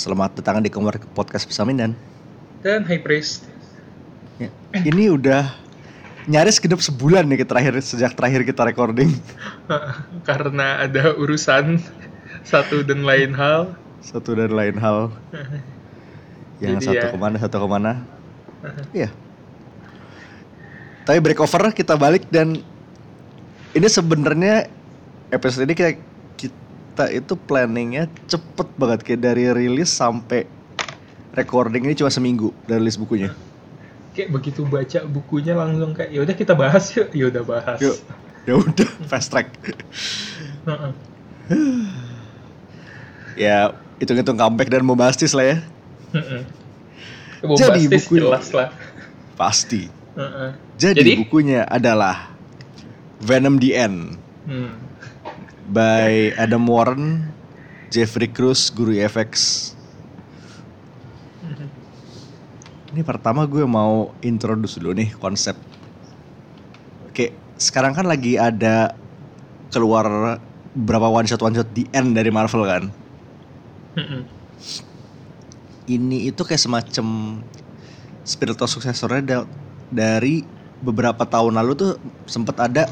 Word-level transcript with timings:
Selamat 0.00 0.32
datang 0.32 0.64
di 0.64 0.72
Kemar 0.72 0.96
Podcast 1.12 1.44
Pesaminan. 1.44 1.92
Dan 2.64 2.88
High 2.88 3.04
Priest. 3.04 3.44
Ya, 4.40 4.48
ini 4.72 5.12
udah 5.12 5.52
nyaris 6.24 6.56
genap 6.56 6.80
sebulan 6.80 7.28
nih 7.28 7.44
terakhir 7.44 7.76
sejak 7.84 8.16
terakhir 8.16 8.48
kita 8.48 8.64
recording. 8.64 9.12
Karena 10.28 10.88
ada 10.88 11.12
urusan 11.12 11.84
satu 12.48 12.80
dan 12.80 13.04
lain 13.04 13.36
hal. 13.36 13.76
Satu 14.00 14.32
dan 14.32 14.56
lain 14.56 14.80
hal. 14.80 15.12
Yang 16.64 16.80
Jadi 16.80 16.86
satu 16.88 17.04
ya. 17.04 17.12
ke 17.12 17.18
mana, 17.20 17.36
satu 17.36 17.56
ke 17.60 17.68
mana. 17.68 17.92
Iya. 18.96 19.12
Tapi 21.04 21.18
break 21.20 21.44
over 21.44 21.76
kita 21.76 22.00
balik 22.00 22.24
dan 22.32 22.56
ini 23.76 23.84
sebenarnya 23.84 24.64
episode 25.28 25.68
ini 25.68 25.76
kayak 25.76 26.09
kita 27.00 27.16
itu 27.16 27.32
planningnya 27.32 28.12
cepet 28.28 28.68
banget 28.76 29.00
kayak 29.00 29.24
dari 29.24 29.48
rilis 29.48 29.88
sampai 29.88 30.44
recording 31.32 31.88
ini 31.88 31.96
cuma 31.96 32.12
seminggu 32.12 32.52
dari 32.68 32.84
rilis 32.84 33.00
bukunya. 33.00 33.32
Kayak 34.12 34.36
begitu 34.36 34.68
baca 34.68 35.00
bukunya 35.08 35.56
langsung 35.56 35.96
kayak 35.96 36.12
ya 36.12 36.20
udah 36.20 36.34
kita 36.36 36.52
bahas 36.52 36.92
yuk. 36.92 37.08
Ya 37.16 37.32
udah 37.32 37.40
bahas. 37.40 37.78
Yuk, 37.80 37.96
ya 38.44 38.54
udah 38.60 38.88
fast 39.08 39.32
track. 39.32 39.48
Heeh. 40.68 40.92
ya 43.40 43.72
hitung-hitung 43.96 44.36
comeback 44.36 44.68
dan 44.68 44.84
bombastis 44.84 45.32
lah 45.32 45.56
ya. 45.56 45.58
Heeh. 46.12 46.42
Jadi 47.56 47.88
bukunya- 47.88 48.28
jelas 48.28 48.46
lah. 48.52 48.68
Pasti. 49.40 49.88
Jadi, 50.76 51.00
Jadi? 51.00 51.10
bukunya 51.16 51.64
adalah 51.64 52.28
Venom 53.24 53.56
the 53.56 53.72
End 53.72 54.20
Hmm. 54.44 54.89
By 55.70 56.34
Adam 56.34 56.66
Warren, 56.66 57.30
Jeffrey 57.94 58.26
Cruz, 58.26 58.74
Guru 58.74 58.98
FX. 58.98 59.32
Ini 62.90 63.06
pertama 63.06 63.46
gue 63.46 63.62
mau 63.62 64.10
introduce 64.18 64.82
dulu 64.82 64.98
nih 64.98 65.14
konsep. 65.14 65.54
Oke, 67.06 67.30
sekarang 67.54 67.94
kan 67.94 68.02
lagi 68.10 68.34
ada 68.34 68.98
keluar 69.70 70.38
berapa 70.74 71.06
one 71.06 71.26
shot 71.30 71.38
one 71.38 71.54
shot 71.54 71.70
the 71.70 71.86
end 71.94 72.18
dari 72.18 72.34
Marvel 72.34 72.66
kan. 72.66 72.90
Ini 75.86 76.34
itu 76.34 76.42
kayak 76.42 76.62
semacam 76.62 77.06
spiritual 78.26 78.66
suksesornya 78.66 79.22
da- 79.22 79.50
dari 79.90 80.42
beberapa 80.82 81.22
tahun 81.22 81.58
lalu 81.62 81.72
tuh 81.78 81.92
sempet 82.26 82.58
ada 82.58 82.90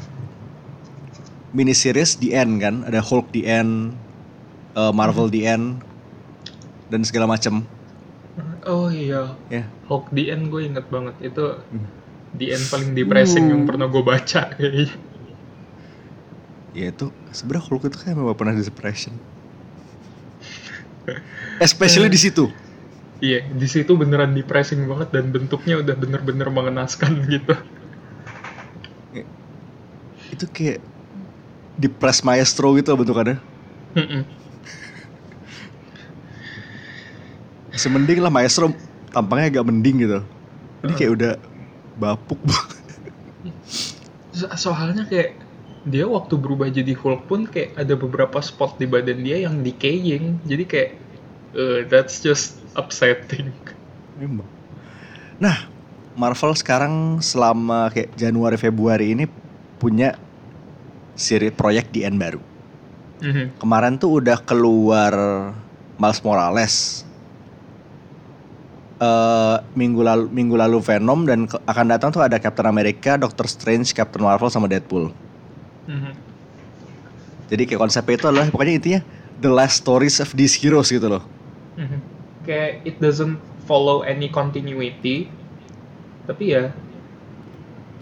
mini 1.53 1.73
series 1.73 2.21
The 2.21 2.37
End 2.37 2.61
kan, 2.61 2.85
ada 2.85 3.01
Hulk 3.01 3.33
The 3.33 3.43
End, 3.49 3.97
eh, 4.75 4.93
Marvel 4.93 5.29
The 5.33 5.43
End 5.49 5.81
dan 6.89 7.05
segala 7.05 7.29
macam. 7.29 7.65
Oh 8.69 8.93
iya. 8.93 9.33
Ya, 9.49 9.65
Hulk 9.89 10.13
the 10.13 10.29
End 10.29 10.53
gue 10.53 10.63
inget 10.65 10.87
banget 10.93 11.17
itu 11.25 11.57
Hmm. 11.73 11.89
the 12.37 12.53
end 12.53 12.65
paling 12.69 12.93
depressing 12.93 13.49
Uh. 13.49 13.51
yang 13.57 13.63
pernah 13.65 13.89
gue 13.89 14.03
baca 14.05 14.53
kayaknya. 14.53 14.93
ya 16.77 16.93
itu 16.93 17.09
sebenarnya 17.33 17.65
Hulk 17.65 17.89
itu 17.89 17.97
kayak 17.97 18.15
memang 18.21 18.37
pernah 18.37 18.53
depression. 18.55 19.17
Especially 21.65 22.13
di 22.13 22.21
situ. 22.21 22.53
Iya, 23.19 23.51
di 23.51 23.67
situ 23.67 23.99
beneran 23.99 24.37
depressing 24.37 24.87
banget 24.87 25.11
dan 25.11 25.35
bentuknya 25.35 25.83
udah 25.83 25.97
bener-bener 25.97 26.47
mengenaskan 26.53 27.25
gitu. 27.27 27.57
Itu 30.31 30.45
kayak 30.53 30.79
depressed 31.79 32.27
maestro 32.27 32.75
gitu 32.75 32.93
bentukannya. 32.99 33.39
Heeh. 33.95 34.23
Masih 37.71 37.91
mending 37.95 38.19
lah 38.19 38.33
maestro 38.35 38.75
tampangnya 39.15 39.47
agak 39.55 39.65
mending 39.71 39.97
gitu. 40.03 40.21
Ini 40.83 40.93
kayak 40.99 41.13
udah 41.15 41.33
bapuk 41.95 42.39
banget. 42.43 42.87
So- 44.35 44.51
soalnya 44.59 45.07
kayak 45.07 45.39
dia 45.87 46.05
waktu 46.05 46.35
berubah 46.35 46.69
jadi 46.69 46.93
Hulk 46.93 47.31
pun 47.31 47.47
kayak 47.47 47.79
ada 47.79 47.95
beberapa 47.95 48.43
spot 48.43 48.77
di 48.77 48.85
badan 48.85 49.25
dia 49.25 49.47
yang 49.47 49.63
decaying 49.63 50.43
jadi 50.45 50.65
kayak 50.67 50.91
eh, 51.55 51.81
that's 51.87 52.21
just 52.21 52.59
upsetting. 52.75 53.55
Nah, 55.39 55.71
Marvel 56.19 56.53
sekarang 56.59 57.23
selama 57.23 57.95
kayak 57.95 58.11
Januari 58.19 58.59
Februari 58.59 59.15
ini 59.15 59.31
punya 59.79 60.19
seri 61.19 61.51
proyek 61.51 61.91
di 61.91 62.07
end 62.07 62.17
baru. 62.17 62.39
Mhm. 63.19 63.59
Kemarin 63.59 63.99
tuh 63.99 64.23
udah 64.23 64.39
keluar 64.39 65.13
Miles 65.99 66.23
Morales. 66.23 66.75
Eh 68.99 69.57
minggu 69.75 70.03
lalu 70.03 70.27
minggu 70.27 70.55
lalu 70.55 70.79
Venom 70.79 71.23
dan 71.23 71.47
ke- 71.47 71.63
akan 71.63 71.87
datang 71.87 72.11
tuh 72.11 72.23
ada 72.23 72.39
Captain 72.39 72.67
America, 72.67 73.15
Doctor 73.15 73.47
Strange, 73.47 73.91
Captain 73.91 74.23
Marvel 74.23 74.51
sama 74.51 74.67
Deadpool. 74.67 75.11
Mhm. 75.87 76.13
Jadi 77.49 77.63
kayak 77.65 77.81
konsepnya 77.81 78.15
itu 78.15 78.27
adalah 78.27 78.47
pokoknya 78.47 78.75
intinya 78.75 79.01
the 79.39 79.49
last 79.49 79.81
stories 79.81 80.19
of 80.19 80.31
these 80.35 80.55
heroes 80.55 80.89
gitu 80.89 81.07
loh. 81.07 81.23
Mhm. 81.75 81.99
kayak 82.43 82.81
it 82.83 82.97
doesn't 82.97 83.37
follow 83.69 84.01
any 84.01 84.25
continuity 84.27 85.29
tapi 86.25 86.57
ya 86.57 86.73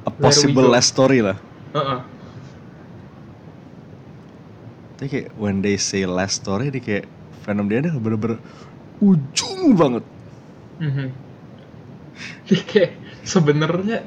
A 0.07 0.11
possible 0.15 0.71
last 0.71 0.95
story 0.95 1.19
lah. 1.19 1.35
uh-uh. 1.75 1.99
Tapi 4.97 5.09
kayak 5.13 5.29
when 5.37 5.61
they 5.61 5.77
say 5.77 6.09
last 6.09 6.41
story 6.45 6.73
dia 6.73 6.81
kayak 6.81 7.05
Venom 7.45 7.69
dia 7.69 7.85
ada 7.85 7.93
bener-bener 7.95 8.41
ujung 8.99 9.77
banget. 9.77 10.05
Mhm. 10.81 11.09
Jadi 12.49 12.63
kayak 12.65 12.93
sebenarnya 13.29 13.99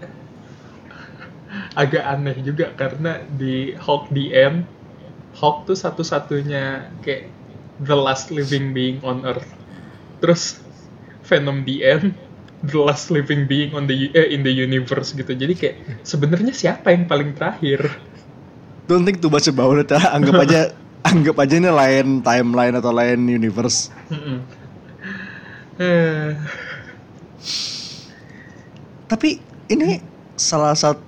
agak 1.77 2.03
aneh 2.03 2.37
juga 2.41 2.73
karena 2.73 3.21
di 3.21 3.77
Hulk 3.77 4.09
End 4.33 4.65
Hulk 5.37 5.69
tuh 5.69 5.77
satu-satunya 5.77 6.89
kayak 7.05 7.29
the 7.79 7.95
last 7.95 8.33
living 8.33 8.73
being 8.73 8.99
on 9.05 9.23
Earth. 9.23 9.47
Terus 10.19 10.59
Venom 11.23 11.63
End 11.63 12.17
the 12.59 12.79
last 12.81 13.07
living 13.07 13.47
being 13.47 13.71
on 13.71 13.87
the 13.87 14.11
eh, 14.11 14.35
in 14.35 14.43
the 14.43 14.51
universe 14.51 15.15
gitu. 15.15 15.31
Jadi 15.31 15.53
kayak 15.55 15.75
sebenarnya 16.03 16.51
siapa 16.51 16.91
yang 16.91 17.07
paling 17.07 17.37
terakhir? 17.37 17.87
Don't 18.89 19.05
think 19.05 19.21
much 19.29 19.47
about 19.47 19.79
it 19.79 19.93
ya. 19.93 20.01
Anggap 20.11 20.43
aja 20.43 20.61
anggap 21.09 21.35
aja 21.39 21.55
ini 21.55 21.71
lain 21.71 22.19
timeline 22.19 22.75
atau 22.75 22.91
lain 22.91 23.23
universe. 23.27 23.91
Tapi 29.09 29.39
ini 29.71 30.03
salah 30.35 30.75
satu 30.75 30.99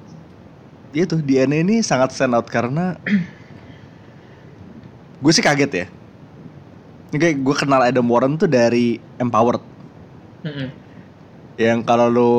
itu 0.92 1.16
DNA 1.20 1.64
ini 1.64 1.80
sangat 1.80 2.12
stand 2.12 2.36
out 2.36 2.48
karena 2.52 3.00
gue 5.24 5.32
sih 5.32 5.44
kaget 5.44 5.72
ya. 5.72 5.86
Ini 7.12 7.18
kayak 7.20 7.36
gue 7.44 7.56
kenal 7.56 7.84
Adam 7.84 8.08
Warren 8.08 8.40
tuh 8.40 8.48
dari 8.48 9.00
Empowered. 9.20 9.60
Yang 11.60 11.80
kalau 11.84 12.08
lo 12.08 12.32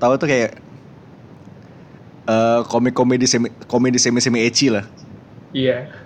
tahu 0.00 0.16
tuh 0.16 0.28
kayak 0.28 0.52
eh 2.24 2.60
komik 2.72 2.96
komedi 2.96 3.28
semi 3.28 3.52
komedi 3.68 4.00
semi 4.00 4.20
semi 4.24 4.48
ecchi 4.48 4.72
lah. 4.72 4.88
Iya. 5.52 6.03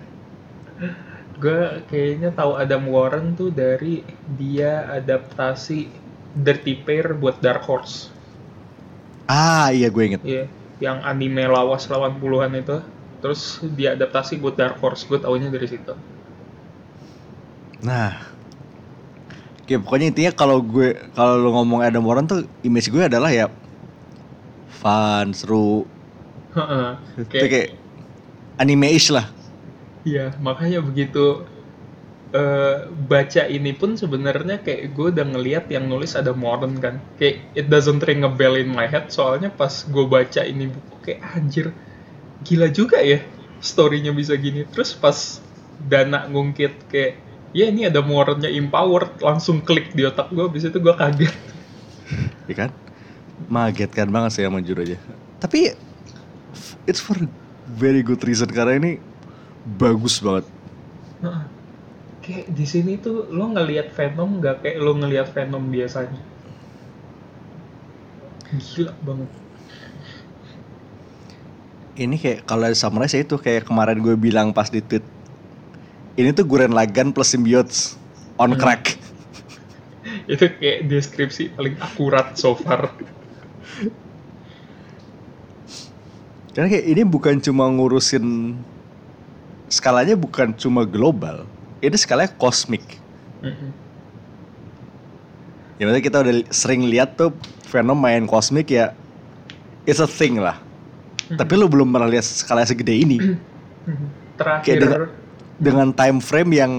Gue 1.39 1.83
kayaknya 1.87 2.35
tahu 2.35 2.59
Adam 2.59 2.91
Warren 2.91 3.33
tuh 3.33 3.47
dari 3.49 4.03
dia 4.35 4.85
adaptasi 4.91 5.87
Dirty 6.35 6.83
Pair 6.83 7.15
buat 7.15 7.39
Dark 7.39 7.63
Horse. 7.63 8.11
Ah 9.31 9.71
iya 9.71 9.87
gue 9.87 10.03
inget. 10.03 10.21
Iya, 10.21 10.45
yang 10.83 10.99
anime 11.07 11.47
lawas 11.47 11.87
lawan 11.87 12.19
puluhan 12.19 12.51
itu. 12.59 12.83
Terus 13.23 13.63
dia 13.75 13.95
adaptasi 13.95 14.35
buat 14.39 14.59
Dark 14.59 14.83
Horse. 14.83 15.07
Gue 15.07 15.19
taunya 15.19 15.47
dari 15.47 15.67
situ. 15.67 15.95
Nah, 17.79 18.29
Oke, 19.69 19.77
pokoknya 19.77 20.09
intinya 20.09 20.33
kalau 20.33 20.65
gue 20.65 20.97
kalau 21.13 21.37
lo 21.37 21.53
ngomong 21.53 21.85
Adam 21.85 22.01
Warren 22.01 22.25
tuh 22.25 22.41
image 22.65 22.89
gue 22.89 23.05
adalah 23.05 23.29
ya 23.29 23.53
fun, 24.81 25.29
seru, 25.29 25.85
kayak, 26.49 27.29
Kayak- 27.29 27.51
kayak 27.53 27.69
anime-ish 28.57 29.13
lah. 29.13 29.29
Iya, 30.07 30.31
makanya 30.39 30.79
begitu 30.79 31.43
eh, 32.31 32.87
baca 32.87 33.43
ini 33.49 33.75
pun 33.75 33.99
sebenarnya 33.99 34.61
kayak 34.63 34.95
gue 34.95 35.07
udah 35.11 35.25
ngeliat 35.27 35.65
yang 35.67 35.89
nulis 35.91 36.15
ada 36.15 36.31
Warren 36.31 36.79
kan. 36.79 37.03
Kayak 37.19 37.43
it 37.57 37.65
doesn't 37.67 38.05
ring 38.05 38.23
a 38.23 38.31
bell 38.31 38.55
in 38.55 38.71
my 38.71 38.87
head 38.87 39.11
soalnya 39.11 39.51
pas 39.51 39.83
gue 39.83 40.05
baca 40.07 40.41
ini 40.45 40.71
buku 40.71 40.95
kayak 41.03 41.21
anjir 41.35 41.67
gila 42.47 42.71
juga 42.71 43.03
ya 43.03 43.19
storynya 43.59 44.15
bisa 44.15 44.39
gini. 44.39 44.63
Terus 44.71 44.95
pas 44.95 45.43
Dana 45.79 46.27
ngungkit 46.27 46.91
kayak 46.91 47.13
ya 47.51 47.67
ini 47.67 47.87
ada 47.89 47.99
Warrennya 47.99 48.51
empowered 48.51 49.19
langsung 49.19 49.59
klik 49.65 49.91
di 49.91 50.07
otak 50.07 50.31
gue. 50.31 50.47
Abis 50.47 50.71
itu 50.71 50.79
gue 50.79 50.95
kaget. 50.95 51.33
ya 52.49 52.55
kan? 52.55 52.71
Magetkan 53.51 54.11
banget 54.11 54.39
sih 54.39 54.43
sama 54.47 54.63
jujur 54.63 54.79
aja. 54.79 54.95
Tapi 55.43 55.75
it's 56.87 57.03
for 57.03 57.15
very 57.75 58.01
good 58.01 58.19
reason 58.23 58.47
karena 58.49 58.79
ini 58.79 58.91
bagus 59.65 60.19
banget. 60.23 60.45
Heeh. 61.23 61.43
kayak 62.19 62.47
di 62.53 62.65
sini 62.67 62.93
tuh 62.99 63.25
lo 63.31 63.49
ngelihat 63.49 63.91
Venom 63.95 64.39
nggak 64.43 64.61
kayak 64.61 64.77
lo 64.83 64.91
ngelihat 64.99 65.27
Venom 65.33 65.63
biasanya 65.71 66.21
gila 68.49 68.93
banget 69.05 69.31
Ini 71.99 72.15
kayak 72.15 72.47
kalau 72.47 72.63
dari 72.63 72.77
summarize 72.79 73.11
ya 73.11 73.27
itu 73.27 73.35
kayak 73.35 73.67
kemarin 73.67 73.99
gue 73.99 74.15
bilang 74.15 74.55
pas 74.55 74.71
di 74.71 74.79
tweet. 74.79 75.03
Ini 76.15 76.31
tuh 76.31 76.47
Guren 76.47 76.71
Lagan 76.71 77.11
plus 77.11 77.35
symbiotes 77.35 77.99
on 78.39 78.55
Hmm. 78.55 78.59
crack. 78.59 78.95
itu 80.31 80.45
kayak 80.59 80.87
deskripsi 80.87 81.51
paling 81.53 81.75
akurat 81.79 82.35
so 82.39 82.55
far 82.55 82.95
Karena 86.55 86.67
kayak 86.71 86.85
ini 86.87 87.03
bukan 87.05 87.39
cuma 87.43 87.67
ngurusin 87.69 88.57
skalanya 89.69 90.17
bukan 90.17 90.51
cuma 90.57 90.83
global. 90.83 91.45
Ini 91.79 91.95
skalanya 91.95 92.33
kosmik. 92.35 92.83
Mm-mm. 93.39 93.71
Ya 95.79 95.87
maksudnya 95.87 96.03
kita 96.03 96.17
udah 96.19 96.33
sering 96.51 96.83
lihat 96.91 97.15
tuh 97.15 97.31
Venom 97.71 97.95
main 97.95 98.27
kosmik 98.27 98.67
ya 98.67 98.91
it's 99.87 100.03
a 100.03 100.09
thing 100.09 100.41
lah. 100.41 100.59
Tapi 101.29 101.53
lu 101.55 101.69
belum 101.69 101.87
pernah 101.93 102.09
lihat 102.09 102.25
skalanya 102.25 102.67
segede 102.67 102.91
ini 102.91 103.21
terakhir 104.35 104.65
Kayak 104.65 104.79
dengan- 104.81 105.13
dengan 105.61 105.87
time 105.93 106.17
frame 106.19 106.51
yang 106.57 106.71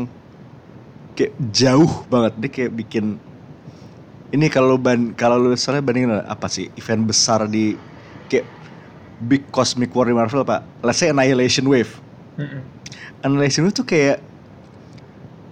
kayak 1.14 1.32
jauh 1.54 2.04
banget. 2.10 2.32
Dia 2.36 2.50
kayak 2.50 2.72
bikin 2.76 3.06
ini 4.30 4.46
kalau 4.46 4.76
ban 4.76 5.14
kalau 5.14 5.38
lu 5.38 5.54
soalnya 5.56 5.80
bandingin 5.80 6.12
apa 6.20 6.46
sih 6.46 6.68
event 6.76 7.02
besar 7.06 7.46
di 7.46 7.78
kayak 8.28 8.46
big 9.16 9.48
cosmic 9.48 9.94
war 9.96 10.04
di 10.04 10.12
Marvel 10.12 10.44
pak. 10.44 10.60
Let's 10.84 11.00
say 11.00 11.08
Annihilation 11.08 11.64
Wave. 11.64 12.09
Mm-mm. 12.40 12.62
Annihilation 13.20 13.68
Wave 13.68 13.76
tuh 13.76 13.84
kayak 13.84 14.18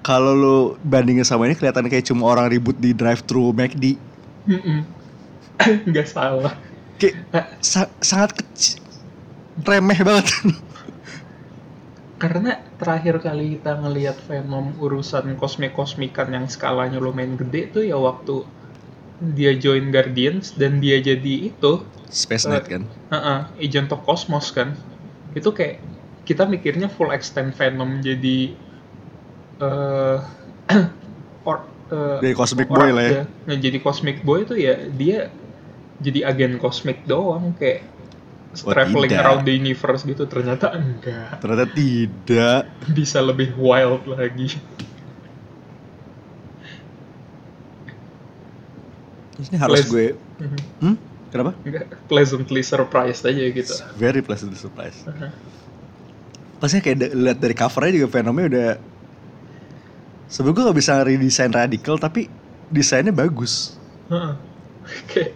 kalau 0.00 0.32
lu 0.32 0.56
bandingin 0.81 1.26
sama 1.26 1.44
ini 1.44 1.52
kelihatan 1.52 1.85
kayak 1.85 2.08
cuma 2.08 2.32
orang 2.32 2.49
ribut 2.49 2.81
di 2.81 2.96
drive 2.96 3.20
thru 3.29 3.52
McD. 3.52 4.00
Nggak 5.90 6.08
salah 6.08 6.55
Kayak 6.99 7.14
sa- 7.62 7.93
sangat 8.00 8.40
kecil. 8.40 8.81
Remeh 9.62 10.00
banget. 10.02 10.26
karena 12.19 12.58
terakhir 12.82 13.23
kali 13.23 13.58
kita 13.58 13.79
ngelihat 13.79 14.19
Venom 14.26 14.75
urusan 14.82 15.38
kosmik-kosmikan 15.38 16.35
yang 16.35 16.50
skalanya 16.50 16.99
lumayan 16.99 17.38
gede 17.38 17.70
tuh 17.70 17.85
ya 17.87 17.94
waktu 17.94 18.43
dia 19.38 19.55
join 19.55 19.94
Guardians 19.94 20.55
dan 20.58 20.82
dia 20.82 20.99
jadi 20.99 21.55
itu 21.55 21.82
Space 22.11 22.49
Knight 22.49 22.67
kan. 22.67 22.82
Heeh, 23.12 23.38
Agent 23.62 23.93
of 23.94 24.02
Cosmos 24.02 24.50
kan. 24.50 24.75
Itu 25.37 25.52
kayak 25.55 25.79
kita 26.29 26.45
mikirnya 26.45 26.93
full 26.93 27.09
extend 27.09 27.57
Venom 27.57 28.05
jadi 28.05 28.53
eh 29.59 30.19
or, 31.49 31.57
eh, 31.89 32.19
Dari 32.21 32.37
Cosmic 32.37 32.69
Boy 32.69 32.93
lah 32.93 33.05
ya. 33.09 33.23
Nah, 33.49 33.57
jadi 33.57 33.81
Cosmic 33.81 34.21
Boy 34.21 34.45
itu 34.45 34.55
ya 34.61 34.77
dia 34.93 35.33
jadi 35.99 36.29
agen 36.29 36.61
kosmik 36.61 37.09
doang 37.09 37.57
kayak 37.57 37.89
Oh, 38.65 38.73
traveling 38.73 39.13
tidak. 39.13 39.23
around 39.23 39.43
the 39.45 39.53
universe 39.55 40.03
gitu 40.03 40.25
ternyata 40.25 40.73
enggak 40.73 41.37
Ternyata 41.39 41.69
tidak. 41.69 42.63
bisa 42.97 43.21
lebih 43.21 43.53
wild 43.55 44.09
lagi 44.09 44.57
Ini 49.39 49.55
harus 49.55 49.87
Please. 49.87 49.91
gue. 49.93 50.07
Mhm. 50.43 50.59
Hmm? 50.83 50.97
Kenapa? 51.29 51.53
enggak 51.61 51.87
pleasantly 52.09 52.65
surprised 52.65 53.21
aja 53.23 53.43
gitu 53.53 53.75
Very 53.95 54.25
pleasant 54.25 54.57
surprise. 54.57 55.05
Heeh. 55.05 55.31
Pasnya 56.59 56.83
kayak 56.83 57.15
lihat 57.15 57.39
dari 57.39 57.55
covernya 57.55 57.93
juga 58.03 58.09
Venomnya 58.11 58.47
udah 58.51 58.69
Sebenernya 60.29 60.57
gue 60.61 60.69
gak 60.69 60.79
bisa 60.79 60.93
redesign 61.01 61.53
radikal 61.57 61.97
tapi 61.97 62.29
desainnya 62.69 63.17
bagus. 63.17 63.81
Heeh. 64.13 64.33
kayak 65.11 65.33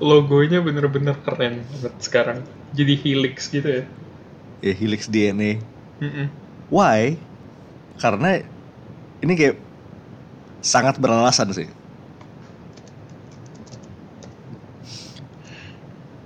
logonya 0.00 0.64
bener-bener 0.64 1.16
keren 1.24 1.60
banget 1.68 1.94
sekarang 2.00 2.38
jadi 2.72 2.94
helix 3.04 3.52
gitu 3.52 3.68
ya 3.68 3.84
Ya 4.58 4.74
Helix 4.74 5.06
DNA. 5.06 5.50
Mm-mm. 6.02 6.26
Why? 6.70 7.14
Karena 7.98 8.42
ini 9.22 9.32
kayak 9.38 9.56
sangat 10.62 10.98
beralasan 10.98 11.50
sih. 11.54 11.68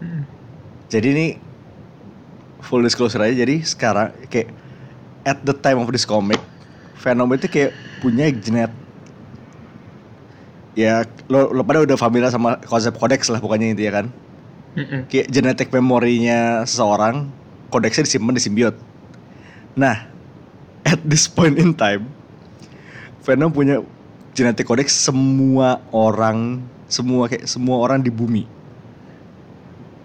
Mm. 0.02 0.24
Jadi 0.90 1.06
ini 1.12 1.26
full 2.72 2.80
disclosure 2.80 3.20
aja. 3.20 3.44
Jadi 3.44 3.60
sekarang 3.60 4.16
kayak 4.32 4.48
at 5.28 5.36
the 5.44 5.52
time 5.52 5.76
of 5.76 5.92
this 5.92 6.08
comic, 6.08 6.40
Venom 7.04 7.28
itu 7.36 7.44
kayak 7.52 7.76
punya 8.00 8.32
genet. 8.32 8.72
Ya 10.72 11.04
lo, 11.28 11.52
lo 11.52 11.60
pada 11.68 11.84
udah 11.84 12.00
familiar 12.00 12.32
sama 12.32 12.56
konsep 12.64 12.96
kodeks 12.96 13.28
lah 13.28 13.44
pokoknya 13.44 13.76
intinya 13.76 14.00
kan. 14.00 14.06
Mm-mm. 14.72 15.04
Kayak 15.12 15.28
genetik 15.28 15.68
memorinya 15.68 16.64
seseorang, 16.64 17.28
kodeksnya 17.68 18.08
disimpan 18.08 18.32
di 18.32 18.40
simbiot. 18.40 18.72
Nah, 19.76 20.08
at 20.88 20.96
this 21.04 21.28
point 21.28 21.60
in 21.60 21.76
time, 21.76 22.08
Venom 23.20 23.52
punya 23.52 23.84
genetik 24.32 24.64
kodeks 24.64 24.96
semua 24.96 25.84
orang, 25.92 26.64
semua 26.88 27.28
kayak 27.28 27.44
semua 27.44 27.84
orang 27.84 28.00
di 28.00 28.08
bumi. 28.08 28.48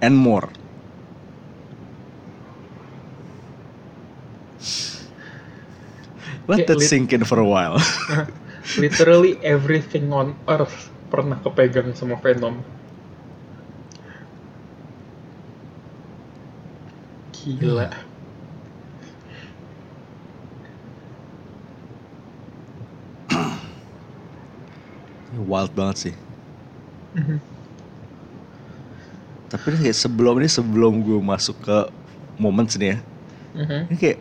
And 0.04 0.19
more. 0.19 0.52
Let 6.48 6.68
that 6.68 6.80
sink 6.81 7.12
in 7.12 7.24
for 7.27 7.39
a 7.39 7.48
while. 7.48 7.77
literally 8.75 9.39
everything 9.39 10.12
on 10.12 10.36
earth 10.44 10.92
pernah 11.07 11.39
kepegang 11.39 11.95
sama 11.95 12.19
Venom 12.19 12.59
gila 17.31 17.88
Wild 25.48 25.71
banget 25.71 26.12
sih. 26.12 26.15
Mhm. 27.15 27.39
Tapi 29.47 29.80
kayak 29.80 29.95
sebelum 29.95 30.44
ini 30.44 30.52
sebelum 30.52 30.99
gue 30.99 31.23
masuk 31.23 31.56
ke 31.64 31.87
momen 32.35 32.68
sini 32.68 32.92
ya, 32.92 32.99
Mhm. 33.56 33.87
ini 33.87 33.95
kayak 33.95 34.19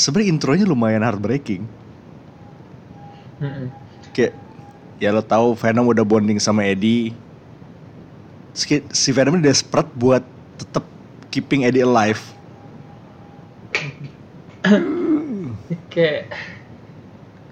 sebenarnya 0.00 0.32
intronya 0.32 0.64
lumayan 0.64 1.04
heartbreaking. 1.04 1.68
Mhm. 3.44 3.68
Kayak 4.16 4.32
ya 4.96 5.12
lo 5.12 5.20
tahu 5.20 5.52
Venom 5.52 5.92
udah 5.92 6.04
bonding 6.04 6.40
sama 6.40 6.64
Eddie. 6.64 7.12
Si 8.90 9.12
Venom 9.12 9.36
ini 9.36 9.44
desperate 9.46 9.92
buat 9.92 10.24
tetap 10.56 10.84
keeping 11.28 11.68
Eddie 11.68 11.84
alive. 11.84 12.20
kayak 15.92 16.32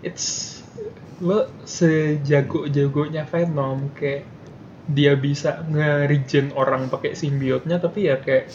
it's 0.02 0.58
lo 1.18 1.50
sejago-jagonya 1.66 3.26
Venom 3.26 3.90
kayak 3.94 4.22
dia 4.88 5.12
bisa 5.18 5.66
nge-regen 5.68 6.54
orang 6.56 6.88
pakai 6.88 7.12
simbiotnya 7.12 7.76
tapi 7.82 8.08
ya 8.08 8.16
kayak 8.22 8.48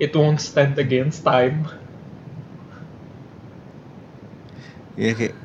it 0.00 0.14
won't 0.16 0.40
stand 0.40 0.78
against 0.80 1.26
time 1.26 1.66
Ya 4.96 5.12
kayak 5.12 5.36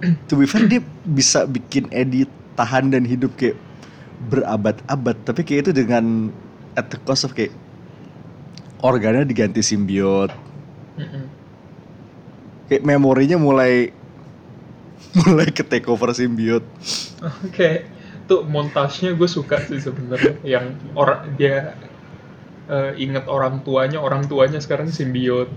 to 0.30 0.38
be 0.38 0.46
fair 0.46 0.66
dia 0.66 0.82
bisa 1.04 1.46
bikin 1.46 1.90
Eddie 1.90 2.30
tahan 2.54 2.94
dan 2.94 3.02
hidup 3.02 3.34
kayak 3.34 3.58
berabad-abad. 4.30 5.16
Tapi 5.26 5.42
kayak 5.42 5.68
itu 5.68 5.72
dengan 5.74 6.30
at 6.78 6.90
the 6.90 6.98
cost 7.02 7.26
of 7.26 7.34
kayak 7.34 7.54
organnya 8.82 9.26
diganti 9.26 9.60
simbiot. 9.60 10.30
Kayak 12.70 12.82
memorinya 12.86 13.36
mulai 13.36 13.90
mulai 15.26 15.48
ke 15.50 15.66
take 15.66 15.86
over 15.90 16.14
simbiot. 16.14 16.64
Oke, 17.44 17.86
tuh 18.30 18.44
montasnya 18.44 19.12
gue 19.16 19.28
suka 19.28 19.60
sih 19.64 19.80
sebenarnya 19.80 20.38
yang 20.44 20.76
orang 20.96 21.34
dia 21.36 21.76
eh, 22.68 22.92
inget 23.00 23.28
orang 23.28 23.64
tuanya, 23.64 24.00
orang 24.00 24.28
tuanya 24.28 24.60
sekarang 24.60 24.88
simbiot. 24.88 25.48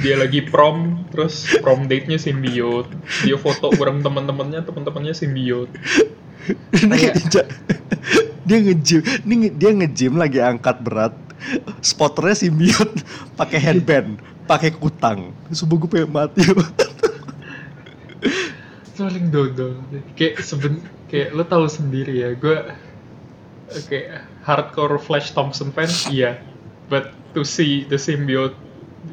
Dia 0.00 0.16
lagi 0.16 0.40
prom, 0.40 1.04
terus 1.12 1.44
prom 1.60 1.84
date-nya 1.84 2.16
simbiot. 2.16 2.88
Dia 3.26 3.36
foto 3.36 3.68
bareng 3.76 4.00
teman-temannya, 4.00 4.64
teman-temannya 4.64 5.12
simbiot. 5.12 5.68
Kayak- 6.72 7.20
dia 7.28 7.44
dia 8.42 8.58
nge-gym, 8.58 9.02
ini 9.28 9.52
dia 9.52 9.70
nge-gym 9.70 10.16
lagi 10.16 10.40
angkat 10.40 10.80
berat. 10.80 11.14
Spotternya 11.84 12.38
simbiot 12.38 12.90
pakai 13.38 13.58
headband, 13.60 14.18
pakai 14.48 14.72
kutang. 14.72 15.36
Sumpah 15.52 15.76
gue 15.76 15.90
pengen 15.90 16.10
mati. 16.10 16.42
paling 19.02 19.34
dodol 19.34 19.82
kayak 20.14 20.44
seben 20.44 20.78
kayak 21.10 21.34
lo 21.34 21.42
tahu 21.42 21.66
sendiri 21.66 22.22
ya 22.22 22.30
gue 22.38 22.56
oke 23.72 23.98
hardcore 24.46 25.00
Flash 25.00 25.34
Thompson 25.34 25.74
fan 25.74 25.90
iya 26.12 26.38
but 26.86 27.10
to 27.34 27.42
see 27.42 27.88
the 27.88 27.98
symbiote 27.98 28.54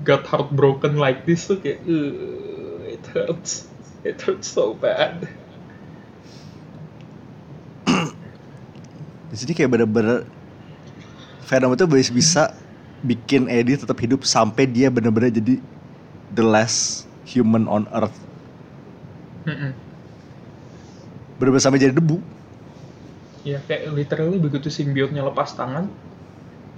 got 0.06 0.26
heartbroken 0.30 0.98
like 1.02 1.26
this 1.26 1.50
tuh 1.50 1.58
kayak 1.58 1.82
"Ugh, 1.86 2.86
it 2.86 3.04
hurts 3.14 3.70
It 4.00 4.16
hurts 4.24 4.48
so 4.48 4.72
bad. 4.80 5.28
Di 9.32 9.36
sini 9.36 9.52
kayak 9.52 9.76
bener-bener 9.76 10.24
Venom 11.52 11.76
itu 11.76 11.84
bisa 11.90 12.12
bisa 12.14 12.44
bikin 13.04 13.52
Eddie 13.52 13.76
tetap 13.76 13.98
hidup 14.00 14.24
sampai 14.24 14.70
dia 14.70 14.88
bener-bener 14.88 15.34
jadi 15.34 15.60
the 16.32 16.46
last 16.46 17.10
human 17.28 17.68
on 17.68 17.90
earth. 17.92 18.16
Mm-mm. 19.44 19.76
Bener-bener 21.42 21.64
sampai 21.64 21.84
jadi 21.84 21.92
debu. 21.92 22.24
Ya 23.44 23.60
kayak 23.68 23.92
literally 23.92 24.40
begitu 24.40 24.72
simbiotnya 24.72 25.28
lepas 25.28 25.56
tangan, 25.60 25.92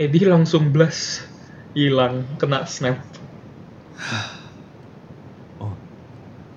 Eddie 0.02 0.26
langsung 0.26 0.74
blast 0.74 1.31
hilang 1.74 2.26
kena 2.38 2.66
snap. 2.66 3.00
Oh. 5.62 5.78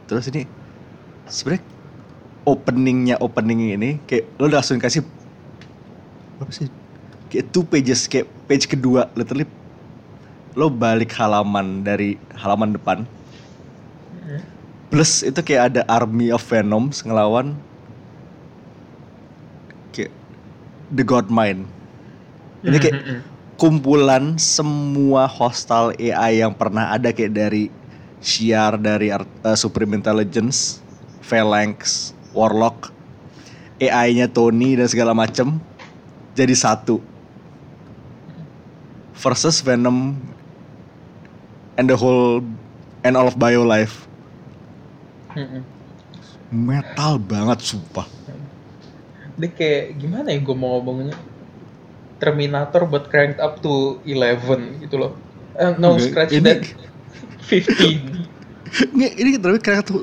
Terus 0.09 0.33
ini 0.33 0.49
sebenarnya 1.29 1.61
openingnya 2.49 3.17
opening 3.21 3.77
ini 3.77 4.01
kayak 4.09 4.25
lo 4.41 4.49
langsung 4.49 4.81
kasih 4.81 5.05
apa 6.41 6.49
sih? 6.49 6.73
Kayak 7.29 7.53
two 7.53 7.69
pages 7.69 8.09
kayak 8.09 8.25
page 8.49 8.65
kedua 8.65 9.13
literally 9.13 9.45
lo 10.55 10.71
balik 10.71 11.11
halaman 11.19 11.83
dari 11.83 12.17
halaman 12.39 12.79
depan 12.79 13.05
Mm. 14.25 14.41
plus 14.89 15.21
itu 15.21 15.37
kayak 15.45 15.63
ada 15.69 15.83
army 15.85 16.33
of 16.33 16.41
venoms 16.41 17.05
ngelawan 17.05 17.53
kayak 19.93 20.09
the 20.89 21.05
god 21.05 21.29
mind 21.29 21.69
ini 22.65 22.81
kayak 22.81 22.97
Mm-mm. 23.05 23.21
Kumpulan 23.55 24.35
semua 24.37 25.31
hostile 25.31 25.95
AI 25.99 26.43
yang 26.43 26.55
pernah 26.55 26.91
ada 26.91 27.15
kayak 27.15 27.33
dari 27.35 27.65
Shiar 28.25 28.81
dari 28.81 29.13
Ar- 29.13 29.29
uh, 29.45 29.53
Supreme 29.53 30.01
Intelligence, 30.01 30.81
Phalanx, 31.21 32.11
Warlock, 32.33 32.89
AI-nya 33.77 34.33
Tony 34.33 34.81
dan 34.81 34.89
segala 34.89 35.13
macem 35.13 35.61
jadi 36.33 36.57
satu. 36.57 37.05
Versus 39.15 39.61
Venom 39.61 40.17
and 41.77 41.87
the 41.89 41.97
whole 41.97 42.41
and 43.05 43.15
all 43.17 43.29
of 43.29 43.37
BioLife. 43.37 44.09
Mm-mm. 45.35 45.67
metal 46.55 47.19
banget 47.19 47.67
sumpah. 47.67 48.07
Dia 49.35 49.51
kayak 49.51 49.99
gimana 49.99 50.31
ya 50.31 50.39
gue 50.39 50.55
mau 50.55 50.79
ngomongnya 50.79 51.19
Terminator 52.19 52.87
but 52.87 53.11
cranked 53.11 53.39
up 53.39 53.59
to 53.61 53.99
11 54.07 54.83
gitu 54.83 54.97
loh. 54.97 55.13
Eh, 55.55 55.75
no, 55.79 55.95
Oke, 55.95 56.11
scratch 56.11 56.33
ini- 56.35 56.43
that. 56.43 56.63
15. 57.45 58.25
ini 58.91 59.07
ini 59.15 59.31
tapi 59.39 59.61
kayak 59.61 59.87
1000 59.87 60.03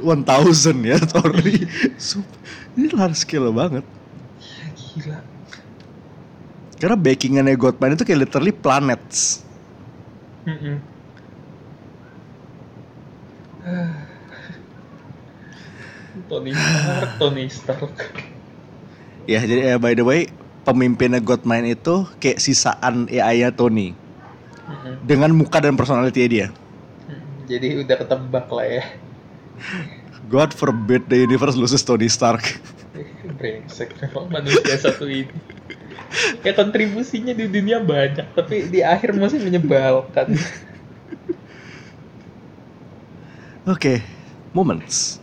ya 0.86 0.96
sorry 1.03 1.68
ini 2.72 2.88
large 2.96 3.20
scale 3.20 3.51
banget 3.51 3.84
Gila. 4.96 5.20
Karena 6.80 6.96
backingannya 6.96 7.60
Godman 7.60 7.94
itu 7.94 8.08
kayak 8.08 8.30
literally 8.30 8.53
planets. 8.56 9.44
Tony 16.30 16.51
Stark, 16.51 17.10
Tony 17.20 17.46
Stark. 17.48 17.94
Ya 19.30 19.39
jadi 19.46 19.75
eh, 19.75 19.77
by 19.77 19.94
the 19.94 20.03
way 20.03 20.27
pemimpinnya 20.62 21.22
Godman 21.22 21.65
itu 21.65 22.06
kayak 22.22 22.41
sisaan 22.41 23.10
AI-nya 23.10 23.50
Tony 23.53 23.94
Mm-mm. 24.70 25.01
dengan 25.06 25.34
muka 25.34 25.60
dan 25.60 25.74
personality 25.74 26.22
dia. 26.30 26.48
Mm, 27.10 27.22
Jadi 27.50 27.68
udah 27.82 27.96
ketebak 27.98 28.48
lah 28.50 28.68
ya. 28.68 28.84
God 30.32 30.53
forbid 30.53 31.10
the 31.10 31.18
universe 31.18 31.58
loses 31.58 31.82
Tony 31.82 32.08
Stark. 32.08 32.62
Brengsek 33.39 33.89
memang 34.01 34.30
manusia 34.30 34.77
satu 34.77 35.10
ini. 35.10 35.34
Ya 36.44 36.51
kontribusinya 36.51 37.32
di 37.32 37.48
dunia 37.48 37.80
banyak, 37.80 38.36
tapi 38.36 38.68
di 38.68 38.84
akhir 38.84 39.15
masih 39.15 39.39
menyebalkan. 39.39 40.36
Oke, 43.72 44.01
moments. 44.53 45.22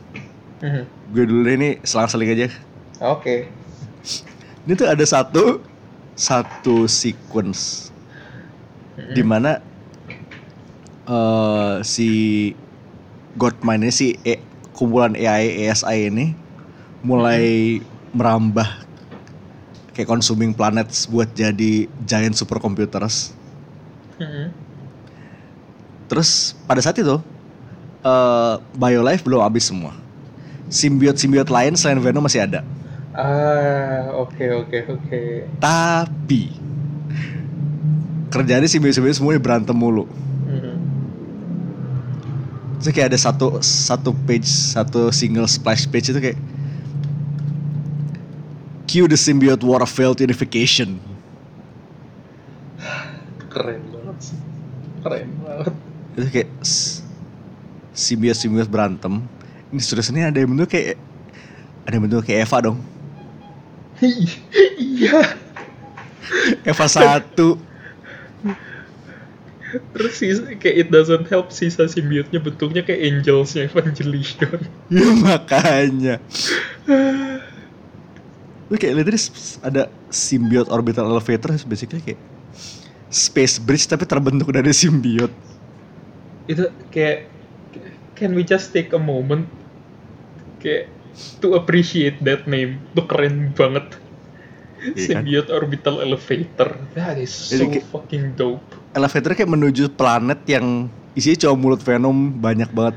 Mhm. 0.62 0.84
Gue 1.10 1.24
dulu 1.26 1.48
ini 1.48 1.78
selang-seling 1.82 2.30
aja. 2.34 2.48
Oke. 3.00 3.46
Ini 4.68 4.76
tuh 4.76 4.84
ada 4.84 5.00
satu 5.00 5.64
satu 6.12 6.84
sequence 6.84 7.88
Mhm. 9.00 9.14
di 9.16 9.22
mana 9.24 9.64
eh, 11.08 11.76
si 11.80 12.10
Godman 13.32 13.80
ini 13.80 13.88
si 13.88 14.12
E- 14.28 14.44
kumpulan 14.76 15.16
AI 15.16 15.72
ASI 15.72 16.12
ini 16.12 16.36
mulai 17.00 17.80
merambah 18.12 18.68
kayak 19.96 20.04
consuming 20.04 20.52
planets 20.52 21.08
buat 21.08 21.32
jadi 21.32 21.88
giant 22.04 22.36
supercomputers. 22.36 23.32
Terus 26.12 26.52
pada 26.68 26.84
saat 26.84 27.00
itu 27.00 27.16
eh 28.04 28.54
BioLife 28.76 29.24
belum 29.24 29.40
habis 29.40 29.64
semua. 29.64 29.96
Simbiot-simbiot 30.68 31.48
lain 31.48 31.72
selain 31.72 31.96
Venom 32.04 32.20
masih 32.20 32.44
ada. 32.44 32.60
Ah, 33.12 34.12
oke 34.14 34.44
oke 34.64 34.78
oke. 34.86 35.20
Tapi 35.58 36.42
kerjaannya 38.28 38.68
simbiot-simbiot 38.68 39.16
semuanya 39.16 39.40
berantem 39.40 39.72
mulu. 39.72 40.04
Mhm. 40.46 40.74
Terus 42.78 42.92
kayak 42.94 43.08
ada 43.10 43.18
satu 43.18 43.58
satu 43.58 44.12
page, 44.24 44.46
satu 44.46 45.10
single 45.10 45.48
splash 45.48 45.88
page 45.88 46.12
itu 46.12 46.20
kayak 46.20 46.38
Cue 48.88 49.04
the 49.04 49.20
symbiote 49.20 49.60
war 49.62 49.84
of 49.84 49.90
failed 49.92 50.16
unification. 50.16 50.96
Keren 53.52 53.84
banget 53.92 54.16
sih. 54.32 54.38
Keren 55.04 55.28
banget. 55.44 55.74
Itu 56.16 56.28
kayak 56.32 56.50
s- 56.64 57.04
simbiot-simbiot 57.92 58.68
berantem. 58.68 59.20
Ini 59.68 59.80
serius 59.82 60.08
ini 60.08 60.24
ada 60.24 60.40
yang 60.40 60.56
bentuk 60.56 60.72
kayak 60.72 60.96
ada 61.84 61.92
yang 61.92 62.04
bentuk 62.08 62.24
kayak 62.24 62.48
Eva 62.48 62.58
dong. 62.64 62.78
Iya. 64.78 65.18
Eva 66.62 66.86
satu. 66.86 67.56
Terus 69.68 70.14
sisa, 70.16 70.48
kayak 70.56 70.76
it 70.76 70.88
doesn't 70.88 71.28
help 71.28 71.52
sisa 71.52 71.84
simbiotnya 71.84 72.40
bentuknya 72.40 72.80
kayak 72.80 73.04
angelsnya 73.04 73.68
Evangelion. 73.68 74.58
ya 74.88 75.08
makanya. 75.20 76.14
Lu 78.68 78.76
kayak 78.80 78.96
s- 79.20 79.60
ada 79.60 79.92
symbiote 80.08 80.72
orbital 80.72 81.04
elevator 81.08 81.52
basically 81.68 82.00
kayak 82.00 82.20
space 83.12 83.60
bridge 83.60 83.84
tapi 83.84 84.08
terbentuk 84.08 84.48
dari 84.48 84.72
simbiot. 84.72 85.32
Itu 86.48 86.72
kayak 86.88 87.28
can 88.16 88.32
we 88.32 88.44
just 88.44 88.72
take 88.72 88.96
a 88.96 89.00
moment 89.00 89.44
kayak 90.64 90.88
to 91.38 91.54
appreciate 91.54 92.20
that 92.22 92.46
name. 92.46 92.78
Itu 92.92 93.02
keren 93.04 93.52
banget. 93.52 93.98
Iya 94.78 94.94
kan? 94.94 95.26
Symbiote 95.26 95.50
orbital 95.50 95.98
elevator. 95.98 96.78
That 96.94 97.18
is 97.18 97.34
so 97.34 97.58
Jadi 97.58 97.82
kayak- 97.82 97.86
fucking 97.90 98.24
dope. 98.34 98.62
Elevator 98.94 99.34
kayak 99.34 99.50
menuju 99.50 99.90
planet 99.92 100.40
yang 100.46 100.86
isinya 101.12 101.44
cuma 101.44 101.54
mulut 101.58 101.82
venom 101.82 102.14
banyak 102.32 102.70
banget. 102.70 102.94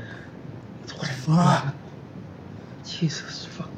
Itu 0.86 0.94
keren 0.94 1.18
Wah. 1.26 1.36
banget. 1.36 1.76
Jesus 2.82 3.50
fuck. 3.50 3.70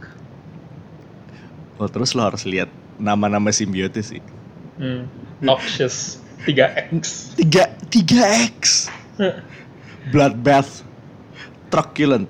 Oh 1.76 1.88
terus 1.88 2.12
lo 2.12 2.22
harus 2.22 2.44
lihat 2.44 2.68
nama-nama 2.96 3.48
simbiotnya 3.48 4.04
sih. 4.04 4.20
Hmm. 4.76 5.08
Noxious 5.40 6.20
3X. 6.44 7.34
3 7.40 7.88
3X. 7.88 8.92
Bloodbath. 10.12 10.84
Truculent. 11.72 12.28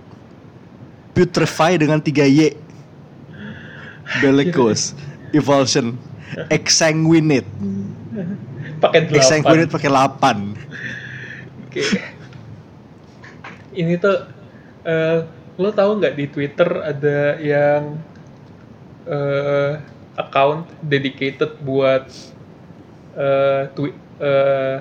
Putrefy 1.15 1.79
dengan 1.79 2.03
3Y. 2.03 2.59
Bellicose. 4.21 4.99
Evulsion. 5.31 5.95
Exsanguinate. 6.51 7.47
Pakai 8.83 9.07
delapan. 9.07 9.19
Exsanguinate 9.23 9.71
pakai 9.71 9.91
8. 9.91 11.71
Oke. 11.71 11.83
Ini 13.75 13.95
tuh 13.99 14.17
eh, 14.87 15.19
lo 15.55 15.71
tahu 15.71 16.03
nggak 16.03 16.15
di 16.19 16.27
Twitter 16.31 16.69
ada 16.83 17.39
yang 17.39 17.99
eh, 19.07 19.73
account 20.15 20.67
dedicated 20.83 21.59
buat 21.63 22.07
eh 23.15 23.63
twi- 23.75 23.99
eh, 24.19 24.77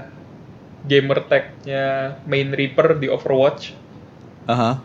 gamer 0.83 1.19
tag-nya 1.29 2.17
Main 2.25 2.49
Reaper 2.53 2.97
di 2.97 3.07
Overwatch 3.07 3.71
Aha. 4.49 4.81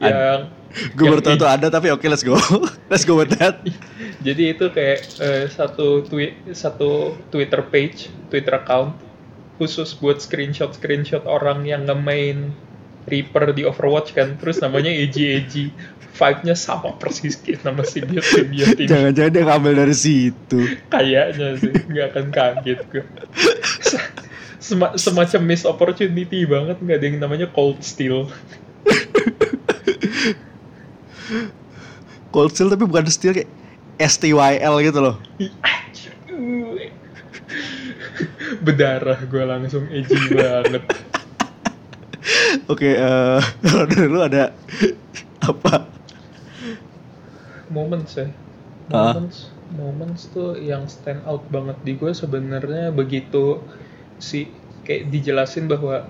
yang 0.00 0.48
Gue 0.94 1.10
baru 1.10 1.22
tahu 1.22 1.34
tuh 1.34 1.50
ada 1.50 1.66
tapi 1.66 1.90
oke 1.90 2.06
let's 2.06 2.22
go. 2.22 2.38
let's 2.90 3.02
go 3.02 3.18
with 3.18 3.34
that. 3.38 3.58
Jadi 4.26 4.54
itu 4.54 4.70
kayak 4.70 5.00
eh, 5.18 5.44
satu 5.50 6.06
tweet 6.06 6.54
satu 6.54 7.18
Twitter 7.34 7.64
page, 7.66 8.06
Twitter 8.30 8.54
account 8.54 8.94
khusus 9.58 9.92
buat 9.98 10.22
screenshot 10.22 10.72
screenshot 10.72 11.26
orang 11.28 11.68
yang 11.68 11.84
nge-main 11.84 12.54
Reaper 13.08 13.56
di 13.56 13.64
Overwatch 13.64 14.12
kan, 14.12 14.36
terus 14.36 14.60
namanya 14.60 14.92
Eji 14.92 15.40
Eji. 15.40 15.64
Vibe-nya 16.10 16.52
sama 16.52 16.92
persis 17.00 17.38
kayak 17.38 17.64
nama 17.64 17.80
simbiot 17.80 18.20
simbiot 18.20 18.76
ini. 18.76 18.90
Jangan-jangan 18.92 19.30
dia 19.32 19.42
ngambil 19.46 19.72
dari 19.72 19.96
situ. 19.96 20.58
Kayaknya 20.92 21.48
sih, 21.56 21.72
nggak 21.72 22.06
akan 22.12 22.26
kaget 22.28 22.80
gue. 22.92 23.04
Sem- 24.60 24.96
semacam 25.00 25.40
miss 25.48 25.64
opportunity 25.64 26.44
banget 26.44 26.76
nggak 26.76 26.98
ada 27.00 27.06
yang 27.08 27.18
namanya 27.24 27.48
cold 27.48 27.80
steel. 27.80 28.28
Cold 32.30 32.54
Steel 32.54 32.70
tapi 32.70 32.86
bukan 32.86 33.06
steel 33.10 33.34
kayak 33.34 33.50
STYL 34.00 34.74
gitu 34.80 34.98
loh. 35.02 35.16
Berdarah 38.64 39.20
gue 39.26 39.44
langsung 39.44 39.86
edgy 39.90 40.16
banget. 40.34 40.82
Oke, 42.72 42.96
eh 42.96 43.40
kalau 43.66 43.84
dari 43.86 44.08
lu 44.08 44.20
ada 44.22 44.52
apa? 45.42 45.86
Moments 47.70 48.18
ya. 48.18 48.26
Ah. 48.90 49.14
Moments, 49.14 49.38
moments 49.74 50.22
tuh 50.34 50.58
yang 50.58 50.90
stand 50.90 51.22
out 51.26 51.46
banget 51.50 51.78
di 51.86 51.94
gue 51.94 52.10
sebenarnya 52.10 52.90
begitu 52.90 53.62
si 54.18 54.50
kayak 54.82 55.14
dijelasin 55.14 55.70
bahwa 55.70 56.06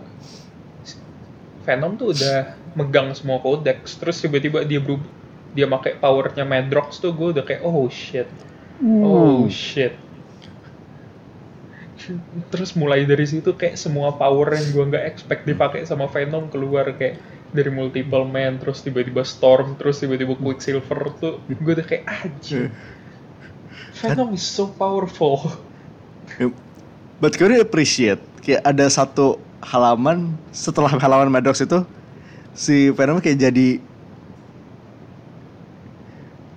Venom 1.66 1.96
tuh 2.00 2.16
udah 2.16 2.56
megang 2.78 3.12
semua 3.12 3.42
codex 3.42 4.00
terus 4.00 4.22
tiba-tiba 4.22 4.64
dia 4.64 4.80
berubah 4.80 5.20
dia 5.50 5.66
pakai 5.66 5.98
powernya 5.98 6.46
Madrox 6.46 7.02
tuh 7.02 7.10
gue 7.10 7.34
udah 7.34 7.44
kayak 7.44 7.62
oh 7.66 7.90
shit. 7.90 8.30
Oh 8.82 9.50
shit. 9.50 9.98
Terus 12.54 12.70
mulai 12.78 13.04
dari 13.04 13.26
situ 13.26 13.54
kayak 13.54 13.76
semua 13.76 14.14
power 14.14 14.56
yang 14.56 14.66
gue 14.72 14.84
nggak 14.94 15.04
expect 15.10 15.42
dipakai 15.44 15.84
sama 15.84 16.06
Venom 16.06 16.48
keluar 16.48 16.86
kayak 16.94 17.18
dari 17.50 17.66
multiple 17.66 18.22
man 18.30 18.62
terus 18.62 18.78
tiba-tiba 18.86 19.26
Storm 19.26 19.74
terus 19.74 19.98
tiba-tiba 19.98 20.38
Quicksilver 20.38 21.10
tuh 21.18 21.42
gue 21.50 21.72
udah 21.74 21.86
kayak 21.86 22.06
aja 22.06 22.70
Venom 24.00 24.32
is 24.32 24.46
so 24.46 24.70
powerful. 24.70 25.50
But 27.20 27.36
gue 27.36 27.58
appreciate 27.58 28.22
kayak 28.40 28.64
ada 28.64 28.86
satu 28.86 29.49
halaman 29.60 30.32
setelah 30.50 30.90
halaman 30.90 31.28
Madrox 31.28 31.60
itu 31.60 31.84
si 32.56 32.90
Venom 32.90 33.20
kayak 33.20 33.38
jadi 33.50 33.68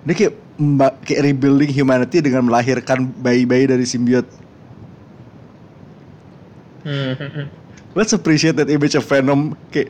dia 0.04 0.14
kayak 0.14 0.34
mba- 0.60 0.96
kayak 1.04 1.32
rebuilding 1.32 1.72
humanity 1.72 2.20
dengan 2.20 2.44
melahirkan 2.44 3.08
bayi-bayi 3.24 3.64
dari 3.64 3.84
simbiot. 3.88 4.28
Hmm, 6.84 7.48
Let's 7.96 8.12
appreciate 8.12 8.60
that 8.60 8.68
image 8.68 8.92
of 8.92 9.08
Venom 9.08 9.56
kayak 9.72 9.88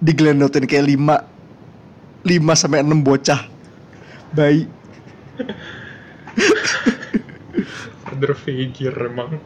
diglendotin 0.00 0.64
kayak 0.64 0.88
5 0.96 1.20
5 2.24 2.56
sampai 2.56 2.80
6 2.80 3.04
bocah 3.04 3.40
bayi. 4.32 4.64
Father 8.06 8.32
figure 8.32 8.96
emang 9.12 9.36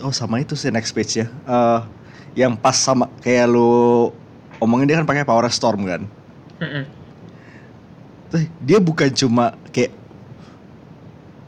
Oh 0.00 0.14
sama 0.14 0.40
itu 0.40 0.56
sih 0.56 0.72
next 0.72 0.96
page 0.96 1.20
ya. 1.20 1.26
Eh, 1.28 1.80
yang 2.32 2.56
pas 2.56 2.72
sama 2.72 3.12
kayak 3.20 3.52
lu 3.52 4.08
omongin 4.56 4.88
dia 4.88 4.96
kan 5.02 5.04
pakai 5.04 5.28
power 5.28 5.44
storm 5.52 5.84
kan. 5.84 6.08
Tuh, 8.32 8.48
dia 8.64 8.80
bukan 8.80 9.12
cuma 9.12 9.52
kayak 9.68 9.92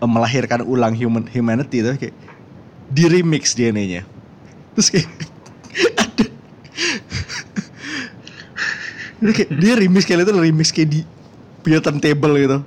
eh, 0.03 0.11
melahirkan 0.11 0.61
ulang 0.69 0.93
human 0.93 1.25
humanity 1.33 1.81
tuh 1.81 1.97
kayak 1.97 2.13
di 2.93 3.09
remix 3.09 3.57
DNA-nya. 3.57 4.05
Terus 4.77 4.89
kayak 4.93 5.09
ada 6.05 6.27
dia, 9.25 9.33
kayak, 9.33 9.51
dia 9.57 9.73
remix 9.81 10.05
kayak 10.05 10.29
itu 10.29 10.35
remix 10.37 10.69
kayak 10.69 10.89
di 10.93 11.01
punya 11.65 11.81
turntable 11.81 12.37
gitu. 12.37 12.59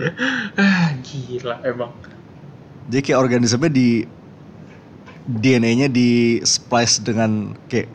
ah 0.56 0.96
gila 1.04 1.60
emang 1.60 1.92
Jadi 2.90 3.00
kayak 3.06 3.22
organismenya 3.22 3.70
di 3.70 4.02
DNA-nya 5.30 5.86
di 5.86 6.42
splice 6.42 6.98
dengan 6.98 7.54
kayak 7.70 7.86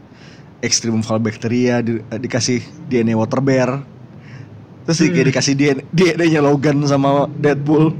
extreme 0.63 1.03
bacteria 1.19 1.83
di, 1.83 1.99
dikasih 1.99 2.63
DNA 2.87 3.11
water 3.11 3.43
bear. 3.43 3.83
Terus 4.87 5.03
di- 5.03 5.11
kayak 5.11 5.27
dikasih 5.35 5.53
DNA, 5.59 5.83
DNA-nya 5.91 6.39
Logan 6.39 6.79
sama 6.87 7.27
Deadpool. 7.35 7.91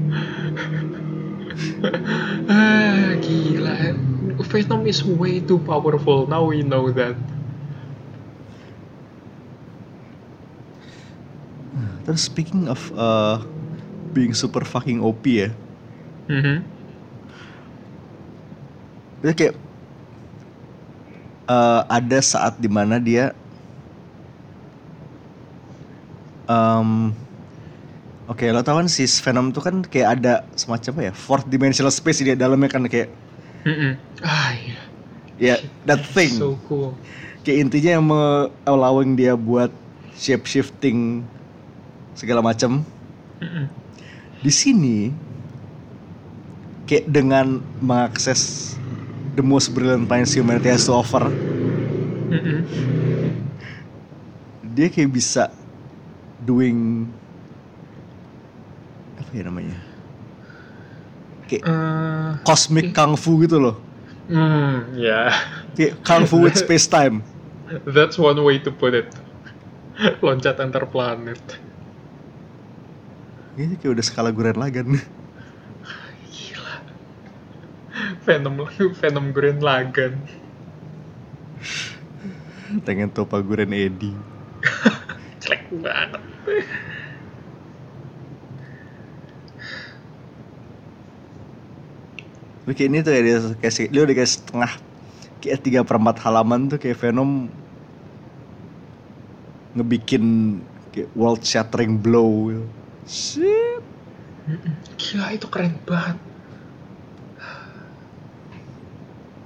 ah 2.48 3.12
gila 3.20 3.76
Venom 4.48 4.88
is 4.88 5.04
way 5.04 5.42
too 5.44 5.60
powerful 5.60 6.24
now 6.24 6.48
we 6.48 6.64
know 6.64 6.88
that 6.88 7.12
Terus 12.06 12.22
speaking 12.22 12.70
of 12.70 12.78
uh, 12.94 13.42
being 14.14 14.30
super 14.30 14.62
fucking 14.62 15.02
OP 15.02 15.26
ya. 15.26 15.50
Mhm. 16.30 16.75
Dia 19.24 19.32
kayak 19.32 19.54
eh, 21.48 21.80
ada 21.88 22.18
saat 22.20 22.58
di 22.58 22.68
mana 22.70 22.98
dia 23.00 23.32
em, 26.48 27.12
Oke, 28.26 28.50
lo 28.50 28.58
tau 28.66 28.82
kan 28.82 28.90
si 28.90 29.06
Venom 29.22 29.54
tuh 29.54 29.62
kan 29.62 29.86
kayak 29.86 30.18
ada 30.18 30.42
semacam 30.58 30.98
apa 30.98 31.02
ya, 31.06 31.12
fourth 31.14 31.46
dimensional 31.46 31.94
space 31.94 32.26
di 32.26 32.34
dalamnya 32.34 32.66
kan 32.66 32.82
kayak 32.90 33.06
Mm-mm. 33.62 33.98
ah 34.26 34.50
iya 34.54 34.78
ya 35.38 35.56
that 35.86 36.02
thing. 36.10 36.34
so 36.34 36.58
cool 36.66 36.94
Kayak 37.46 37.70
intinya 37.70 37.90
yang 38.02 38.06
allowing 38.66 39.14
dia 39.14 39.38
buat 39.38 39.70
shape 40.18 40.42
shifting 40.50 41.22
segala 42.18 42.42
macam. 42.42 42.82
Di 44.42 44.50
sini 44.50 45.14
kayak 46.90 47.06
dengan 47.06 47.62
mengakses 47.78 48.74
the 49.36 49.44
most 49.44 49.70
brilliant 49.76 50.08
minds 50.08 50.32
humanity 50.34 50.68
has 50.68 50.86
to 50.88 50.92
offer, 50.92 51.28
dia 54.62 54.88
kayak 54.92 55.10
bisa 55.12 55.48
doing 56.44 57.06
apa 59.16 59.30
ya 59.32 59.42
namanya? 59.46 59.78
Kayak 61.46 61.64
Eh, 61.66 62.30
cosmic 62.42 62.94
kung 62.94 63.14
fu 63.18 63.38
gitu 63.42 63.58
loh. 63.58 63.76
hmm, 64.28 64.96
ya 64.98 65.30
Kayak 65.76 65.92
kung 66.04 66.24
fu 66.26 66.42
with 66.42 66.56
space 66.56 66.86
time. 66.88 67.22
that's 67.96 68.18
one 68.18 68.38
way 68.44 68.58
to 68.58 68.70
put 68.70 68.94
it 68.94 69.08
loncat 70.22 70.60
antar 70.60 70.86
planet 70.86 71.40
Ini 73.56 73.80
kayak 73.80 73.96
udah 73.96 74.04
skala 74.04 74.30
Guren 74.36 74.60
Lagan. 74.60 75.00
gila 76.28 76.74
Venom 78.26 78.66
Venom 79.00 79.26
Green 79.30 79.62
Lagan 79.62 80.18
Pengen 82.82 83.14
topa 83.14 83.38
Guren 83.40 83.70
Edi. 83.70 84.10
jelek 85.42 85.62
banget 85.78 86.20
Lu 92.66 92.74
kayak 92.74 92.90
ini 92.90 92.98
tuh 93.06 93.14
ya 93.14 93.22
dia 93.22 93.38
se- 93.70 93.86
dia 93.86 94.02
udah 94.02 94.14
kayak 94.18 94.26
setengah 94.26 94.72
kayak 95.38 95.62
tiga 95.62 95.80
perempat 95.86 96.18
halaman 96.26 96.66
tuh 96.66 96.82
kayak 96.82 96.98
Venom 96.98 97.46
ngebikin 99.78 100.58
kayak 100.90 101.06
world 101.14 101.46
shattering 101.46 102.02
blow. 102.02 102.50
Shit. 103.06 103.86
Gila 104.98 105.30
itu 105.30 105.46
keren 105.46 105.78
banget. 105.86 106.25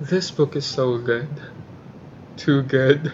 This 0.01 0.33
book 0.33 0.57
is 0.57 0.65
so 0.65 0.97
good. 0.97 1.29
Too 2.41 2.65
good. 2.65 3.13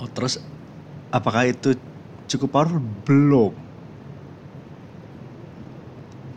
Oh 0.00 0.08
terus 0.16 0.40
apakah 1.12 1.52
itu 1.52 1.76
cukup 2.24 2.48
powerful? 2.56 2.80
Belum. 3.04 3.52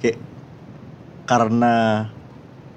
Kayak 0.03 0.19
karena 1.23 1.75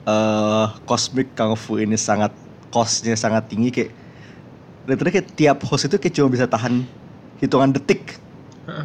eh 0.06 0.66
cosmic 0.86 1.34
kung 1.34 1.58
fu 1.58 1.82
ini 1.82 1.98
sangat 1.98 2.30
costnya 2.70 3.18
sangat 3.18 3.50
tinggi 3.50 3.74
kayak 3.74 3.90
literally 4.86 5.10
kayak 5.10 5.34
tiap 5.34 5.58
host 5.66 5.90
itu 5.90 5.98
kayak 5.98 6.14
cuma 6.14 6.30
bisa 6.30 6.46
tahan 6.46 6.86
hitungan 7.42 7.74
detik. 7.74 8.14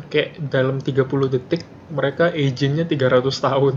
Kayak 0.10 0.42
dalam 0.50 0.82
30 0.82 1.30
detik 1.30 1.62
mereka 1.90 2.30
agentnya 2.30 2.86
300 2.86 3.34
tahun. 3.34 3.76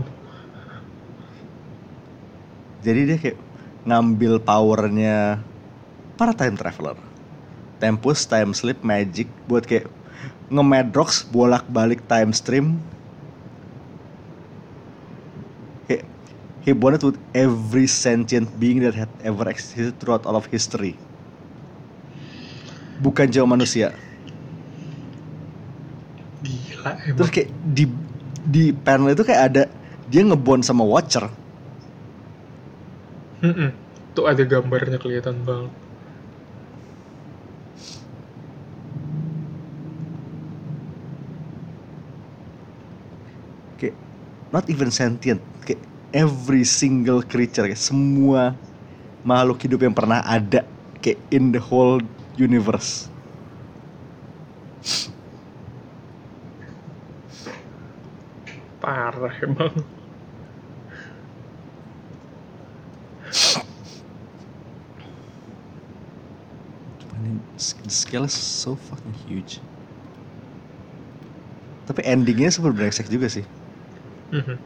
Jadi 2.83 2.99
dia 3.09 3.17
kayak 3.17 3.39
ngambil 3.83 4.43
powernya 4.43 5.39
para 6.19 6.31
time 6.35 6.55
traveler. 6.55 6.97
Tempus 7.81 8.23
time 8.29 8.55
slip 8.55 8.79
magic 8.85 9.27
buat 9.49 9.65
kayak 9.67 9.89
ngemedrox 10.47 11.25
bolak 11.27 11.65
balik 11.71 12.05
time 12.05 12.31
stream. 12.35 12.79
Kayak 15.89 16.05
he 16.63 16.71
bonded 16.75 17.03
with 17.03 17.19
every 17.33 17.89
sentient 17.89 18.51
being 18.61 18.83
that 18.83 18.95
had 18.95 19.11
ever 19.25 19.47
existed 19.49 19.95
throughout 19.99 20.27
all 20.27 20.37
of 20.37 20.47
history. 20.51 20.95
Bukan 23.03 23.31
jauh 23.31 23.47
manusia. 23.47 23.95
Gila 26.83 27.15
Terus 27.15 27.29
emang. 27.29 27.31
kayak 27.31 27.49
di 27.63 27.85
di 28.43 28.63
panel 28.75 29.15
itu 29.15 29.23
kayak 29.23 29.41
ada 29.51 29.63
dia 30.11 30.21
ngebond 30.27 30.67
sama 30.67 30.83
Watcher. 30.83 31.31
Mm-mm. 33.43 33.71
Tuh 34.13 34.27
ada 34.27 34.43
gambarnya 34.43 34.99
kelihatan 34.99 35.41
banget. 35.47 35.71
Kayak 43.79 43.95
not 44.51 44.67
even 44.67 44.91
sentient. 44.91 45.39
Kayak 45.63 45.81
every 46.11 46.67
single 46.67 47.23
creature, 47.23 47.65
kayak 47.67 47.79
semua 47.79 48.55
makhluk 49.23 49.63
hidup 49.63 49.87
yang 49.87 49.95
pernah 49.95 50.19
ada 50.23 50.67
kayak 50.99 51.19
in 51.31 51.55
the 51.55 51.59
whole 51.63 52.03
universe. 52.35 53.12
Parah 59.23 59.39
emang. 59.39 59.71
The 67.55 67.87
scale 67.87 68.27
is 68.27 68.35
so 68.35 68.75
fucking 68.75 69.15
huge. 69.23 69.63
Tapi 71.87 72.03
endingnya 72.03 72.51
super 72.51 72.75
brengsek 72.75 73.07
juga 73.07 73.31
sih. 73.31 73.47
Mhm. 74.35 74.59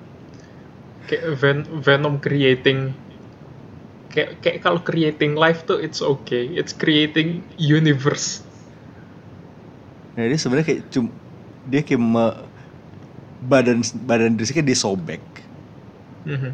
Kayak 1.05 1.23
Ven- 1.37 1.69
Venom 1.85 2.17
creating 2.17 2.97
kayak 4.09 4.41
kayak 4.41 4.65
kalau 4.65 4.81
creating 4.81 5.37
life 5.37 5.69
tuh 5.69 5.77
it's 5.77 6.01
okay. 6.01 6.49
It's 6.57 6.73
creating 6.73 7.45
universe. 7.61 8.41
Nah 10.17 10.25
dia 10.25 10.39
sebenarnya 10.41 10.65
kayak 10.65 10.81
cum 10.89 11.13
dia 11.69 11.85
kayak 11.85 12.01
me- 12.01 12.56
badan 13.43 13.85
badan 14.05 14.33
dirinya 14.33 14.53
kayak 14.57 14.69
disobek. 14.69 15.21
Mhm. 16.25 16.51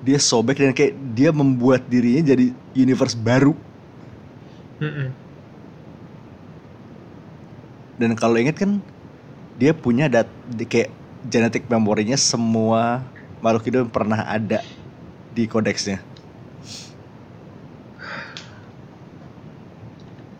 Dia 0.00 0.16
sobek 0.16 0.56
dan 0.56 0.72
kayak 0.72 0.96
dia 1.12 1.28
membuat 1.32 1.84
dirinya 1.88 2.32
jadi 2.32 2.56
universe 2.72 3.16
baru. 3.16 3.52
Mhm. 4.80 5.08
Dan 8.00 8.16
kalau 8.16 8.40
inget 8.40 8.56
kan 8.56 8.80
dia 9.60 9.76
punya 9.76 10.08
dat 10.08 10.24
di- 10.48 10.64
kayak 10.64 10.88
genetik 11.28 11.68
memorinya 11.68 12.16
semua 12.16 13.04
makhluk 13.44 13.68
hidup 13.68 13.78
yang 13.84 13.92
pernah 13.92 14.24
ada 14.24 14.64
di 15.36 15.44
kodeksnya. 15.44 16.00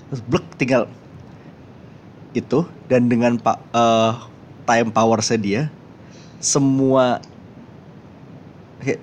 Terus 0.08 0.22
blek 0.24 0.46
tinggal 0.56 0.88
itu 2.32 2.66
dan 2.86 3.10
dengan 3.10 3.38
pak 3.38 3.58
eh, 3.74 4.12
time 4.66 4.90
power 4.94 5.18
dia 5.38 5.70
semua 6.40 7.20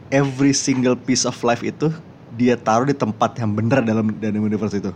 every 0.10 0.54
single 0.54 0.98
piece 0.98 1.26
of 1.28 1.38
life 1.46 1.62
itu 1.62 1.94
dia 2.34 2.58
taruh 2.58 2.86
di 2.86 2.94
tempat 2.98 3.38
yang 3.38 3.54
benar 3.54 3.82
dalam 3.82 4.14
dalam 4.18 4.42
universe 4.46 4.78
itu. 4.78 4.92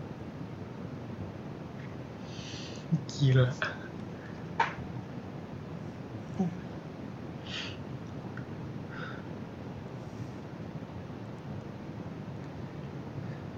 Gila. 3.17 3.49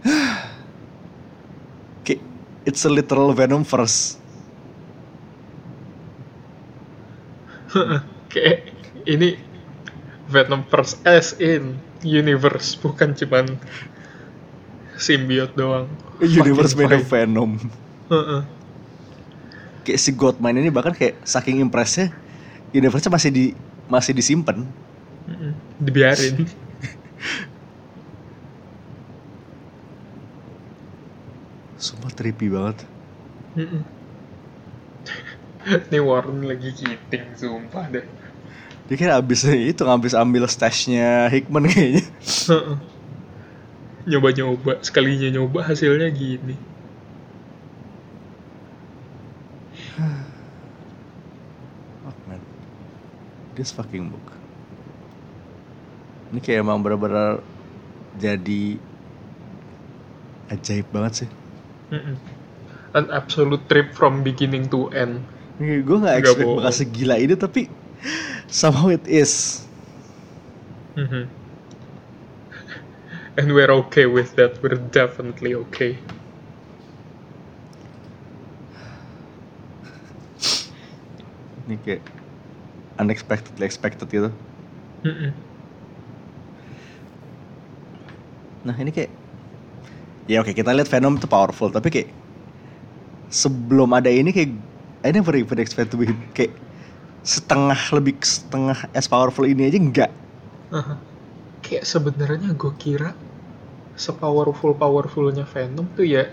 It's 2.63 2.87
a 2.87 2.89
literal 2.89 3.35
Venom 3.35 3.67
verse. 3.67 4.22
kayak 8.33 8.71
ini 9.09 9.37
Venom 10.29 10.63
first 10.71 11.03
as 11.05 11.35
in 11.37 11.77
universe 12.01 12.75
bukan 12.79 13.13
cuman 13.13 13.59
simbiot 14.97 15.53
doang. 15.57 15.87
Universe 16.21 16.75
made 16.77 16.95
of. 16.95 17.03
Venom. 17.09 17.59
Heeh. 18.09 18.41
Kayak 19.83 19.99
si 19.99 20.15
Godmine 20.15 20.63
ini 20.63 20.71
bahkan 20.71 20.95
kayak 20.95 21.19
saking 21.27 21.59
impresnya 21.59 22.15
universe 22.71 23.11
masih 23.11 23.31
di 23.31 23.45
masih 23.91 24.15
disimpan. 24.15 24.63
Dibiarin. 25.77 26.47
Sumpah 31.83 32.11
trippy 32.15 32.47
banget. 32.47 32.87
Mm-mm. 33.59 33.83
Ini 35.89 35.99
Warren 36.03 36.43
lagi 36.43 36.75
kiting 36.75 37.39
sumpah 37.39 37.87
deh. 37.87 38.03
Dia 38.91 38.95
kan 38.99 39.15
abis 39.15 39.47
itu 39.47 39.79
ngabis 39.79 40.11
ambil 40.11 40.43
stashnya 40.51 41.31
Hickman 41.31 41.71
kayaknya. 41.71 42.03
Nyoba-nyoba, 44.03 44.83
sekalinya 44.83 45.31
nyoba 45.31 45.63
hasilnya 45.63 46.11
gini. 46.11 46.59
Oh 52.03 52.11
man. 52.27 52.43
This 53.55 53.71
fucking 53.71 54.11
book. 54.11 54.27
Ini 56.35 56.43
kayak 56.43 56.67
emang 56.67 56.83
bener-bener 56.83 57.39
jadi 58.19 58.75
ajaib 60.51 60.91
banget 60.91 61.23
sih. 61.23 61.29
Mm-mm. 61.95 62.19
An 62.91 63.07
absolute 63.07 63.63
trip 63.71 63.95
from 63.95 64.27
beginning 64.27 64.67
to 64.67 64.91
end. 64.91 65.23
Gue 65.63 65.97
gak 65.99 66.03
Nggak 66.03 66.19
expect 66.19 66.43
bohong. 66.43 66.57
bakal 66.59 66.73
segila 66.75 67.15
ini 67.15 67.35
tapi 67.39 67.61
somehow 68.51 68.91
it 68.91 69.03
is. 69.07 69.63
Mhm. 70.99 71.25
And 73.33 73.49
we're 73.57 73.73
okay 73.87 74.05
with 74.05 74.37
that. 74.37 74.61
We're 74.61 74.77
definitely 74.77 75.57
okay. 75.57 75.97
Ini 81.65 81.79
kayak 81.81 82.03
unexpectedly 82.99 83.65
expected 83.65 84.05
gitu. 84.11 84.29
Mm-mm. 85.01 85.31
Nah 88.63 88.75
ini 88.77 88.91
kayak 88.93 89.11
ya 90.29 90.39
oke 90.39 90.55
kita 90.55 90.71
lihat 90.71 90.87
Venom 90.87 91.19
itu 91.19 91.27
powerful 91.27 91.67
tapi 91.67 91.91
kayak 91.91 92.09
sebelum 93.27 93.91
ada 93.91 94.07
ini 94.07 94.31
kayak 94.31 94.55
I 95.03 95.11
never 95.11 95.35
even 95.35 95.59
expect 95.59 95.91
to 95.91 95.99
be 95.99 96.09
kayak 96.33 96.55
setengah 97.23 97.79
lebih 97.95 98.19
setengah 98.23 98.87
as 98.95 99.07
powerful 99.07 99.43
ini 99.43 99.67
aja 99.67 99.79
enggak. 99.79 100.11
Aha. 100.71 100.95
Kayak 101.63 101.85
sebenarnya 101.87 102.55
gue 102.55 102.73
kira 102.75 103.15
sepowerful 103.99 104.73
powerfulnya 104.73 105.45
Venom 105.45 105.85
tuh 105.93 106.07
ya 106.07 106.27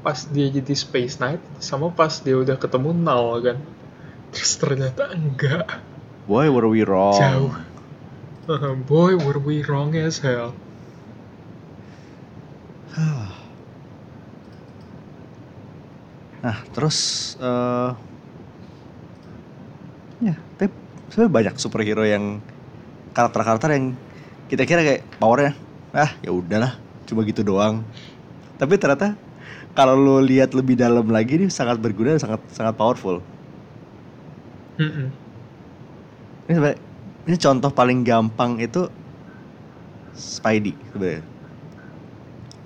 pas 0.00 0.22
dia 0.30 0.48
jadi 0.48 0.74
Space 0.74 1.18
Knight 1.18 1.42
sama 1.58 1.90
pas 1.90 2.22
dia 2.22 2.38
udah 2.38 2.54
ketemu 2.54 2.94
Null 2.94 3.42
kan. 3.42 3.58
Terus 4.30 4.52
ternyata 4.58 5.10
enggak. 5.10 5.82
Boy 6.26 6.50
were 6.50 6.66
we 6.66 6.82
wrong. 6.82 7.18
Jauh. 7.18 7.54
Aha, 8.46 8.74
Boy, 8.74 9.16
were 9.18 9.42
we 9.42 9.66
wrong 9.66 9.96
as 9.96 10.22
hell. 10.22 10.54
Nah 16.44 16.56
terus 16.72 16.98
eh 17.40 17.90
ya 20.24 20.34
tapi 20.56 20.72
sebenarnya 21.12 21.32
banyak 21.32 21.54
superhero 21.60 22.04
yang 22.04 22.40
karakter-karakter 23.12 23.76
yang 23.76 23.92
kita 24.48 24.64
kira 24.64 24.80
kayak 24.80 25.02
powernya 25.20 25.52
ah 25.96 26.12
ya 26.20 26.32
udahlah 26.32 26.76
cuma 27.08 27.24
gitu 27.24 27.44
doang. 27.44 27.80
Tapi 28.56 28.80
ternyata 28.80 29.16
kalau 29.76 29.96
lo 29.96 30.16
lihat 30.24 30.56
lebih 30.56 30.76
dalam 30.76 31.04
lagi 31.12 31.36
ini 31.36 31.52
sangat 31.52 31.76
berguna 31.76 32.16
dan 32.16 32.22
sangat 32.22 32.40
sangat 32.52 32.74
powerful. 32.76 33.20
Mm-mm. 34.80 35.08
Ini 36.48 36.52
sebenarnya 36.52 36.78
ini 37.26 37.36
contoh 37.36 37.70
paling 37.72 38.00
gampang 38.04 38.60
itu 38.60 38.88
Spidey 40.16 40.72
sebenarnya. 40.92 41.24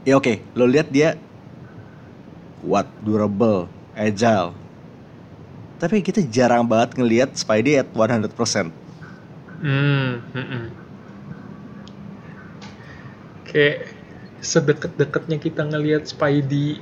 Ya 0.07 0.15
oke, 0.17 0.41
lo 0.55 0.65
lihat 0.71 0.89
dia 0.95 1.19
kuat, 2.61 2.87
durable, 3.05 3.67
agile. 3.97 4.53
Tapi 5.81 6.05
kita 6.05 6.21
jarang 6.29 6.69
banget 6.69 7.01
ngelihat 7.01 7.33
Spidey 7.33 7.81
at 7.81 7.89
100%. 7.93 8.69
Hmm, 9.61 10.21
mm-mm. 10.37 10.65
Kayak 13.49 13.93
sedekat-dekatnya 14.41 15.37
kita 15.41 15.65
ngelihat 15.69 16.09
Spidey 16.09 16.81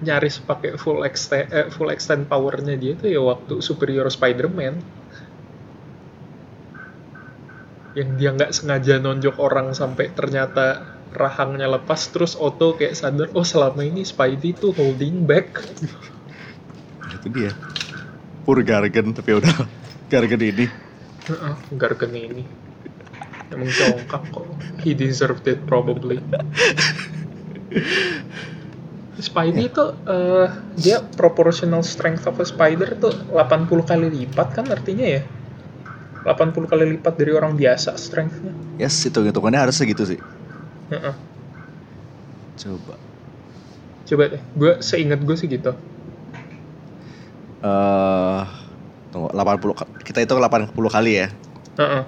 nyaris 0.00 0.40
pakai 0.40 0.80
full 0.80 1.04
extend 1.04 1.52
eh, 1.52 1.68
full 1.68 1.92
extend 1.92 2.24
powernya 2.24 2.76
dia 2.80 2.96
tuh 2.96 3.12
ya 3.12 3.20
waktu 3.20 3.60
superhero 3.60 4.08
Spider-Man 4.08 4.80
yang 7.92 8.08
dia 8.16 8.30
nggak 8.32 8.54
sengaja 8.54 8.96
nonjok 9.02 9.36
orang 9.36 9.76
sampai 9.76 10.08
ternyata 10.14 10.99
rahangnya 11.10 11.66
lepas 11.66 12.06
terus 12.14 12.38
Otto 12.38 12.78
kayak 12.78 12.94
sadar 12.94 13.28
oh 13.34 13.42
selama 13.42 13.82
ini 13.82 14.06
Spidey 14.06 14.54
tuh 14.54 14.70
holding 14.74 15.26
back. 15.26 15.58
Itu 17.18 17.26
dia. 17.34 17.52
Pur 18.46 18.62
Gargan 18.62 19.12
tapi 19.12 19.36
udah 19.38 19.66
Gargan 20.10 20.42
ini. 20.42 20.66
Gargan 21.74 22.12
ini. 22.14 22.44
Emang 23.50 23.66
congkak 23.66 24.22
kok. 24.30 24.46
He 24.86 24.94
deserved 24.94 25.46
it 25.50 25.66
probably. 25.66 26.22
Spidey 29.20 29.68
itu 29.68 29.84
eh, 30.08 30.48
dia 30.78 31.04
proportional 31.04 31.84
strength 31.84 32.24
of 32.24 32.40
a 32.40 32.46
spider 32.46 32.96
tuh 32.96 33.12
80 33.34 33.68
kali 33.84 34.06
lipat 34.08 34.48
kan 34.54 34.66
artinya 34.70 35.04
ya? 35.04 35.22
80 36.24 36.70
kali 36.70 36.84
lipat 36.96 37.18
dari 37.18 37.32
orang 37.34 37.58
biasa 37.58 37.98
strengthnya. 37.98 38.54
Yes 38.78 38.96
itu 39.04 39.20
hitungannya 39.20 39.60
harus 39.68 39.76
segitu 39.76 40.06
sih 40.06 40.39
Heeh. 40.90 41.14
coba. 42.60 42.94
Coba 44.04 44.24
deh. 44.26 44.42
Gue 44.58 44.72
seingat 44.82 45.22
gue 45.22 45.36
sih 45.38 45.46
gitu. 45.46 45.70
Eh 47.62 48.42
tunggu 49.10 49.28
80 49.30 49.74
ka- 49.74 49.90
kita 50.02 50.18
itu 50.26 50.34
80 50.34 50.90
kali 50.90 51.12
ya. 51.24 51.28
Heeh. 51.78 52.02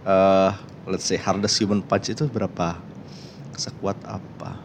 eh 0.00 0.50
let's 0.90 1.06
say 1.06 1.16
hardest 1.20 1.60
human 1.62 1.80
punch 1.86 2.10
itu 2.10 2.26
berapa? 2.26 2.80
Sekuat 3.54 4.00
apa? 4.08 4.56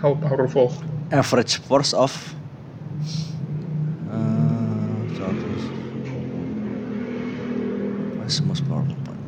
How 0.00 0.14
powerful. 0.16 0.70
Average 1.12 1.60
force 1.64 1.92
of 1.92 2.12
uh, 4.08 5.00
100. 5.18 5.36
What's 8.18 8.40
the 8.40 8.46
most 8.46 8.62
powerful 8.68 8.96
punch? 9.04 9.22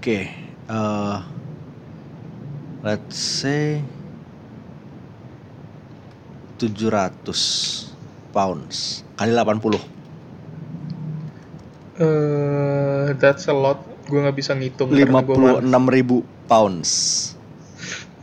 Oke, 0.00 0.32
eh, 0.32 1.16
let's 2.80 3.20
say 3.20 3.84
700 6.56 7.20
pounds 8.32 9.04
kali 9.20 9.36
80. 9.36 9.76
eh 12.00 13.12
that's 13.20 13.44
a 13.44 13.52
lot 13.52 13.84
gue 14.08 14.16
nggak 14.24 14.40
bisa 14.40 14.56
ngitung 14.56 14.88
karena 14.88 15.20
gua 15.20 15.60
56 15.60 15.68
ribu 15.92 16.24
pounds. 16.48 16.90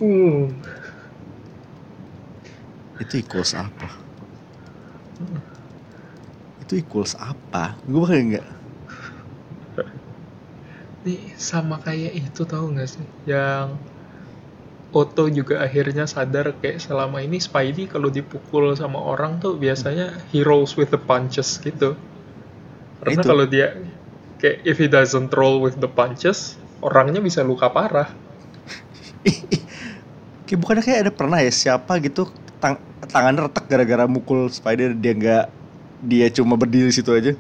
uh 0.02 0.50
Itu 2.98 3.22
equals 3.22 3.54
apa? 3.54 3.94
Itu 6.66 6.74
equals 6.74 7.13
apa? 7.22 7.78
Gue 7.86 8.02
bakal 8.02 8.34
nggak. 8.34 8.48
Nih 11.08 11.32
sama 11.39 11.80
kayak 11.80 12.12
itu 12.20 12.43
tahu 12.43 12.76
nggak 12.76 12.89
sih 12.91 13.08
yang 13.24 13.80
Otto 14.91 15.28
juga 15.28 15.63
akhirnya 15.63 16.08
sadar 16.08 16.56
kayak 16.60 16.84
selama 16.84 17.24
ini 17.24 17.39
Spidey 17.39 17.88
kalau 17.88 18.12
dipukul 18.12 18.72
sama 18.76 19.00
orang 19.00 19.39
tuh 19.39 19.56
biasanya 19.60 20.15
he 20.32 20.43
rolls 20.43 20.76
with 20.80 20.91
the 20.91 21.00
punches 21.00 21.60
gitu. 21.63 21.96
Karena 23.04 23.22
kalau 23.24 23.46
dia 23.48 23.76
kayak 24.39 24.63
if 24.63 24.80
he 24.80 24.88
doesn't 24.88 25.32
roll 25.36 25.60
with 25.60 25.76
the 25.84 25.91
punches, 25.91 26.56
orangnya 26.80 27.20
bisa 27.20 27.43
luka 27.43 27.67
parah. 27.67 28.10
Kayak 30.48 30.60
bukannya 30.63 30.84
kayak 30.84 31.00
ada 31.04 31.12
pernah 31.12 31.39
ya 31.43 31.52
siapa 31.52 32.00
gitu 32.00 32.32
tang 32.63 32.80
tangannya 33.12 33.52
retak 33.52 33.67
gara-gara 33.67 34.08
mukul 34.08 34.48
spider 34.48 34.96
dia 34.96 35.13
nggak 35.13 35.46
dia 36.08 36.32
cuma 36.32 36.56
berdiri 36.56 36.89
situ 36.96 37.12
aja. 37.12 37.36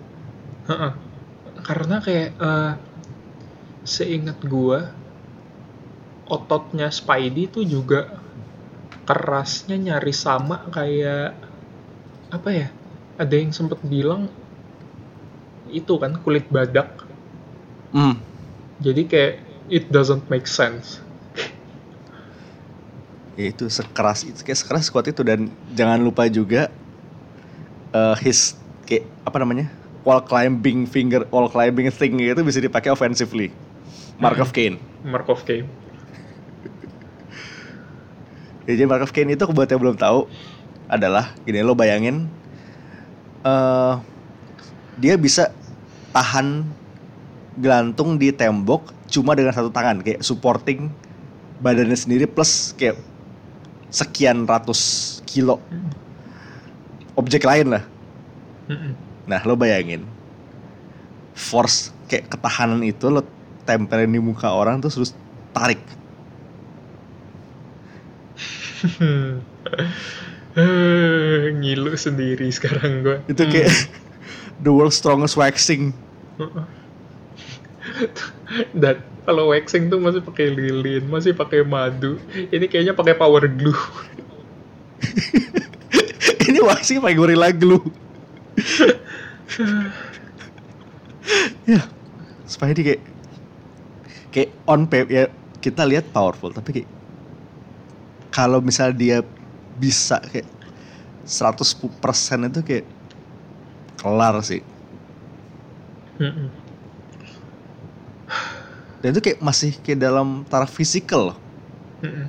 Karena 1.63 2.03
kayak 2.03 2.29
eh, 2.35 2.71
seingat 3.87 4.43
gua 4.43 4.91
ototnya 6.27 6.91
Spidey 6.91 7.47
tuh 7.47 7.63
juga 7.63 8.19
kerasnya 9.07 9.79
nyaris 9.79 10.27
sama 10.27 10.67
kayak 10.75 11.31
apa 12.27 12.49
ya? 12.51 12.67
Ada 13.15 13.33
yang 13.39 13.55
sempet 13.55 13.79
bilang 13.87 14.27
itu 15.71 15.93
kan 15.95 16.19
kulit 16.21 16.43
badak. 16.51 17.07
Hmm. 17.95 18.19
Jadi 18.83 19.07
kayak 19.07 19.33
it 19.71 19.87
doesn't 19.87 20.27
make 20.27 20.45
sense. 20.45 20.99
Ya 23.39 23.53
itu 23.53 23.71
sekeras 23.71 24.27
itu 24.27 24.43
kayak 24.43 24.59
sekeras 24.59 24.91
kuat 24.91 25.07
itu 25.07 25.23
dan 25.23 25.47
jangan 25.71 26.03
lupa 26.03 26.27
juga 26.27 26.67
eh 27.95 28.15
his 28.19 28.59
kayak 28.83 29.07
apa 29.23 29.37
namanya 29.39 29.71
wall 30.03 30.19
climbing 30.23 30.83
finger 30.89 31.23
wall 31.31 31.47
climbing 31.47 31.87
thing 31.93 32.19
itu 32.19 32.43
bisa 32.43 32.59
dipakai 32.59 32.91
offensively. 32.91 33.53
Mark 34.17 34.41
of 34.41 34.51
Cain. 34.53 34.81
Mark 35.05 35.29
of 35.29 35.45
Cain. 35.45 35.69
Ya, 38.67 38.75
jadi 38.75 38.83
Mark 38.83 39.07
of 39.07 39.15
Cain 39.15 39.31
itu 39.31 39.47
buat 39.47 39.71
yang 39.71 39.79
belum 39.79 39.95
tahu 39.95 40.27
adalah 40.91 41.31
gini 41.43 41.63
lo 41.63 41.75
bayangin 41.75 42.27
eh 43.43 43.95
dia 44.97 45.15
bisa 45.15 45.53
tahan 46.11 46.67
gelantung 47.55 48.19
di 48.19 48.33
tembok 48.33 48.91
cuma 49.07 49.37
dengan 49.37 49.55
satu 49.55 49.71
tangan 49.71 50.03
kayak 50.03 50.19
supporting 50.19 50.91
badannya 51.63 51.95
sendiri 51.95 52.27
plus 52.27 52.75
kayak 52.75 52.99
sekian 53.87 54.43
ratus 54.43 55.21
kilo 55.23 55.63
objek 57.15 57.47
lain 57.47 57.71
lah. 57.71 57.83
Nah 59.27 59.39
lo 59.47 59.55
bayangin 59.55 60.03
force 61.37 61.95
kayak 62.11 62.27
ketahanan 62.27 62.83
itu 62.83 63.07
lo 63.07 63.23
tempelin 63.67 64.07
di 64.07 64.23
muka 64.23 64.47
orang 64.47 64.79
terus 64.79 64.95
terus 64.95 65.11
tarik. 65.51 65.83
Ngilu 71.59 71.93
sendiri 71.99 72.47
sekarang 72.49 73.03
gua. 73.05 73.19
Itu 73.29 73.45
kayak 73.45 73.69
the 74.63 74.71
world's 74.71 74.97
strongest 74.97 75.37
waxing. 75.37 75.93
Dan 78.81 79.03
kalau 79.27 79.51
waxing 79.51 79.91
tuh 79.91 79.99
masih 79.99 80.23
pakai 80.23 80.47
lilin, 80.49 81.03
masih 81.11 81.35
pakai 81.35 81.61
madu. 81.67 82.15
Ini 82.31 82.65
kayaknya 82.71 82.95
pakai 82.95 83.13
power 83.19 83.43
glue. 83.45 83.75
Ini 86.47 86.63
waxing 86.63 87.03
pakai 87.03 87.17
gorilla 87.19 87.51
glue. 87.51 87.83
ya, 91.67 91.83
Spidey 92.47 92.83
kayak 92.87 93.01
kayak 94.37 94.51
on 94.69 94.85
paper 94.91 95.09
ya 95.09 95.25
kita 95.65 95.83
lihat 95.89 96.05
powerful 96.13 96.53
tapi 96.53 96.69
kayak 96.77 96.89
kalau 98.37 98.59
misal 98.61 98.93
dia 98.93 99.25
bisa 99.81 100.21
kayak 100.21 100.47
100% 101.25 102.47
itu 102.47 102.61
kayak 102.63 102.85
kelar 103.97 104.35
sih. 104.45 104.61
Mm-mm. 106.19 106.49
Dan 109.01 109.13
itu 109.13 109.21
kayak 109.21 109.39
masih 109.41 109.71
kayak 109.85 109.99
dalam 110.01 110.45
taraf 110.49 110.73
fisikal 110.73 111.33
loh. 111.33 111.37
Mm-mm. 112.03 112.27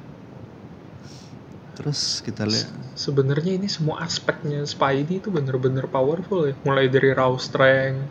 Terus 1.79 2.21
kita 2.27 2.45
lihat 2.45 2.69
Sebenarnya 2.99 3.55
ini 3.63 3.71
semua 3.71 4.03
aspeknya 4.03 4.67
Spidey 4.67 5.23
itu 5.23 5.31
bener-bener 5.31 5.87
powerful 5.87 6.51
ya. 6.51 6.55
Mulai 6.67 6.91
dari 6.91 7.15
raw 7.15 7.39
strength 7.39 8.11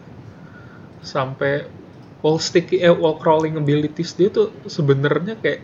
sampai 1.03 1.67
wall 2.21 2.37
sticky 2.37 2.81
eh, 2.81 2.91
wall 2.91 3.17
crawling 3.17 3.55
abilities 3.55 4.17
dia 4.17 4.29
tuh 4.29 4.49
sebenarnya 4.65 5.37
kayak 5.37 5.61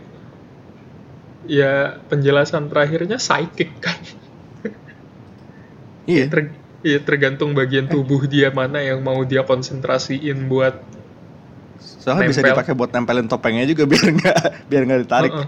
ya 1.43 1.99
penjelasan 2.07 2.71
terakhirnya 2.71 3.19
psychic 3.19 3.69
kan. 3.83 3.99
iya 6.07 6.27
Ter- 6.31 6.55
iya, 6.83 6.99
tergantung 7.03 7.51
bagian 7.55 7.87
tubuh 7.87 8.23
dia 8.27 8.51
mana 8.51 8.79
yang 8.79 8.99
mau 9.03 9.19
dia 9.23 9.43
konsentrasiin 9.43 10.47
buat 10.47 10.75
soalnya 11.79 12.31
bisa 12.31 12.43
nempel. 12.43 12.51
dipakai 12.55 12.73
buat 12.75 12.91
nempelin 12.91 13.27
topengnya 13.27 13.63
juga 13.67 13.83
biar 13.87 14.07
nggak 14.11 14.37
biar 14.69 14.81
nggak 14.87 15.01
ditarik. 15.07 15.31
Heeh. 15.31 15.47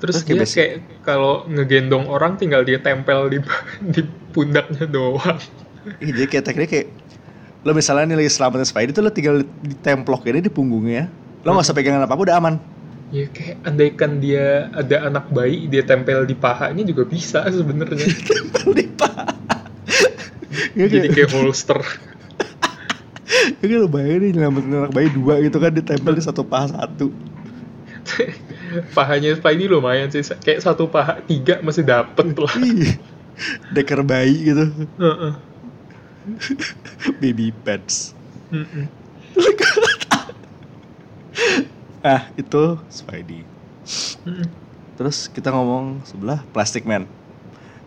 Terus, 0.00 0.16
Terus 0.16 0.24
kayak 0.24 0.32
dia 0.32 0.40
basic- 0.40 0.56
kayak 0.56 0.74
kalau 1.04 1.34
ngegendong 1.46 2.06
orang 2.08 2.40
tinggal 2.40 2.62
dia 2.64 2.80
tempel 2.80 3.28
di 3.28 3.38
di 3.94 4.00
pundaknya 4.32 4.86
doang. 4.88 5.38
Iya, 6.00 6.10
jadi 6.16 6.26
kayak 6.28 6.44
tekniknya 6.44 6.70
kayak 6.70 6.88
lo 7.60 7.76
misalnya 7.76 8.12
nih 8.12 8.24
lagi 8.24 8.30
selamatin 8.32 8.64
Spidey 8.64 8.92
tuh 8.96 9.04
lo 9.04 9.12
tinggal 9.12 9.44
ditemplok 9.60 10.24
ini 10.28 10.40
di 10.40 10.48
punggungnya. 10.48 11.12
Lo 11.44 11.52
nggak 11.52 11.64
usah 11.68 11.76
pegangan 11.76 12.04
apa 12.04 12.16
apa 12.16 12.22
udah 12.24 12.36
aman. 12.40 12.54
Ya 13.10 13.26
kayak 13.26 13.66
andaikan 13.66 14.22
dia 14.22 14.70
ada 14.70 15.10
anak 15.10 15.28
bayi 15.34 15.66
dia 15.66 15.82
tempel 15.82 16.24
di 16.24 16.36
pahanya 16.38 16.86
juga 16.86 17.04
bisa 17.04 17.42
sebenarnya. 17.50 18.06
Tempel 18.30 18.70
di 18.72 18.86
paha. 18.86 19.34
Ya 20.78 20.86
Jadi 20.86 21.10
kayak, 21.10 21.14
kayak 21.18 21.30
holster. 21.34 21.80
ya 23.60 23.64
kayak 23.66 23.80
lo 23.82 23.88
bayangin 23.90 24.20
nih 24.22 24.30
nyelamatin 24.38 24.72
anak 24.78 24.92
bayi 24.94 25.08
dua 25.10 25.34
gitu 25.42 25.58
kan 25.58 25.72
ditempel 25.74 26.12
di 26.16 26.22
satu 26.22 26.42
paha 26.46 26.70
satu. 26.70 27.10
pahanya 28.96 29.36
Spidey 29.36 29.66
lumayan 29.68 30.08
sih 30.08 30.22
kayak 30.22 30.62
satu 30.62 30.86
paha 30.88 31.20
tiga 31.26 31.58
masih 31.60 31.82
dapet 31.82 32.32
lah 32.38 32.54
Ih, 32.62 32.96
Deker 33.74 34.00
bayi 34.06 34.54
gitu. 34.54 34.64
Heeh. 34.96 35.49
Baby 37.22 37.54
pants. 37.64 38.12
Mm-mm. 38.50 38.86
Ah, 42.00 42.32
itu 42.32 42.80
Spidey. 42.88 43.44
Terus 44.96 45.28
kita 45.28 45.52
ngomong 45.52 46.00
sebelah 46.08 46.40
Plastic 46.48 46.88
Man. 46.88 47.04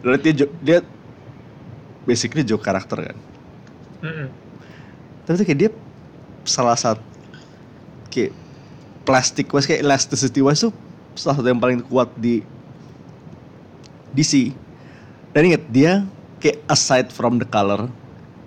Lalu 0.06 0.21
dia 0.21 0.45
dia 0.62 0.79
basically 2.06 2.45
joke 2.45 2.62
karakter 2.62 3.10
kan. 3.10 3.17
Mm-mm. 4.06 4.29
Tapi 5.25 5.34
tuh 5.34 5.45
kayak 5.49 5.60
dia 5.65 5.69
salah 6.45 6.77
satu 6.77 7.01
kayak 8.13 8.36
plastik 9.01 9.49
wise 9.49 9.65
kayak 9.65 9.82
elasticity 9.82 10.45
wise 10.45 10.62
tuh 10.62 10.73
salah 11.17 11.41
satu 11.41 11.49
yang 11.49 11.58
paling 11.58 11.82
kuat 11.89 12.13
di 12.13 12.45
DC. 14.13 14.53
Dan 15.34 15.49
inget 15.49 15.63
dia 15.73 16.06
kayak 16.38 16.62
aside 16.69 17.10
from 17.10 17.41
the 17.41 17.47
color, 17.49 17.89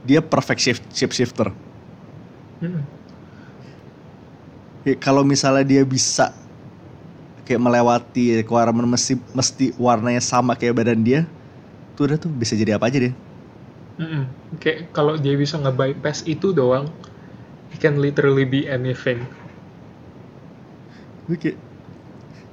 dia 0.07 0.23
perfect 0.23 0.63
shift 0.63 1.13
shifter. 1.13 1.51
Mm-mm. 2.63 2.85
Kayak 4.87 4.99
kalau 5.03 5.27
misalnya 5.27 5.67
dia 5.67 5.83
bisa 5.83 6.31
kayak 7.43 7.59
melewati 7.59 8.43
requirement 8.43 8.87
mesti 8.87 9.19
mesti 9.35 9.75
warnanya 9.75 10.23
sama 10.23 10.55
kayak 10.55 10.79
badan 10.79 11.03
dia, 11.03 11.27
tuh 11.99 12.07
udah 12.07 12.19
tuh 12.23 12.31
bisa 12.31 12.55
jadi 12.55 12.79
apa 12.79 12.87
aja 12.87 13.11
dia. 13.11 13.15
Mm-mm. 13.99 14.25
Kayak 14.63 14.95
kalau 14.95 15.19
dia 15.19 15.35
bisa 15.35 15.59
nge-bypass 15.59 16.23
itu 16.31 16.55
doang, 16.55 16.87
he 17.75 17.77
can 17.77 17.99
literally 17.99 18.47
be 18.47 18.65
anything. 18.71 19.27
Kayak 21.27 21.59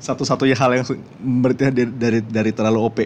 satu-satunya 0.01 0.57
hal 0.57 0.81
yang 0.81 0.85
berarti 1.45 1.69
dari, 1.69 1.85
dari 1.93 2.19
dari 2.25 2.51
terlalu 2.51 2.79
OP. 2.81 2.99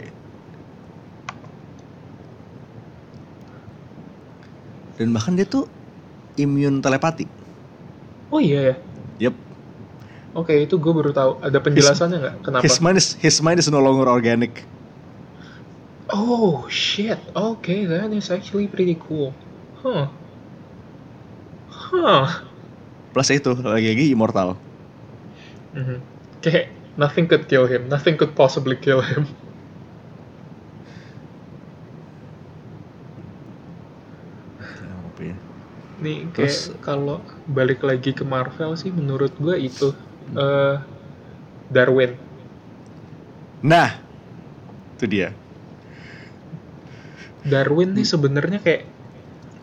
Dan 4.97 5.13
bahkan 5.13 5.37
dia 5.37 5.45
tuh 5.45 5.69
immune 6.41 6.81
telepati. 6.81 7.29
Oh 8.33 8.41
iya 8.41 8.73
ya. 8.73 8.75
Yep. 9.29 9.35
Oke, 10.37 10.53
itu 10.65 10.75
gue 10.77 10.93
baru 10.93 11.13
tahu. 11.13 11.41
Ada 11.41 11.57
penjelasannya 11.61 12.17
nggak? 12.17 12.35
Kenapa? 12.45 12.63
His 12.65 12.77
mind 12.81 12.97
is 12.97 13.07
his 13.21 13.37
mind 13.41 13.61
is 13.61 13.69
no 13.69 13.81
longer 13.81 14.09
organic. 14.09 14.65
Oh 16.09 16.65
shit. 16.69 17.21
Okay, 17.33 17.85
that 17.85 18.09
is 18.09 18.33
actually 18.33 18.65
pretty 18.65 18.97
cool. 19.05 19.33
Huh. 19.81 20.09
Huh. 21.69 22.43
Plus 23.13 23.29
itu 23.33 23.53
lagi-lagi 23.53 24.13
immortal. 24.13 24.57
Mhm. 25.77 25.97
Kayak 26.41 26.73
nothing 26.97 27.29
could 27.29 27.45
kill 27.45 27.69
him. 27.69 27.85
Nothing 27.85 28.17
could 28.17 28.33
possibly 28.33 28.77
kill 28.77 29.01
him. 29.01 29.29
OP 35.17 35.25
ya. 35.25 35.37
Nih 35.97 36.29
kayak 36.29 36.53
Terus- 36.53 36.69
kalau 36.79 37.19
balik 37.45 37.81
lagi 37.81 38.13
ke 38.13 38.21
Marvel 38.21 38.77
sih 38.77 38.89
menurut 38.89 39.33
gue 39.37 39.55
itu 39.57 39.93
eh 40.33 40.75
Darwin. 41.67 42.15
Nah, 43.59 43.97
itu 44.95 45.05
dia. 45.05 45.33
Darwin 47.41 47.95
nih 47.95 48.03
sebenarnya 48.03 48.59
kayak 48.59 48.83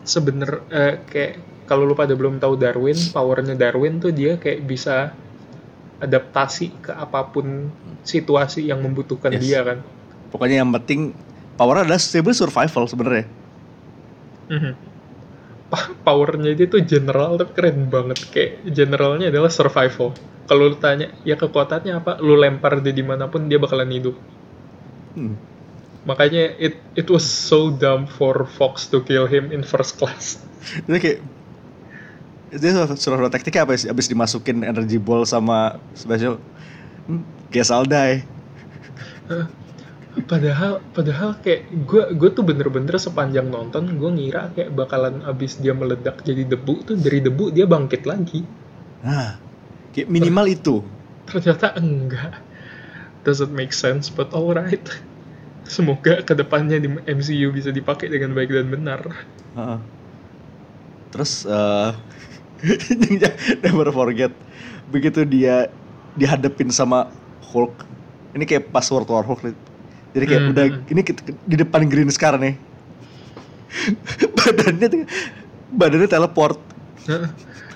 sebener 0.03 0.61
eh, 0.69 1.01
kayak 1.05 1.33
kalau 1.65 1.81
lu 1.81 1.97
pada 1.97 2.13
belum 2.13 2.37
tahu 2.37 2.57
Darwin, 2.57 2.97
powernya 3.09 3.57
Darwin 3.57 3.97
tuh 3.97 4.13
dia 4.13 4.37
kayak 4.37 4.65
bisa 4.65 5.13
adaptasi 5.97 6.77
ke 6.81 6.91
apa 6.91 7.25
pun 7.25 7.71
situasi 8.03 8.67
yang 8.67 8.81
membutuhkan 8.81 9.33
Yes. 9.33 9.41
dia 9.41 9.59
kan. 9.63 9.77
Pokoknya 10.29 10.61
yang 10.61 10.69
penting 10.75 11.15
power 11.55 11.81
adalah 11.81 11.97
stable 11.97 12.35
survival 12.35 12.85
sebenarnya. 12.85 13.25
Mhm. 14.45 14.73
Pa- 14.73 14.94
Powernya 16.05 16.53
dia 16.53 16.69
tuh 16.69 16.85
general 16.85 17.41
tapi 17.41 17.51
keren 17.57 17.89
banget 17.89 18.21
kayak 18.29 18.51
generalnya 18.69 19.33
adalah 19.33 19.49
survival. 19.49 20.13
Kalau 20.45 20.69
lu 20.69 20.77
tanya 20.77 21.09
ya 21.25 21.33
kekuatannya 21.33 21.93
apa, 21.97 22.21
lu 22.21 22.37
lempar 22.37 22.77
dia 22.85 22.93
di 22.93 23.01
mana 23.01 23.25
pun 23.25 23.49
dia 23.49 23.57
bakalan 23.57 23.89
hidup. 23.89 24.15
Hmm. 25.17 25.33
Makanya 26.05 26.53
it 26.61 26.77
it 26.93 27.09
was 27.09 27.25
so 27.25 27.73
dumb 27.73 28.05
for 28.05 28.45
Fox 28.45 28.85
to 28.93 29.01
kill 29.01 29.25
him 29.25 29.49
in 29.49 29.65
first 29.65 29.97
class. 29.97 30.37
Itu 30.85 31.01
kayak 31.01 31.19
dia 32.53 32.71
suruh 32.93 33.25
taktiknya 33.33 33.65
apa 33.65 33.73
sih? 33.73 33.89
Abis 33.89 34.05
dimasukin 34.05 34.61
energy 34.61 35.01
ball 35.01 35.25
sama 35.25 35.81
special, 35.97 36.37
hmm, 37.09 37.25
guess 37.49 37.73
I'll 37.73 37.89
die. 37.89 38.21
Padahal 40.15 40.79
padahal 40.95 41.35
kayak 41.43 41.67
gue 41.83 42.03
gue 42.15 42.29
tuh 42.31 42.47
bener-bener 42.47 42.95
sepanjang 42.95 43.51
nonton 43.51 43.99
gue 43.99 44.09
ngira 44.15 44.47
kayak 44.55 44.71
bakalan 44.71 45.19
abis 45.27 45.59
dia 45.59 45.75
meledak 45.75 46.23
jadi 46.23 46.47
debu 46.47 46.87
tuh 46.87 46.95
dari 46.95 47.19
debu 47.19 47.51
dia 47.51 47.67
bangkit 47.67 48.07
lagi. 48.07 48.47
Nah, 49.03 49.35
kayak 49.91 50.07
minimal 50.07 50.47
itu. 50.47 50.79
Ternyata 51.27 51.75
enggak. 51.75 52.39
Doesn't 53.27 53.51
make 53.51 53.75
sense 53.75 54.07
but 54.07 54.31
alright. 54.31 54.87
Semoga 55.67 56.23
ke 56.23 56.31
depannya 56.31 56.79
di 56.79 56.87
MCU 56.87 57.51
bisa 57.51 57.75
dipakai 57.75 58.07
dengan 58.07 58.31
baik 58.31 58.55
dan 58.55 58.71
benar. 58.71 59.01
Heeh. 59.59 59.79
Terus 61.11 61.43
eh 61.43 61.91
never 63.67 63.91
forget 63.91 64.31
begitu 64.87 65.27
dia 65.27 65.67
dihadapin 66.15 66.71
sama 66.71 67.11
Hulk. 67.51 67.83
Ini 68.31 68.43
kayak 68.47 68.71
pas 68.71 68.87
World 68.87 69.11
War 69.11 69.27
Hulk. 69.27 69.74
Jadi 70.15 70.25
kayak 70.25 70.41
Hmm, 70.41 70.51
udah 70.55 70.65
hmm. 70.71 70.91
ini 70.95 71.01
kita- 71.03 71.35
di 71.43 71.55
depan 71.59 71.81
Green 71.85 72.07
Scar 72.07 72.39
nih. 72.39 72.55
badannya 74.39 74.87
tuh- 74.87 75.07
badannya 75.69 76.07
teleport. 76.07 76.59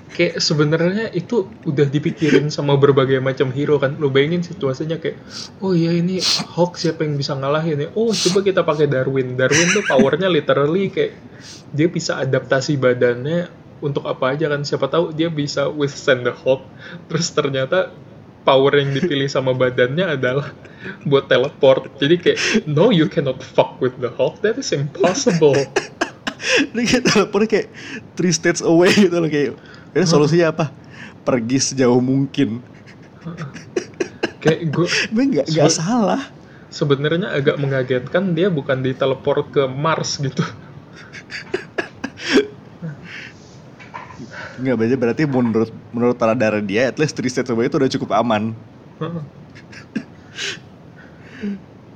Kayak 0.10 0.41
sebenarnya 0.41 1.06
itu 1.13 1.47
udah 1.63 1.88
dipikirin 1.88 2.49
sama 2.49 2.75
berbagai 2.75 3.19
macam 3.19 3.52
hero 3.52 3.78
kan. 3.78 3.95
Lo 3.99 4.10
bayangin 4.10 4.41
situasinya 4.41 4.97
kayak, 4.97 5.15
oh 5.60 5.71
iya 5.71 5.95
ini 5.95 6.19
Hulk 6.56 6.75
siapa 6.75 7.04
yang 7.04 7.15
bisa 7.15 7.36
ngalahin 7.36 7.88
ya? 7.88 7.89
Oh 7.93 8.12
coba 8.12 8.39
kita 8.41 8.63
pakai 8.63 8.88
Darwin. 8.88 9.36
Darwin 9.36 9.69
tuh 9.69 9.84
powernya 9.86 10.28
literally 10.28 10.89
kayak 10.89 11.15
dia 11.71 11.88
bisa 11.88 12.19
adaptasi 12.19 12.75
badannya 12.75 13.47
untuk 13.80 14.04
apa 14.08 14.36
aja 14.36 14.52
kan. 14.52 14.63
Siapa 14.63 14.88
tahu 14.88 15.15
dia 15.15 15.28
bisa 15.28 15.71
withstand 15.71 16.28
the 16.28 16.34
Hulk. 16.34 16.67
Terus 17.08 17.28
ternyata 17.32 17.93
power 18.49 18.73
yang 18.73 18.89
dipilih 18.91 19.29
sama 19.29 19.53
badannya 19.53 20.17
adalah 20.17 20.49
buat 21.05 21.29
teleport. 21.29 22.01
Jadi 22.01 22.15
kayak, 22.17 22.38
no 22.65 22.89
you 22.89 23.05
cannot 23.05 23.38
fuck 23.39 23.77
with 23.77 23.93
the 24.01 24.09
Hulk. 24.09 24.41
That 24.41 24.57
is 24.57 24.73
impossible. 24.73 25.53
Ini 26.73 26.81
kayak 26.81 27.03
teleportnya 27.05 27.49
kayak 27.51 27.67
three 28.17 28.33
states 28.33 28.65
away 28.65 28.89
gitu 28.89 29.13
loh 29.13 29.29
kayak. 29.29 29.53
Ini 29.93 30.05
solusinya 30.07 30.49
apa? 30.49 30.65
Pergi 31.21 31.62
sejauh 31.62 32.01
mungkin. 32.01 32.65
kayak 34.41 34.71
gue 34.71 34.88
Tapi 34.88 35.21
nggak 35.29 35.45
nggak 35.45 35.69
So- 35.69 35.83
salah. 35.83 36.21
sebenarnya 36.69 37.33
agak 37.33 37.57
mengagetkan 37.57 38.31
dia 38.31 38.47
bukan 38.47 38.79
diteleport 38.79 39.51
ke 39.51 39.63
Mars 39.65 40.17
gitu. 40.17 40.41
Nggak 44.60 44.76
berarti 44.76 44.95
berarti 44.95 45.24
menurut 45.26 45.72
menurut 45.89 46.17
radar 46.19 46.60
dia 46.60 46.88
at 46.88 47.00
least 47.00 47.15
three 47.15 47.32
states 47.32 47.48
away 47.48 47.67
itu 47.67 47.80
udah 47.80 47.89
cukup 47.89 48.10
aman. 48.13 48.52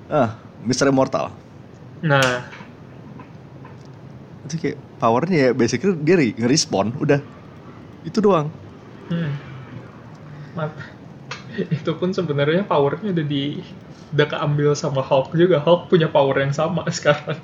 Ah, 0.08 0.38
Mr. 0.64 0.88
Immortal. 0.88 1.34
Nah, 2.04 2.48
Itu 4.44 4.60
kayak 4.60 4.78
powernya 5.00 5.38
ya 5.40 5.50
basically 5.52 5.96
dia 6.00 6.16
re- 6.16 6.36
nge-respawn 6.36 6.92
udah. 7.00 7.20
Itu 8.04 8.20
doang. 8.20 8.52
hmm. 9.08 9.32
Itu 11.72 11.96
pun 11.96 12.12
sebenarnya 12.12 12.64
powernya 12.64 13.12
udah 13.12 13.26
di 13.26 13.64
udah 14.14 14.28
keambil 14.30 14.76
sama 14.76 15.02
Hulk 15.02 15.34
juga. 15.34 15.58
Hulk 15.60 15.90
punya 15.90 16.08
power 16.08 16.36
yang 16.40 16.54
sama 16.54 16.84
sekarang. 16.94 17.40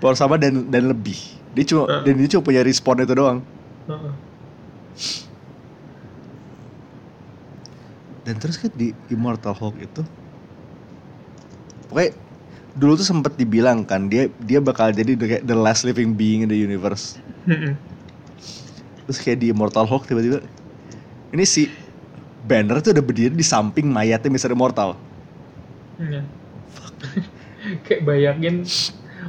Power 0.00 0.16
sama 0.16 0.34
dan 0.36 0.66
dan 0.66 0.88
lebih. 0.88 1.16
Dia 1.52 1.64
cuma 1.64 1.84
Ah. 1.86 2.00
dan 2.02 2.14
dia 2.16 2.28
cuma 2.28 2.42
punya 2.42 2.60
respawn 2.60 3.00
itu 3.00 3.14
doang. 3.14 3.38
Heeh. 3.86 4.12
Dan 8.28 8.36
terus 8.36 8.60
kan 8.60 8.68
di 8.76 8.92
Immortal 9.08 9.56
Hulk 9.56 9.76
itu 9.80 10.02
Pokoknya 11.88 12.12
dulu 12.76 13.00
tuh 13.00 13.08
sempet 13.08 13.34
dibilang 13.34 13.82
kan 13.82 14.06
dia 14.06 14.28
dia 14.44 14.60
bakal 14.60 14.92
jadi 14.92 15.16
the, 15.16 15.26
the 15.42 15.56
last 15.56 15.82
living 15.82 16.14
being 16.14 16.44
in 16.44 16.48
the 16.52 16.58
universe. 16.58 17.16
Terus 19.08 19.18
kayak 19.24 19.40
di 19.40 19.48
Immortal 19.50 19.88
Hulk 19.88 20.04
tiba-tiba 20.04 20.44
ini 21.32 21.44
si 21.48 21.72
Banner 22.44 22.80
tuh 22.80 22.96
udah 22.96 23.04
berdiri 23.04 23.34
di 23.36 23.44
samping 23.44 23.88
mayatnya 23.88 24.32
Mr. 24.32 24.56
Immortal. 24.56 24.96
Iya. 26.00 26.22
Kayak 27.84 28.02
bayangin 28.06 28.64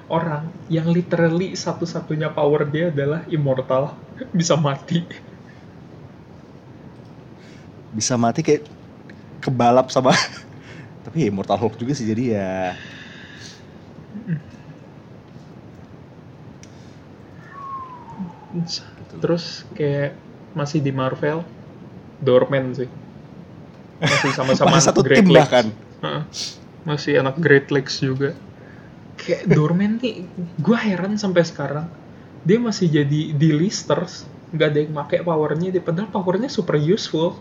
orang 0.07 0.47
yang 0.71 0.87
literally 0.87 1.51
satu-satunya 1.51 2.31
power 2.31 2.63
dia 2.63 2.87
adalah 2.93 3.25
immortal 3.27 3.97
bisa 4.31 4.55
mati. 4.55 5.03
Bisa 7.93 8.15
mati 8.15 8.45
kayak 8.45 8.67
kebalap 9.39 9.87
sama 9.89 10.11
tapi 11.05 11.23
ya 11.23 11.31
Immortal 11.31 11.57
Hulk 11.57 11.79
juga 11.79 11.95
sih 11.95 12.05
jadi 12.05 12.23
ya 12.35 12.51
Terus 19.19 19.67
kayak 19.77 20.17
masih 20.57 20.79
di 20.81 20.89
Marvel, 20.89 21.45
Dorman 22.21 22.73
sih. 22.73 22.89
Masih 24.01 24.31
sama-sama 24.33 24.71
masih 24.77 24.87
satu 24.89 25.01
Great 25.05 25.21
tim 25.21 25.29
Lakes. 25.29 25.39
bahkan. 25.45 25.65
Masih 26.87 27.21
anak 27.21 27.35
Great 27.37 27.67
Lakes 27.69 28.01
juga. 28.01 28.33
Kayak 29.19 29.51
Dorman 29.51 29.99
nih, 29.99 30.25
gue 30.57 30.77
heran 30.79 31.19
sampai 31.19 31.43
sekarang. 31.45 31.85
Dia 32.47 32.57
masih 32.57 32.87
jadi 32.87 33.35
di 33.35 33.49
listers, 33.51 34.23
nggak 34.55 34.67
ada 34.71 34.79
yang 34.79 34.93
pakai 34.95 35.19
powernya, 35.27 35.75
dia 35.75 35.83
padahal 35.83 36.07
powernya 36.07 36.47
super 36.47 36.79
useful. 36.79 37.35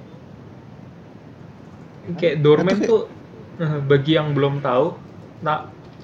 Kayak 2.18 2.36
Dorman 2.44 2.78
Itu 2.78 2.88
tuh, 2.88 2.98
eh, 3.62 3.74
bagi 3.90 4.11
yang 4.18 4.28
belum 4.36 4.54
tahu, 4.66 4.84
nah 5.44 5.56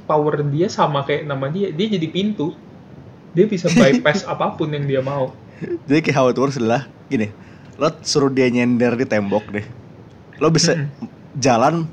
power 0.09 0.34
dia 0.52 0.66
sama 0.78 0.98
kayak 1.07 1.22
nama 1.30 1.46
dia, 1.55 1.66
dia 1.78 1.86
jadi 1.94 2.09
pintu. 2.16 2.42
Dia 3.36 3.44
bisa 3.55 3.68
bypass 3.80 4.20
apa 4.32 4.44
pun 4.59 4.68
yang 4.76 4.84
dia 4.90 5.00
mau. 5.11 5.24
jadi 5.88 5.98
kayak 6.05 6.16
how 6.16 6.26
it 6.30 6.36
works 6.38 6.59
adalah 6.61 6.88
gini 7.09 7.30
lo 7.80 7.90
suruh 8.07 8.30
dia 8.30 8.46
nyender 8.50 8.94
di 8.94 9.07
tembok 9.09 9.50
deh 9.50 9.66
lo 10.42 10.48
bisa 10.52 10.78
Mm-mm. 10.78 11.05
jalan 11.36 11.86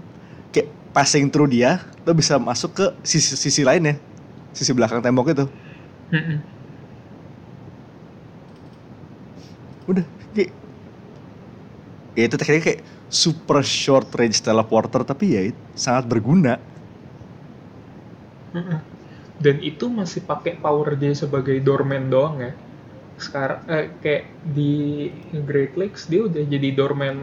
kayak 0.53 0.70
passing 0.95 1.30
through 1.32 1.49
dia 1.51 1.82
lo 2.07 2.14
bisa 2.16 2.38
masuk 2.41 2.72
ke 2.78 2.86
sisi 3.05 3.36
sisi 3.38 3.62
lainnya 3.66 3.97
sisi 4.55 4.72
belakang 4.76 5.01
tembok 5.03 5.34
itu 5.36 5.45
Mm-mm. 6.14 6.51
udah 9.89 10.05
kayak 10.34 10.51
ya 12.18 12.24
itu 12.28 12.36
tekniknya 12.39 12.64
kayak 12.68 12.82
super 13.12 13.59
short 13.62 14.09
range 14.20 14.39
teleporter 14.47 15.01
tapi 15.03 15.26
ya 15.36 15.41
sangat 15.76 16.05
berguna. 16.12 16.53
Dan 19.41 19.57
itu 19.72 19.86
masih 19.89 20.22
pakai 20.30 20.53
power 20.62 20.93
dia 21.01 21.14
sebagai 21.18 21.57
doorman 21.66 22.03
doang 22.14 22.36
ya. 22.45 22.51
Sekarang 23.26 23.62
eh, 23.70 23.86
kayak 24.03 24.24
di 24.57 24.72
Great 25.49 25.74
Lakes 25.80 26.01
dia 26.12 26.22
udah 26.30 26.43
jadi 26.45 26.70
doorman 26.78 27.18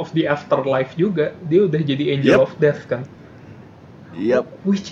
of 0.00 0.08
the 0.16 0.24
afterlife 0.26 0.92
juga. 0.98 1.38
Dia 1.50 1.60
udah 1.70 1.80
jadi 1.90 2.04
angel 2.18 2.38
Yep. 2.38 2.42
of 2.42 2.52
death 2.62 2.82
kan. 2.90 3.02
Yap. 4.12 4.46
Which 4.66 4.88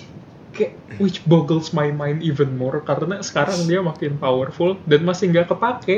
kayak 0.55 0.73
which 1.03 1.19
boggles 1.27 1.75
my 1.75 1.91
mind 1.91 2.23
even 2.23 2.55
more 2.55 2.79
karena 2.89 3.19
sekarang 3.29 3.67
dia 3.67 3.83
makin 3.83 4.23
powerful 4.23 4.79
dan 4.87 5.03
masih 5.03 5.25
nggak 5.35 5.51
kepake. 5.51 5.97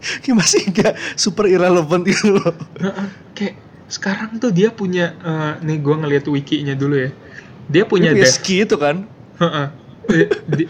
kayak 0.24 0.36
masih 0.36 0.60
nggak 0.70 0.94
super 1.14 1.44
irrelevant 1.46 2.04
gitu 2.08 2.40
loh. 2.40 2.52
Kayak 3.36 3.60
sekarang 3.90 4.38
tuh 4.38 4.54
dia 4.54 4.70
punya 4.70 5.12
eh, 5.20 5.52
nih 5.64 5.78
gua 5.82 6.00
ngeliat 6.00 6.24
wikinya 6.30 6.72
dulu 6.74 6.96
ya. 6.96 7.10
Dia 7.70 7.84
punya 7.86 8.10
Dia 8.14 8.24
death 8.26 8.36
ski 8.40 8.66
itu 8.66 8.76
kan? 8.80 9.06
Heeh. 9.38 9.66
Di- 10.10 10.30
di- 10.48 10.68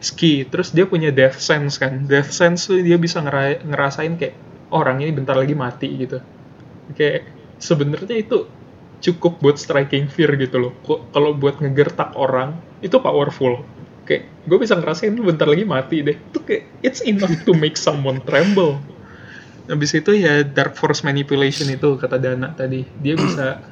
ski. 0.00 0.48
Terus 0.48 0.72
dia 0.72 0.88
punya 0.88 1.12
death 1.12 1.38
sense 1.38 1.76
kan. 1.76 2.08
Death 2.08 2.32
sense 2.32 2.66
tuh 2.66 2.80
dia 2.80 2.96
bisa 2.96 3.20
ngera- 3.20 3.60
ngerasain 3.62 4.16
kayak 4.16 4.34
"Oh, 4.72 4.80
orang 4.80 5.02
ini 5.02 5.12
bentar 5.14 5.36
lagi 5.36 5.52
mati 5.54 5.88
gitu. 5.98 6.18
Kayak 6.96 7.28
sebenarnya 7.60 8.16
itu 8.16 8.48
cukup 9.00 9.40
buat 9.40 9.56
striking 9.56 10.08
fear 10.12 10.34
gitu 10.36 10.56
loh. 10.60 10.72
Kalau 10.86 11.32
buat 11.36 11.58
ngegertak 11.60 12.14
orang 12.16 12.56
itu 12.80 12.96
powerful 13.00 13.64
kayak 14.10 14.26
gue 14.50 14.58
bisa 14.58 14.74
ngerasain 14.74 15.14
lu 15.14 15.22
bentar 15.22 15.46
lagi 15.46 15.62
mati 15.62 16.02
deh. 16.02 16.18
Itu 16.18 16.42
kayak 16.42 16.82
it's 16.82 16.98
enough 17.06 17.30
to 17.46 17.54
make 17.54 17.78
someone 17.78 18.18
tremble. 18.26 18.82
Habis 19.70 19.94
itu 19.94 20.18
ya 20.18 20.42
dark 20.42 20.74
force 20.74 21.06
manipulation 21.06 21.70
itu 21.70 21.94
kata 21.94 22.18
Dana 22.18 22.50
tadi. 22.50 22.82
Dia 22.98 23.14
bisa 23.14 23.62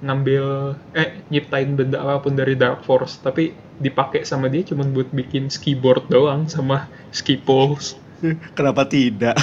ngambil 0.00 0.78
eh 0.94 1.26
nyiptain 1.28 1.74
benda 1.74 2.00
apa 2.00 2.22
pun 2.22 2.32
dari 2.32 2.56
dark 2.56 2.86
force 2.88 3.20
tapi 3.20 3.52
dipakai 3.76 4.24
sama 4.24 4.48
dia 4.48 4.64
cuma 4.64 4.88
buat 4.88 5.12
bikin 5.12 5.52
ski 5.52 5.74
board 5.74 6.06
doang 6.06 6.46
sama 6.46 6.86
ski 7.10 7.42
poles. 7.42 7.98
Kenapa 8.56 8.86
tidak? 8.86 9.34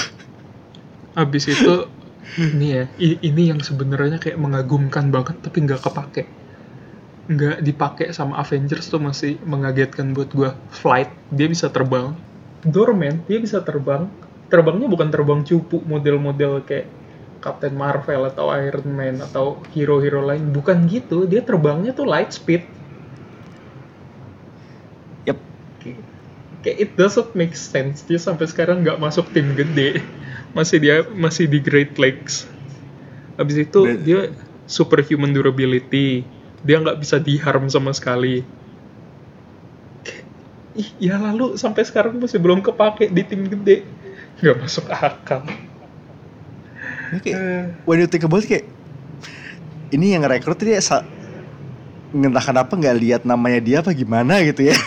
Habis 1.13 1.51
itu 1.51 1.91
ini 2.39 2.67
ya 2.71 2.83
ini 3.01 3.43
yang 3.51 3.59
sebenarnya 3.59 4.21
kayak 4.21 4.39
mengagumkan 4.39 5.11
banget 5.11 5.43
tapi 5.43 5.67
nggak 5.67 5.81
kepake 5.83 6.36
nggak 7.27 7.59
dipakai 7.59 8.15
sama 8.15 8.39
Avengers 8.39 8.87
tuh 8.87 9.03
masih 9.03 9.35
mengagetkan 9.43 10.15
buat 10.15 10.31
gua. 10.31 10.55
Flight 10.71 11.11
dia 11.27 11.47
bisa 11.51 11.67
terbang. 11.67 12.15
Doorman 12.63 13.23
dia 13.27 13.39
bisa 13.43 13.59
terbang. 13.59 14.07
Terbangnya 14.47 14.87
bukan 14.87 15.11
terbang 15.11 15.43
cupu 15.43 15.83
model-model 15.83 16.63
kayak 16.63 16.87
Captain 17.43 17.75
Marvel 17.75 18.31
atau 18.31 18.47
Iron 18.55 18.87
Man 18.95 19.19
atau 19.19 19.59
hero-hero 19.75 20.23
lain. 20.23 20.55
Bukan 20.55 20.87
gitu 20.87 21.27
dia 21.27 21.43
terbangnya 21.43 21.91
tuh 21.91 22.07
light 22.07 22.31
speed. 22.31 22.63
Yep. 25.27 25.37
Kayak- 25.83 26.05
kayak 26.63 26.77
it 26.79 26.91
doesn't 26.95 27.35
make 27.35 27.59
sense. 27.59 28.07
Dia 28.07 28.17
sampai 28.17 28.47
sekarang 28.47 28.87
nggak 28.87 29.03
masuk 29.03 29.27
tim 29.35 29.51
gede. 29.51 29.99
Masih 30.55 30.79
dia 30.79 31.03
masih 31.11 31.45
di 31.51 31.59
Great 31.59 31.99
Lakes. 31.99 32.47
Habis 33.35 33.67
itu 33.67 33.83
dia 33.99 34.31
superhuman 34.65 35.35
durability 35.35 36.25
dia 36.65 36.77
nggak 36.81 36.97
bisa 36.97 37.17
diharm 37.17 37.69
sama 37.69 37.93
sekali. 37.93 38.41
Ih 40.77 40.89
ya 41.01 41.17
lalu 41.17 41.57
sampai 41.57 41.81
sekarang 41.85 42.21
masih 42.21 42.37
belum 42.37 42.61
kepake 42.61 43.09
di 43.09 43.21
tim 43.25 43.49
gede. 43.49 43.81
Nggak 44.41 44.57
masuk 44.61 44.85
akal. 44.89 45.41
Kayak, 47.23 47.39
Eh, 47.39 47.65
when 47.87 47.97
you 47.97 48.05
think 48.05 48.21
about 48.27 48.43
it, 48.43 48.49
kayak 48.51 48.65
ini 49.89 50.13
yang 50.13 50.21
rekrut 50.27 50.59
dia 50.59 50.77
sa- 50.77 51.07
entah 52.11 52.43
kenapa 52.43 52.75
nggak 52.75 52.97
lihat 52.99 53.21
namanya 53.23 53.59
dia 53.63 53.77
apa 53.81 53.91
gimana 53.91 54.39
gitu 54.43 54.69
ya. 54.69 54.77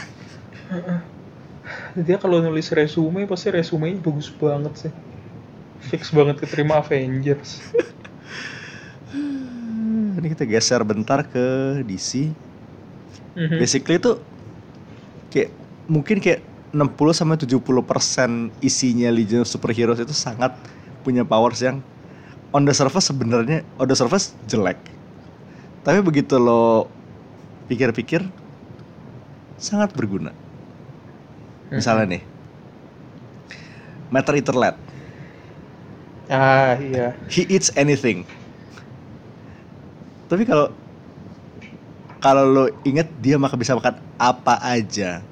Dia 1.99 2.17
kalau 2.23 2.39
nulis 2.39 2.71
resume 2.71 3.27
pasti 3.27 3.51
resumenya 3.51 3.99
bagus 3.99 4.31
banget 4.31 4.73
sih. 4.87 4.93
Fix 5.81 6.13
banget 6.15 6.45
keterima 6.45 6.79
Avengers 6.79 7.59
ini 10.21 10.37
kita 10.37 10.45
geser 10.45 10.85
bentar 10.85 11.25
ke 11.25 11.81
DC 11.89 12.29
Mhm. 13.31 13.57
basically 13.57 13.97
itu 13.97 14.21
kayak 15.33 15.51
mungkin 15.89 16.21
kayak 16.21 16.45
60 16.71 17.15
sampai 17.17 17.39
70 17.41 17.83
persen 17.83 18.53
isinya 18.63 19.09
Legion 19.11 19.43
of 19.43 19.51
Superheroes 19.51 19.99
itu 19.99 20.15
sangat 20.15 20.55
punya 21.03 21.25
powers 21.25 21.59
yang 21.65 21.81
on 22.53 22.67
the 22.67 22.75
surface 22.75 23.11
sebenarnya 23.11 23.63
on 23.79 23.87
the 23.87 23.97
surface 23.97 24.35
jelek. 24.47 24.79
Tapi 25.83 25.99
begitu 26.05 26.37
lo 26.37 26.91
pikir-pikir 27.71 28.23
sangat 29.57 29.95
berguna. 29.95 30.35
Misalnya 31.71 32.19
nih 32.19 32.23
Matter 34.11 34.35
Eater 34.39 34.59
Lad. 34.59 34.77
Ah 36.31 36.75
iya. 36.79 37.15
He 37.31 37.47
eats 37.47 37.71
anything 37.79 38.27
tapi 40.31 40.43
kalau 40.51 40.67
kalau 42.23 42.45
lo 42.55 42.65
inget 42.89 43.09
dia 43.25 43.37
maka 43.41 43.57
bisa 43.61 43.77
makan 43.79 43.97
apa 44.21 44.55
aja 44.61 45.25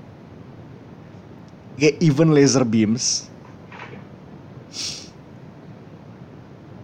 kayak 1.78 1.96
even 2.04 2.28
laser 2.36 2.64
beams 2.66 3.32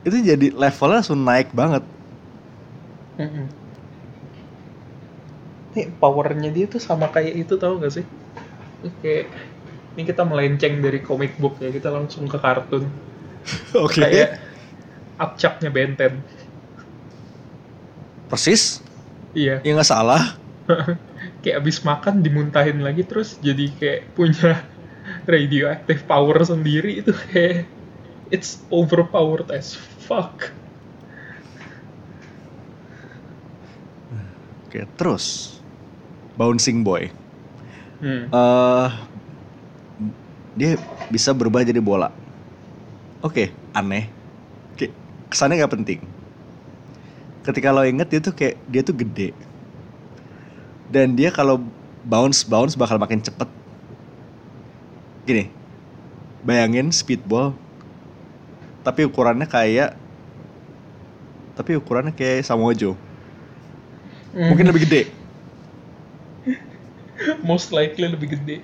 itu 0.05 0.17
jadi 0.31 0.47
levelnya 0.53 1.01
langsung 1.01 1.21
naik 1.25 1.49
banget 1.57 1.83
Mm-mm. 3.19 3.55
Nih 5.75 5.87
powernya 6.01 6.49
dia 6.57 6.65
tuh 6.73 6.81
sama 6.89 7.07
kayak 7.15 7.35
itu 7.41 7.55
tau 7.63 7.73
gak 7.83 7.93
sih? 7.97 8.05
Kayak 9.03 9.25
ini 9.95 10.03
kita 10.11 10.23
melenceng 10.31 10.75
dari 10.85 10.99
comic 11.09 11.33
book 11.43 11.55
ya 11.65 11.69
kita 11.79 11.89
langsung 11.97 12.25
ke 12.33 12.39
kartun 12.45 12.85
oke 13.75 14.01
kayak 14.01 14.29
Upchucknya 15.21 15.71
Benten. 15.77 16.27
Persis 18.35 18.83
Iya, 19.35 19.63
ya 19.67 19.71
nggak 19.75 19.89
salah 19.89 20.23
kayak 21.43 21.57
abis 21.63 21.85
makan 21.87 22.25
dimuntahin 22.25 22.81
lagi 22.83 23.03
terus 23.07 23.37
jadi 23.39 23.67
kayak 23.79 24.01
punya 24.19 24.65
radioactive 25.29 26.03
power 26.11 26.37
sendiri 26.43 27.01
itu 27.03 27.13
kayak 27.31 27.69
it's 28.35 28.65
overpowered 28.73 29.49
as 29.53 29.77
fuck. 29.77 30.53
oke 34.69 34.81
terus 34.99 35.59
bouncing 36.39 36.83
boy 36.83 37.11
Hmm. 38.05 38.29
eh 38.29 38.89
dia 40.55 40.79
bisa 41.11 41.35
berubah 41.35 41.67
jadi 41.67 41.83
bola. 41.83 42.15
Oke, 43.25 43.51
aneh. 43.75 44.07
Kayak 44.79 44.93
kesannya 45.33 45.57
nggak 45.65 45.75
penting. 45.75 46.01
Ketika 47.45 47.71
lo 47.71 47.85
inget 47.85 48.09
dia 48.09 48.21
tuh 48.25 48.33
kayak 48.33 48.57
dia 48.67 48.81
tuh 48.81 48.97
gede. 48.97 49.37
Dan 50.89 51.13
dia 51.13 51.29
kalau 51.29 51.61
bounce 52.05 52.45
bounce 52.45 52.73
bakal 52.73 52.97
makin 52.97 53.21
cepet. 53.21 53.49
Gini, 55.25 55.49
bayangin 56.45 56.93
speedball, 56.93 57.57
tapi 58.85 59.09
ukurannya 59.09 59.49
kayak 59.49 59.97
tapi 61.57 61.79
ukurannya 61.81 62.13
kayak 62.13 62.45
Samoa 62.45 62.77
Joe. 62.77 62.97
Mungkin 64.35 64.69
lebih 64.69 64.85
gede. 64.85 65.03
most 67.49 67.73
likely 67.73 68.09
lebih 68.09 68.37
gede. 68.37 68.61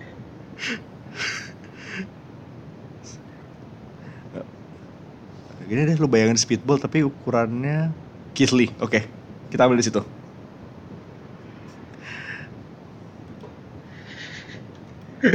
Gini 5.71 5.87
deh 5.87 5.95
lu 6.03 6.11
bayangin 6.11 6.35
speedball 6.35 6.83
tapi 6.83 7.07
ukurannya 7.07 7.95
Keith 8.35 8.55
Lee. 8.55 8.71
Oke, 8.81 9.05
kita 9.51 9.67
ambil 9.67 9.79
di 9.79 9.87
situ. 9.87 10.03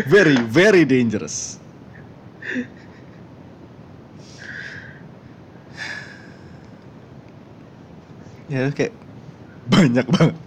Very, 0.10 0.34
very 0.50 0.82
dangerous. 0.82 1.62
Ya 8.50 8.70
kayak 8.74 8.94
banyak 9.70 10.06
banget. 10.10 10.38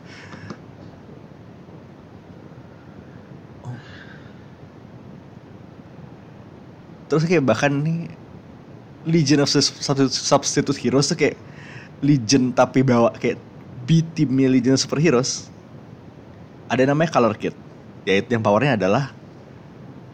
Terus 7.09 7.25
kayak 7.25 7.47
bahkan 7.49 7.73
nih 7.73 8.11
Legion 9.09 9.41
of 9.41 9.49
Substitute, 9.49 10.13
Substitute 10.13 10.79
Heroes 10.79 11.09
tuh 11.09 11.17
kayak 11.17 11.41
Legion 12.03 12.55
tapi 12.55 12.87
bawa 12.87 13.11
kayak 13.19 13.39
B 13.87 14.03
teamnya 14.15 14.47
Legion 14.51 14.75
of 14.79 14.83
Super 14.83 14.99
Heroes. 15.03 15.51
Ada 16.69 16.85
namanya 16.85 17.11
Color 17.13 17.35
Kit, 17.41 17.57
yaitu 18.05 18.37
yang 18.37 18.45
powernya 18.45 18.77
adalah 18.77 19.17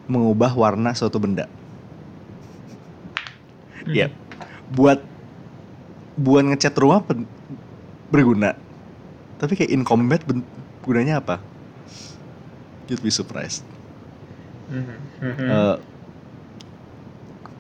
mengubah 0.09 0.53
warna 0.55 0.93
suatu 0.95 1.19
benda. 1.19 1.49
Ya, 3.91 4.09
buat 4.73 5.03
buat 6.15 6.43
ngecat 6.47 6.75
rumah 6.79 7.03
pen- 7.05 7.27
berguna. 8.11 8.55
Tapi 9.41 9.55
kayak 9.59 9.73
in 9.73 9.83
combat 9.85 10.23
ben- 10.25 10.47
gunanya 10.85 11.21
apa? 11.23 11.43
You'd 12.89 13.03
be 13.03 13.11
surprised. 13.11 13.65
Mhm, 14.69 14.97
mhm. 15.21 15.51
Eh, 15.51 15.77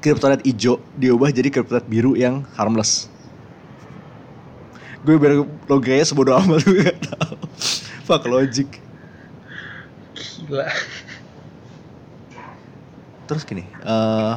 Kryptonite 0.05 0.45
hijau 0.45 0.85
diubah 1.01 1.33
jadi 1.33 1.49
kryptonite 1.49 1.89
biru 1.89 2.12
yang 2.12 2.45
harmless. 2.61 3.09
Gue 5.05 5.20
biar 5.20 5.44
logikanya 5.68 6.05
sebodoh 6.09 6.40
amat 6.40 6.64
gue 6.68 6.80
gak 6.80 6.98
tau. 7.12 7.36
Fuck 8.09 8.24
logic. 8.28 8.80
Gila. 10.16 10.68
Terus 13.24 13.42
gini, 13.48 13.64
eh 13.64 14.36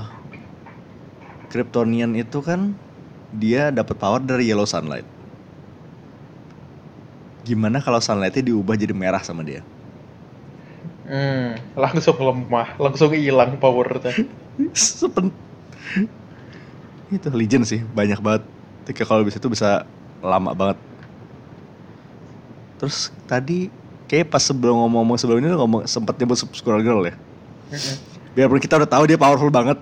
Kryptonian 1.48 2.12
itu 2.16 2.44
kan 2.44 2.76
dia 3.32 3.72
dapat 3.72 3.96
power 3.96 4.20
dari 4.20 4.48
yellow 4.48 4.68
sunlight. 4.68 5.08
Gimana 7.48 7.80
kalau 7.80 8.04
sunlightnya 8.04 8.44
diubah 8.44 8.76
jadi 8.76 8.92
merah 8.92 9.24
sama 9.24 9.44
dia? 9.44 9.64
Hmm, 11.08 11.56
langsung 11.80 12.20
lemah, 12.20 12.76
langsung 12.76 13.16
hilang 13.16 13.56
powernya. 13.56 14.12
Sepen 14.76 15.32
itu 17.08 17.32
legend 17.32 17.64
sih 17.64 17.80
banyak 17.84 18.20
banget. 18.20 18.44
Ketika 18.84 19.08
kalau 19.08 19.24
bisa 19.24 19.40
itu 19.40 19.48
bisa 19.52 19.88
lama 20.22 20.52
banget. 20.54 20.78
Terus 22.78 23.10
tadi 23.26 23.70
kayak 24.08 24.32
pas 24.32 24.42
sebelum 24.42 24.78
ngomong-ngomong 24.86 25.18
sebelum 25.20 25.42
ini 25.44 25.54
ngomong 25.54 25.82
sempet 25.90 26.16
nyebut 26.22 26.38
Squirrel 26.38 26.86
Girl 26.86 27.04
ya. 27.06 27.16
Biarpun 28.38 28.62
kita 28.62 28.78
udah 28.78 28.90
tahu 28.90 29.04
dia 29.10 29.18
powerful 29.18 29.50
banget. 29.50 29.82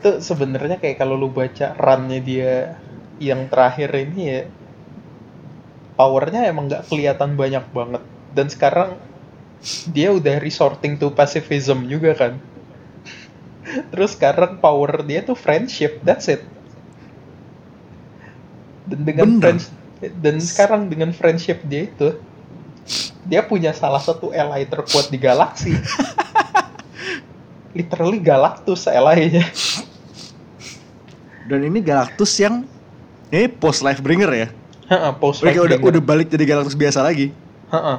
Itu 0.00 0.20
sebenarnya 0.20 0.76
kayak 0.76 1.00
kalau 1.00 1.16
lu 1.16 1.32
baca 1.32 1.72
runnya 1.80 2.20
dia 2.20 2.76
yang 3.22 3.46
terakhir 3.48 3.90
ini 3.94 4.20
ya 4.26 4.40
powernya 5.94 6.50
emang 6.50 6.66
nggak 6.66 6.90
kelihatan 6.90 7.38
banyak 7.38 7.64
banget 7.70 8.02
dan 8.34 8.46
sekarang 8.50 8.98
dia 9.94 10.10
udah 10.10 10.42
resorting 10.42 10.98
to 10.98 11.14
pacifism 11.14 11.86
juga 11.86 12.12
kan 12.18 12.32
terus 13.94 14.18
sekarang 14.18 14.58
power 14.58 15.06
dia 15.06 15.22
tuh 15.22 15.38
friendship 15.38 16.02
that's 16.02 16.26
it 16.26 16.42
dan 18.84 19.00
dengan 19.04 19.26
Bener. 19.36 19.40
friends 19.40 19.64
dan 20.20 20.36
sekarang 20.36 20.92
dengan 20.92 21.10
friendship 21.16 21.64
dia 21.64 21.88
itu 21.88 22.20
dia 23.24 23.40
punya 23.40 23.72
salah 23.72 24.00
satu 24.00 24.30
ally 24.36 24.68
terkuat 24.68 25.08
di 25.08 25.16
galaksi 25.16 25.72
literally 27.76 28.20
Galactus 28.20 28.86
ally-nya 28.86 29.48
Dan 31.44 31.60
ini 31.68 31.84
Galactus 31.84 32.32
yang 32.40 32.64
ini 33.28 33.52
post 33.52 33.84
life 33.84 34.00
bringer 34.00 34.32
ya. 34.32 34.48
Heeh, 34.88 35.12
post 35.20 35.44
Mereka 35.44 35.60
udah 35.68 35.76
udah 35.76 36.02
balik 36.02 36.32
jadi 36.32 36.44
Galactus 36.48 36.72
biasa 36.72 37.04
lagi. 37.04 37.36
Heeh. 37.68 37.98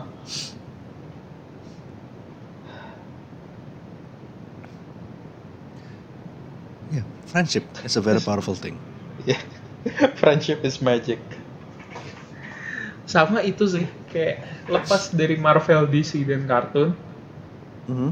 Ya, 6.98 7.04
friendship 7.30 7.70
is 7.86 7.94
a 7.94 8.02
very 8.02 8.18
powerful 8.18 8.58
thing. 8.58 8.82
Ya. 9.30 9.38
Friendship 10.22 10.66
is 10.66 10.82
magic. 10.82 11.22
Sama 13.06 13.46
itu 13.46 13.70
sih, 13.70 13.86
kayak 14.10 14.42
lepas 14.66 15.14
dari 15.14 15.38
Marvel, 15.38 15.86
DC 15.86 16.26
dan 16.26 16.50
kartun, 16.50 16.98
Mhm. 17.86 18.12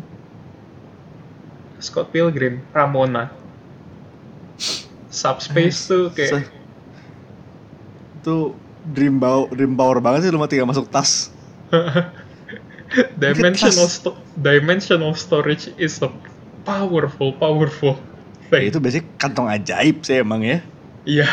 Scott 1.82 2.14
Pilgrim, 2.14 2.62
Ramona. 2.72 3.34
Subspace 5.10 5.90
tuh 5.90 6.10
kayak 6.14 6.46
Se- 6.46 6.54
itu 8.22 8.38
dream 8.86 9.18
power, 9.22 9.46
dream 9.54 9.74
power 9.74 9.98
banget 10.02 10.26
sih 10.26 10.32
lu 10.34 10.42
tinggal 10.46 10.70
masuk 10.70 10.90
tas. 10.90 11.30
dimensional 13.18 13.90
sto- 13.90 14.18
dimensional 14.38 15.14
storage 15.18 15.74
is 15.82 15.98
a 16.06 16.10
powerful, 16.64 17.34
powerful 17.36 17.98
Ya, 18.54 18.62
thing. 18.62 18.70
itu 18.70 18.78
basic 18.78 19.04
kantong 19.18 19.50
ajaib 19.50 20.06
sih 20.06 20.22
emang 20.22 20.46
ya. 20.46 20.62
Iya. 21.04 21.28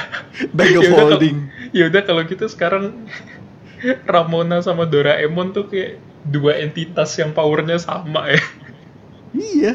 Bag 0.50 0.74
of 0.74 0.82
Ya 0.82 0.88
udah 0.88 0.90
kalau- 0.92 1.10
holding. 1.14 1.36
Ya 1.70 1.84
udah 1.86 2.02
kalau 2.02 2.22
gitu 2.26 2.46
sekarang 2.46 3.06
Ramona 4.04 4.58
sama 4.60 4.84
Doraemon 4.84 5.54
tuh 5.54 5.70
kayak 5.70 5.96
dua 6.26 6.58
entitas 6.58 7.14
yang 7.16 7.30
powernya 7.30 7.78
sama 7.78 8.28
ya. 8.28 8.42
Iya. 9.30 9.72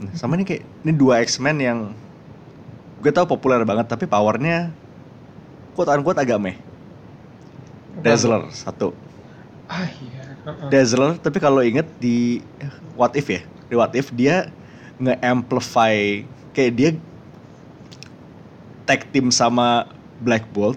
Nah, 0.00 0.12
Sama 0.16 0.34
nih 0.34 0.46
kayak 0.46 0.62
ini 0.82 0.92
dua 0.92 1.20
X-Men 1.22 1.56
yang 1.60 1.78
gue 3.00 3.12
tau 3.12 3.24
populer 3.24 3.64
banget 3.64 3.88
tapi 3.88 4.04
powernya 4.04 4.72
quote 5.72 5.88
unquote 5.88 6.20
agak 6.20 6.40
meh. 6.40 6.56
Dazzler 8.00 8.48
satu. 8.50 8.92
Ah 9.68 9.86
iya. 9.86 10.24
heeh. 10.40 10.68
Dazzler 10.72 11.14
tapi 11.16 11.38
kalau 11.38 11.60
inget 11.60 11.86
di 12.00 12.40
What 12.96 13.14
If 13.14 13.28
ya 13.28 13.40
di 13.68 13.74
What 13.76 13.92
If 13.94 14.10
dia 14.10 14.48
nge-amplify 15.00 16.22
kayak 16.52 16.72
dia 16.76 16.90
tag 18.84 19.08
team 19.10 19.32
sama 19.32 19.88
Black 20.20 20.44
Bolt 20.52 20.76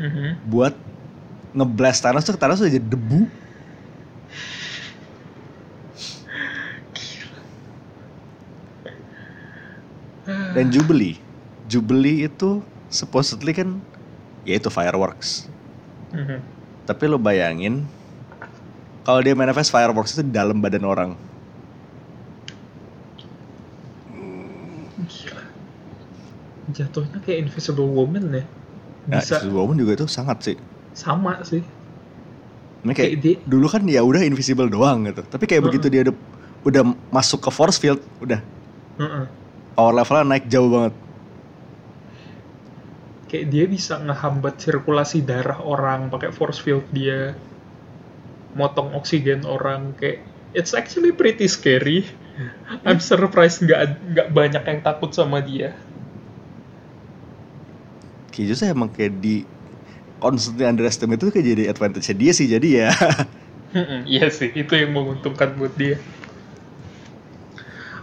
Mhm. 0.00 0.42
buat 0.50 0.74
ngeblast 1.54 2.02
Thanos 2.02 2.26
tuh 2.26 2.34
Thanos 2.34 2.58
udah 2.58 2.72
jadi 2.72 2.82
debu 2.82 3.28
dan 10.26 10.66
Jubilee 10.72 11.18
Jubilee 11.66 12.26
itu 12.26 12.64
supposedly 12.90 13.52
kan 13.54 13.78
ya 14.42 14.58
itu 14.58 14.68
fireworks 14.72 15.46
Mhm. 16.12 16.42
tapi 16.84 17.04
lo 17.08 17.16
bayangin 17.16 17.86
kalau 19.02 19.20
dia 19.20 19.34
manifest 19.34 19.70
fireworks 19.70 20.14
itu 20.14 20.22
di 20.22 20.32
dalam 20.32 20.58
badan 20.58 20.84
orang 20.84 21.10
Gila. 25.02 25.42
Jatuhnya 26.72 27.18
kayak 27.20 27.38
Invisible 27.44 27.88
Woman 27.88 28.30
ya. 28.32 28.44
nah 29.02 29.18
Bisa 29.18 29.42
Invisible 29.42 29.58
Woman 29.58 29.76
juga 29.76 29.92
itu 29.98 30.06
sangat 30.06 30.38
sih 30.42 30.56
sama 30.92 31.40
sih. 31.42 31.64
Ini 32.82 32.92
kayak 32.92 33.08
Kayak 33.08 33.18
dia- 33.18 33.40
dulu 33.48 33.66
kan 33.66 33.82
ya 33.88 34.02
udah 34.02 34.22
invisible 34.22 34.68
doang 34.68 35.06
gitu 35.06 35.22
tapi 35.24 35.46
kayak 35.46 35.62
Heeh. 35.62 35.68
begitu 35.72 35.86
dia 35.88 36.02
udah 36.06 36.16
udah 36.62 36.82
masuk 37.08 37.42
ke 37.42 37.50
force 37.50 37.78
field 37.78 37.98
udah 38.20 38.38
Heeh. 38.98 39.24
power 39.72 39.92
levelnya 39.92 40.26
naik 40.28 40.46
jauh 40.46 40.68
banget 40.68 40.94
Kayak 43.26 43.46
dia 43.48 43.64
bisa 43.64 43.96
ngehambat 43.96 44.60
sirkulasi 44.60 45.24
darah 45.24 45.56
orang 45.58 46.12
pakai 46.12 46.28
force 46.28 46.60
field 46.60 46.84
dia. 46.92 47.32
Motong 48.52 48.92
oksigen 48.92 49.48
orang 49.48 49.96
kayak 49.96 50.20
it's 50.52 50.76
actually 50.76 51.12
pretty 51.12 51.48
scary. 51.48 52.04
I'm 52.84 53.00
surprised 53.00 53.64
nggak 53.64 53.80
nggak 54.12 54.28
banyak 54.32 54.62
yang 54.64 54.80
takut 54.84 55.10
sama 55.12 55.40
dia. 55.40 55.72
kayak 58.32 58.46
justru 58.52 58.72
emang 58.72 58.88
kayak 58.92 59.20
di 59.20 59.44
constantly 60.22 60.64
underestimate 60.64 61.20
itu 61.20 61.28
kayak 61.28 61.46
jadi 61.54 61.62
advantage 61.72 62.08
dia 62.16 62.32
sih 62.32 62.46
jadi 62.48 62.68
ya 62.86 62.88
Mm-mm, 63.72 64.04
iya 64.04 64.28
sih, 64.28 64.52
itu 64.52 64.72
yang 64.76 64.92
menguntungkan 64.92 65.56
buat 65.56 65.72
dia. 65.80 65.96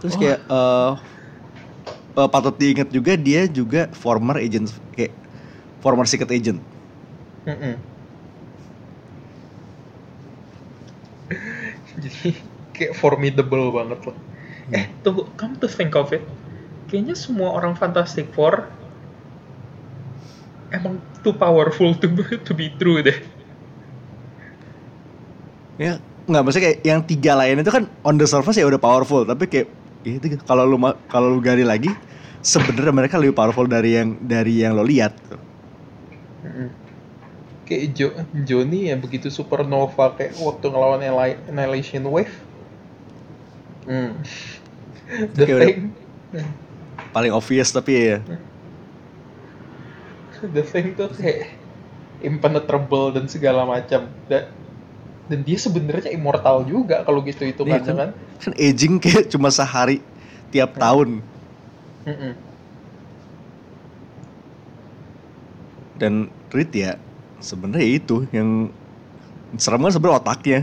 Terus 0.00 0.14
Oh. 0.16 0.20
kayak 0.20 0.40
eh 0.50 0.92
eh, 2.18 2.28
patut 2.30 2.54
diingat 2.58 2.88
juga 2.90 3.12
dia 3.16 3.46
juga 3.50 3.90
former 3.94 4.36
agent 4.40 4.72
kayak 4.94 5.12
former 5.80 6.06
secret 6.08 6.30
agent. 6.32 6.60
Mm-mm. 7.46 7.89
Jadi 12.04 12.34
kayak 12.74 12.92
formidable 12.96 13.70
banget 13.74 14.00
loh. 14.08 14.16
Eh, 14.70 14.86
tunggu, 15.02 15.26
come 15.34 15.58
to 15.58 15.66
think 15.66 15.98
of 15.98 16.14
it, 16.14 16.22
kayaknya 16.86 17.18
semua 17.18 17.54
orang 17.58 17.74
Fantastic 17.74 18.30
Four 18.30 18.70
emang 20.70 21.02
too 21.26 21.34
powerful 21.34 21.90
to 21.98 22.06
be, 22.06 22.22
to 22.46 22.52
be 22.54 22.70
true 22.78 23.02
deh. 23.02 23.18
Ya 25.80 25.98
nggak 26.30 26.42
maksudnya 26.46 26.64
kayak 26.70 26.78
yang 26.86 27.00
tiga 27.02 27.32
lain 27.34 27.58
itu 27.58 27.70
kan 27.74 27.90
on 28.06 28.14
the 28.14 28.28
surface 28.28 28.54
ya 28.54 28.62
udah 28.62 28.78
powerful 28.78 29.26
tapi 29.26 29.50
kayak 29.50 29.66
ya 30.06 30.22
itu 30.22 30.38
kalau 30.46 30.62
lu 30.62 30.78
kalau 31.10 31.34
lu 31.34 31.42
gali 31.42 31.66
lagi 31.66 31.90
sebenarnya 32.38 32.94
mereka 32.94 33.18
lebih 33.18 33.34
powerful 33.34 33.66
dari 33.66 33.98
yang 33.98 34.14
dari 34.22 34.62
yang 34.62 34.78
lo 34.78 34.86
lihat. 34.86 35.16
Kayak 37.70 37.84
jo 37.94 38.06
Johnny 38.42 38.90
ya 38.90 38.98
begitu 38.98 39.30
supernova 39.30 40.10
kayak 40.10 40.34
waktu 40.36 40.66
ngelawan 40.66 40.98
Anni- 40.98 41.38
Annihilation 41.46 42.02
Wave. 42.04 42.34
Hmm. 43.86 44.18
The 45.06 45.44
Kayak 45.44 45.54
udah- 45.54 45.62
thing, 45.64 45.80
Paling 47.10 47.30
obvious 47.30 47.70
tapi 47.70 47.92
ya 47.96 48.18
the 50.54 50.62
thing 50.62 50.94
tuh 50.94 51.10
kayak 51.10 51.54
impenetrable 52.20 53.10
dan 53.10 53.26
segala 53.26 53.62
macam. 53.62 54.10
Dan, 54.26 54.50
dan 55.26 55.38
dia 55.40 55.54
sebenarnya 55.56 56.10
immortal 56.10 56.62
juga 56.62 57.02
kalau 57.02 57.22
gitu 57.22 57.44
itu 57.44 57.62
Iya 57.62 57.78
kan, 57.80 57.94
kan? 57.94 58.10
kan 58.36 58.52
aging 58.56 58.98
kayak 58.98 59.28
cuma 59.28 59.46
sehari 59.48 60.02
tiap 60.48 60.74
tahun 60.74 61.22
Mm-mm. 62.02 62.32
dan 65.96 66.14
Reed 66.48 66.72
ya 66.72 66.98
sebenarnya 67.40 67.88
itu 68.00 68.24
yang 68.30 68.70
serem 69.58 69.82
kan 69.82 69.92
sebenarnya 69.92 70.20
otaknya. 70.22 70.60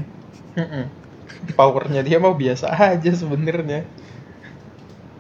Powernya 1.58 2.02
dia 2.02 2.18
mah 2.18 2.34
biasa 2.34 2.72
aja 2.74 3.12
sebenarnya. 3.14 3.84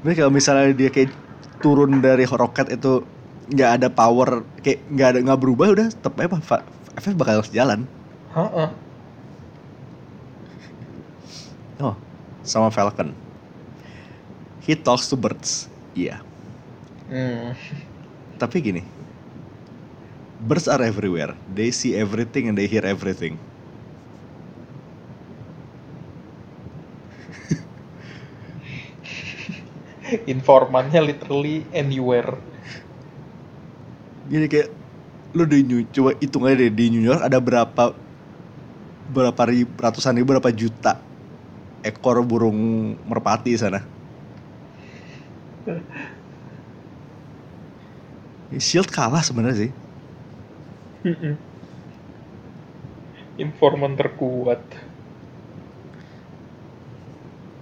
Tapi 0.01 0.13
kalau 0.15 0.31
misalnya 0.31 0.71
dia 0.71 0.87
kayak 0.87 1.11
turun 1.59 1.99
dari 1.99 2.23
roket 2.23 2.71
itu 2.71 3.03
nggak 3.51 3.71
ada 3.81 3.87
power 3.91 4.43
kayak 4.63 4.79
nggak 4.91 5.07
ada 5.11 5.19
nggak 5.23 5.39
berubah 5.39 5.67
udah 5.73 5.87
tetap 5.91 6.13
Fa- 6.43 6.63
FF 6.95 7.15
bakal 7.17 7.43
jalan. 7.51 7.83
Heeh. 8.35 8.69
Oh, 11.79 11.93
sama 12.41 12.73
Falcon. 12.73 13.13
He 14.65 14.75
talks 14.75 15.07
to 15.07 15.15
birds. 15.15 15.69
Iya. 15.95 16.19
Hmm. 17.07 17.55
Tapi 18.37 18.59
gini. 18.59 18.81
Birds 20.39 20.67
are 20.67 20.81
everywhere. 20.81 21.37
They 21.47 21.71
see 21.71 21.95
everything 21.95 22.47
and 22.47 22.57
they 22.57 22.67
hear 22.67 22.85
everything. 22.85 23.39
Informannya 30.33 31.01
literally 31.03 31.67
anywhere. 31.73 32.37
Jadi 34.27 34.45
kayak 34.51 34.69
lu 35.37 35.43
di 35.47 35.59
New, 35.67 35.81
coba 35.91 36.11
hitung 36.21 36.43
aja 36.47 36.55
deh 36.67 36.71
di 36.73 36.85
New 36.93 37.03
York 37.05 37.21
ada 37.23 37.39
berapa 37.39 37.83
berapa 39.07 39.43
ribu, 39.47 39.71
ratusan 39.79 40.15
ribu 40.19 40.35
berapa 40.35 40.51
juta 40.51 41.07
ekor 41.83 42.23
burung 42.25 42.59
merpati 43.07 43.55
di 43.55 43.59
sana. 43.59 43.79
Shield 48.67 48.89
kalah 48.95 49.23
sebenarnya 49.23 49.57
sih. 49.67 49.71
Informan 53.37 53.93
terkuat. 53.93 54.61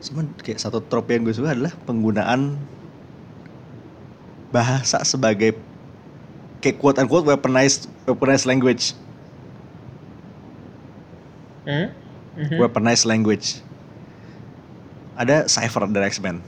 Cuman 0.06 0.32
kayak 0.40 0.62
satu 0.62 0.80
trope 0.80 1.12
yang 1.12 1.26
gue 1.26 1.36
suka 1.36 1.52
adalah 1.52 1.74
penggunaan 1.84 2.56
bahasa 4.54 5.04
sebagai 5.04 5.58
kayak 6.64 6.80
quote 6.80 7.02
unquote 7.02 7.28
weaponized 7.28 7.92
weaponized 8.08 8.48
language. 8.48 8.96
Hmm? 11.66 11.90
Mhm. 12.38 12.56
Weaponized 12.62 13.10
language. 13.10 13.60
Ada 15.18 15.50
Cypher 15.50 15.88
dari 15.90 16.08
X-Men. 16.12 16.40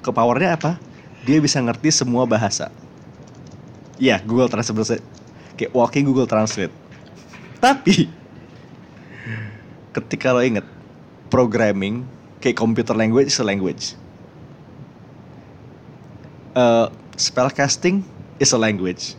Ke 0.00 0.12
powernya 0.12 0.56
apa? 0.56 0.80
Dia 1.24 1.40
bisa 1.40 1.60
ngerti 1.60 1.92
semua 1.92 2.24
bahasa. 2.24 2.72
Iya, 4.00 4.24
Google 4.24 4.48
Translate. 4.48 5.04
Kayak 5.60 5.76
walking 5.76 6.08
Google 6.08 6.24
Translate. 6.24 6.72
Tapi 7.60 8.08
ketika 9.92 10.32
lo 10.32 10.40
inget 10.40 10.64
programming 11.28 12.08
kayak 12.40 12.56
computer 12.56 12.96
language 12.96 13.28
is 13.28 13.36
a 13.36 13.44
language. 13.44 13.92
Uh, 16.56 16.88
spellcasting 17.20 18.00
is 18.40 18.56
a 18.56 18.58
language. 18.58 19.12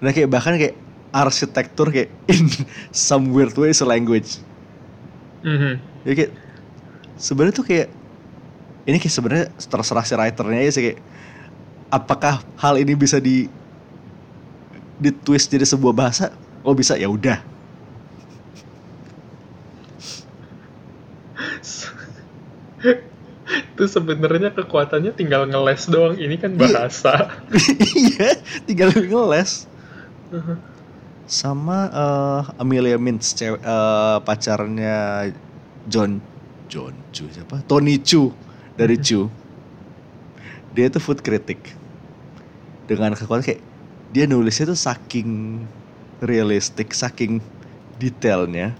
Nah 0.00 0.16
kayak 0.16 0.32
bahkan 0.32 0.56
kayak 0.56 0.80
arsitektur 1.12 1.92
kayak 1.92 2.08
in 2.32 2.48
some 2.88 3.36
weird 3.36 3.52
way 3.60 3.76
is 3.76 3.84
a 3.84 3.86
language. 3.86 4.40
Mhm. 5.44 5.76
Jadi 6.08 6.14
kayak 6.16 6.32
sebenarnya 7.20 7.54
tuh 7.60 7.66
kayak 7.68 7.92
ini 8.88 8.96
kayak 8.96 9.12
sebenarnya 9.12 9.46
terserah 9.68 10.04
si 10.08 10.16
writernya 10.16 10.64
aja 10.64 10.72
sih 10.72 10.82
kayak 10.88 10.98
apakah 11.90 12.40
hal 12.56 12.78
ini 12.78 12.94
bisa 12.94 13.18
di 13.18 13.50
di 14.96 15.10
twist 15.10 15.50
jadi 15.50 15.66
sebuah 15.66 15.92
bahasa? 15.92 16.30
Oh 16.62 16.72
bisa 16.72 16.94
ya 16.94 17.10
udah. 17.10 17.42
Itu 23.50 23.84
sebenarnya 23.90 24.54
kekuatannya 24.54 25.12
tinggal 25.16 25.48
ngeles 25.50 25.90
doang. 25.90 26.14
Ini 26.16 26.36
kan 26.38 26.54
bahasa. 26.54 27.34
Iya, 27.96 28.38
tinggal 28.68 28.94
ngeles. 28.94 29.66
Mhm. 30.30 30.56
Sama 31.26 31.90
eh, 31.90 32.62
Amelia 32.62 32.98
Mintz, 33.00 33.34
cewek 33.34 33.62
eh, 33.62 34.18
pacarnya 34.22 35.30
John 35.90 36.22
John 36.70 36.94
Chu 37.10 37.26
siapa? 37.32 37.64
Tony 37.66 37.98
Chu 37.98 38.30
dari 38.78 39.00
Chu. 39.00 39.26
Dia 40.70 40.86
itu 40.86 41.02
food 41.02 41.18
critic. 41.24 41.79
Dengan 42.90 43.14
kekuatan 43.14 43.46
kayak 43.46 43.62
dia 44.10 44.26
nulisnya 44.26 44.74
tuh 44.74 44.78
saking 44.78 45.62
realistik, 46.18 46.90
saking 46.90 47.38
detailnya. 48.02 48.74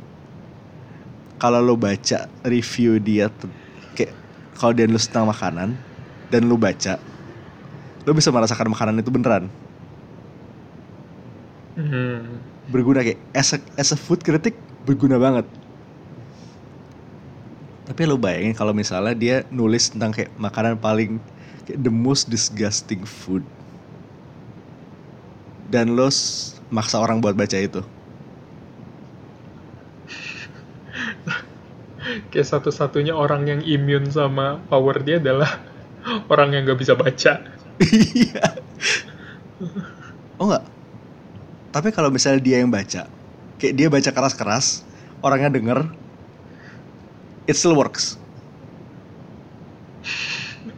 Kalau 1.38 1.62
lo 1.62 1.78
baca 1.78 2.26
review 2.42 2.98
dia 2.98 3.30
kayak 3.94 4.12
kalau 4.58 4.74
dia 4.74 4.90
nulis 4.90 5.06
tentang 5.06 5.30
makanan 5.30 5.78
dan 6.28 6.42
lo 6.50 6.58
baca, 6.58 6.98
lo 8.04 8.11
bisa 8.12 8.28
merasakan 8.34 8.74
makanan 8.74 9.00
itu 9.00 9.08
beneran 9.14 9.46
Hmm. 11.78 12.42
berguna 12.68 13.00
kayak 13.00 13.20
as 13.32 13.54
a, 13.54 13.58
as 13.78 13.94
a 13.94 13.98
food 13.98 14.20
critic 14.20 14.52
berguna 14.84 15.16
banget 15.16 15.46
tapi 17.88 18.06
lo 18.06 18.14
bayangin 18.20 18.54
kalau 18.54 18.70
misalnya 18.70 19.14
dia 19.16 19.36
nulis 19.50 19.90
tentang 19.90 20.14
kayak 20.14 20.30
makanan 20.38 20.78
paling 20.78 21.18
kayak 21.66 21.80
the 21.82 21.90
most 21.90 22.28
disgusting 22.30 23.02
food 23.02 23.42
dan 25.70 25.94
lo 25.94 26.10
maksa 26.74 26.98
orang 26.98 27.22
buat 27.22 27.38
baca 27.38 27.56
itu 27.56 27.82
Kayak 32.30 32.46
satu-satunya 32.46 33.14
orang 33.14 33.46
yang 33.46 33.60
immune 33.62 34.10
sama 34.10 34.58
power 34.66 34.98
dia 35.02 35.22
adalah 35.22 35.62
orang 36.32 36.54
yang 36.54 36.62
gak 36.66 36.80
bisa 36.80 36.94
baca. 36.98 37.42
iya 37.80 38.44
oh 40.36 40.44
enggak 40.48 40.64
tapi 41.70 41.88
kalau 41.94 42.12
misalnya 42.12 42.40
dia 42.44 42.56
yang 42.60 42.68
baca 42.68 43.08
kayak 43.56 43.74
dia 43.76 43.88
baca 43.88 44.10
keras-keras 44.10 44.84
orangnya 45.24 45.52
denger 45.52 45.78
it 47.48 47.56
still 47.56 47.76
works 47.76 48.20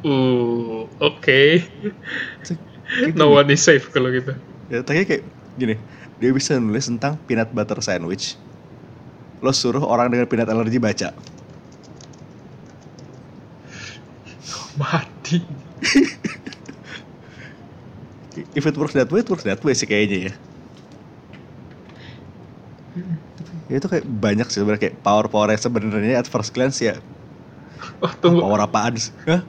Uh, 0.02 0.90
oke. 0.98 1.62
Gitu. 1.62 3.14
No 3.14 3.38
one 3.38 3.54
is 3.54 3.62
safe 3.62 3.86
kalau 3.94 4.10
gitu. 4.10 4.34
Ya, 4.70 4.80
tapi 4.86 5.04
kayak 5.04 5.24
gini, 5.58 5.74
dia 6.20 6.30
bisa 6.32 6.56
nulis 6.56 6.86
tentang 6.88 7.18
peanut 7.26 7.50
butter 7.52 7.78
sandwich. 7.82 8.38
Lo 9.42 9.50
suruh 9.52 9.82
orang 9.82 10.08
dengan 10.12 10.26
peanut 10.30 10.48
allergy 10.48 10.78
baca. 10.78 11.10
Mati. 14.78 15.42
If 18.54 18.66
it 18.66 18.76
works 18.76 18.94
that 18.94 19.10
way, 19.12 19.20
it 19.20 19.30
works 19.30 19.44
that 19.44 19.60
way 19.64 19.74
sih 19.76 19.86
kayaknya 19.88 20.30
ya. 20.30 20.32
Ya 23.70 23.80
itu 23.80 23.88
kayak 23.88 24.04
banyak 24.04 24.46
sih 24.50 24.60
sebenarnya 24.60 24.82
kayak 24.84 24.96
power-power 25.00 25.48
yang 25.54 25.62
sebenarnya 25.62 26.14
at 26.20 26.28
first 26.28 26.52
glance 26.52 26.82
ya 26.82 26.98
Oh 28.02 28.12
tunggu, 28.18 28.42
Power 28.42 28.60
apaan 28.62 28.94
sih? 28.98 29.14
Hah? 29.26 29.42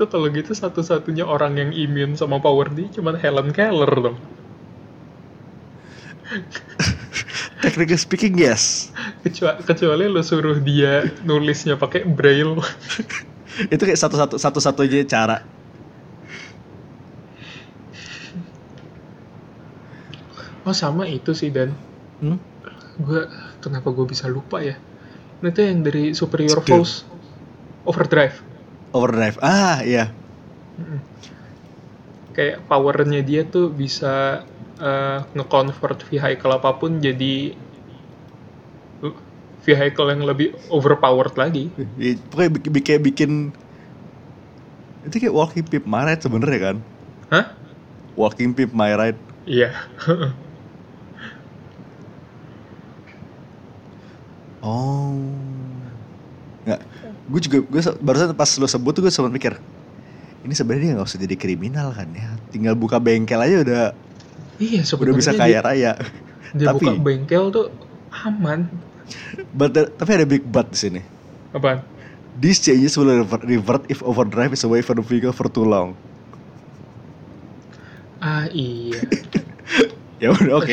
Tuh 0.00 0.08
kalau 0.08 0.32
gitu 0.32 0.56
satu-satunya 0.56 1.28
orang 1.28 1.60
yang 1.60 1.70
immune 1.76 2.16
sama 2.16 2.40
power 2.40 2.72
dia 2.72 2.88
cuman 2.92 3.16
Helen 3.20 3.52
Keller 3.52 3.92
dong. 3.92 4.18
Technically 7.62 8.00
speaking 8.00 8.34
yes. 8.36 8.92
Kecuali, 9.22 9.58
kecuali 9.64 10.04
lo 10.08 10.22
suruh 10.24 10.58
dia 10.60 11.06
nulisnya 11.24 11.76
pakai 11.76 12.04
braille. 12.08 12.56
Itu 13.72 13.82
kayak 13.88 14.00
satu-satu 14.00 14.36
satu-satunya 14.36 15.08
cara. 15.08 15.40
Oh 20.66 20.74
sama 20.74 21.06
itu 21.06 21.30
sih 21.30 21.54
Dan. 21.54 21.70
Hmm? 22.18 22.42
Gue 22.98 23.30
kenapa 23.62 23.94
gue 23.94 24.02
bisa 24.02 24.26
lupa 24.26 24.58
ya? 24.58 24.74
Itu 25.38 25.62
yang 25.62 25.86
dari 25.86 26.10
Superior 26.10 26.58
Skill. 26.58 26.82
Force 26.82 26.94
Overdrive. 27.86 28.45
Overdrive. 28.96 29.36
Ah, 29.44 29.84
iya. 29.84 30.08
Kayak 32.32 32.64
powernya 32.68 33.20
dia 33.24 33.44
tuh 33.48 33.72
bisa 33.72 34.44
eh, 34.80 35.18
nge-convert 35.36 36.00
vehicle 36.08 36.52
apa 36.52 36.70
pun 36.80 37.00
jadi 37.00 37.56
uh, 39.04 39.16
vehicle 39.64 40.08
yang 40.12 40.22
lebih 40.24 40.52
overpowered 40.72 41.36
lagi. 41.36 41.72
Ya, 42.00 42.16
Pokoknya 42.28 42.50
bikin, 42.56 42.70
bikin, 42.72 42.98
bikin 43.04 43.32
itu 45.06 45.16
kayak 45.22 45.34
walking 45.34 45.64
pimp 45.64 45.86
my 45.86 46.02
ride 46.02 46.18
sebenernya 46.18 46.60
kan? 46.60 46.76
Hah? 47.30 47.46
Walking 48.18 48.58
pimp 48.58 48.74
my 48.74 48.90
ride. 48.96 49.18
Iya. 49.46 49.70
Oh. 54.66 55.14
Nggak. 56.66 56.82
Gue 57.26 57.40
juga 57.40 57.58
gue 57.60 57.80
barusan 57.98 58.32
pas 58.32 58.50
lo 58.56 58.66
sebut 58.66 58.92
tuh 58.92 59.02
gue 59.02 59.10
sempat 59.10 59.30
mikir. 59.30 59.58
Ini 60.42 60.54
sebenarnya 60.54 60.94
nggak 60.94 61.06
usah 61.06 61.18
jadi 61.18 61.34
kriminal 61.34 61.90
kan 61.90 62.06
ya. 62.10 62.30
Tinggal 62.48 62.74
buka 62.74 62.96
bengkel 62.96 63.38
aja 63.38 63.56
udah 63.60 63.82
iya 64.56 64.80
udah 64.80 65.12
bisa 65.12 65.30
dia- 65.30 65.40
kaya 65.40 65.58
raya. 65.60 65.92
Dia, 66.54 66.70
buka 66.70 66.94
Tapi- 66.94 67.02
bengkel 67.02 67.50
tuh 67.50 67.66
aman. 68.22 68.70
But 69.50 69.70
there- 69.70 69.90
tapi 69.90 70.10
ada 70.14 70.24
big 70.24 70.42
but 70.42 70.70
di 70.70 70.78
sini. 70.78 71.00
Apaan? 71.50 71.82
These 72.36 72.60
changes 72.62 72.94
will 72.94 73.08
revert, 73.16 73.42
revert 73.42 73.82
if 73.86 74.00
overdrive 74.00 74.52
is 74.52 74.62
away 74.62 74.80
from 74.80 75.00
the 75.00 75.04
vehicle 75.04 75.32
for 75.32 75.46
too 75.46 75.64
long. 75.64 75.96
Ah 78.18 78.46
iya. 78.48 78.96
Ya 80.16 80.32
udah 80.32 80.56
oke. 80.56 80.72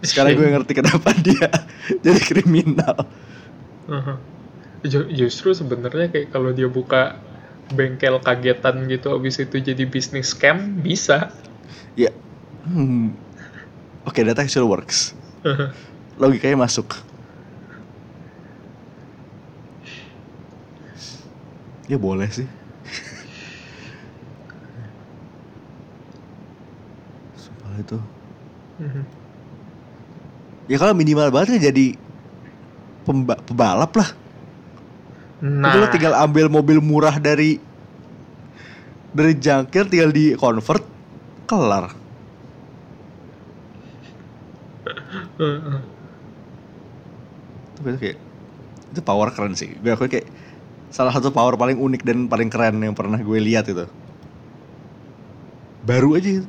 Sekarang 0.00 0.32
gue 0.32 0.48
ngerti 0.48 0.72
kenapa 0.72 1.12
dia 1.14 1.52
jadi 2.04 2.16
kriminal. 2.18 3.04
Aha. 3.86 4.16
Ju- 4.16 4.39
Justru 4.88 5.52
sebenarnya 5.52 6.08
kayak 6.08 6.32
kalau 6.32 6.56
dia 6.56 6.64
buka 6.64 7.20
bengkel 7.70 8.18
kagetan 8.24 8.88
gitu 8.88 9.12
habis 9.12 9.36
itu 9.38 9.60
jadi 9.60 9.84
bisnis 9.86 10.32
scam 10.32 10.80
bisa. 10.80 11.30
Ya. 11.94 12.10
Hmm. 12.64 13.12
Oke, 14.08 14.24
that 14.24 14.40
actually 14.40 14.66
works. 14.66 15.12
Logikanya 16.20 16.64
masuk. 16.64 16.96
Ya 21.88 21.98
boleh 22.00 22.30
sih. 22.30 22.46
Sumpah 27.36 27.74
itu. 27.80 27.98
Mhm. 28.80 29.04
Ya 30.70 30.78
kalau 30.78 30.94
minimal 30.94 31.34
banget 31.34 31.58
ya 31.58 31.68
jadi 31.74 31.98
pemba- 33.04 33.42
pebalap 33.42 33.90
lah. 33.98 34.19
Nah, 35.40 35.72
Udah 35.72 35.78
lo 35.80 35.88
tinggal 35.88 36.12
ambil 36.20 36.52
mobil 36.52 36.84
murah 36.84 37.16
dari 37.16 37.56
dari 39.16 39.32
jangkir 39.40 39.88
tinggal 39.88 40.12
di 40.12 40.36
convert 40.36 40.84
kelar. 41.48 41.96
Itu 47.80 47.96
kayak 47.96 48.18
itu 48.90 49.00
power 49.00 49.28
keren 49.32 49.56
sih. 49.56 49.72
Gue 49.80 49.96
aku 49.96 50.06
kayak 50.10 50.28
salah 50.92 51.14
satu 51.14 51.32
power 51.32 51.56
paling 51.56 51.80
unik 51.80 52.02
dan 52.04 52.28
paling 52.28 52.52
keren 52.52 52.76
yang 52.82 52.92
pernah 52.92 53.16
gue 53.16 53.38
lihat 53.40 53.64
itu. 53.70 53.86
Baru 55.86 56.12
aja 56.18 56.44
itu. 56.44 56.48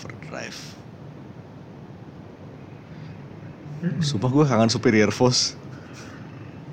Overdrive. 0.00 0.60
Mm-mm. 3.84 4.02
Sumpah 4.08 4.30
gue 4.32 4.44
kangen 4.48 4.70
Superior 4.72 5.10
Force. 5.12 5.42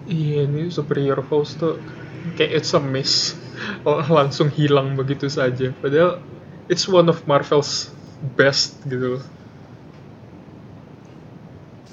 Iya 0.09 0.49
ini 0.49 0.61
Superior 0.77 1.19
Force 1.29 1.51
tuh 1.61 1.73
kayak 2.37 2.51
it's 2.61 2.73
a 2.77 2.81
miss 2.81 3.13
Oh, 3.85 4.01
langsung 4.09 4.49
hilang 4.49 4.97
begitu 4.97 5.29
saja 5.29 5.69
padahal 5.81 6.17
it's 6.71 6.89
one 6.89 7.05
of 7.13 7.21
Marvel's 7.29 7.93
best 8.37 8.81
gitu 8.89 9.05
loh 9.17 9.23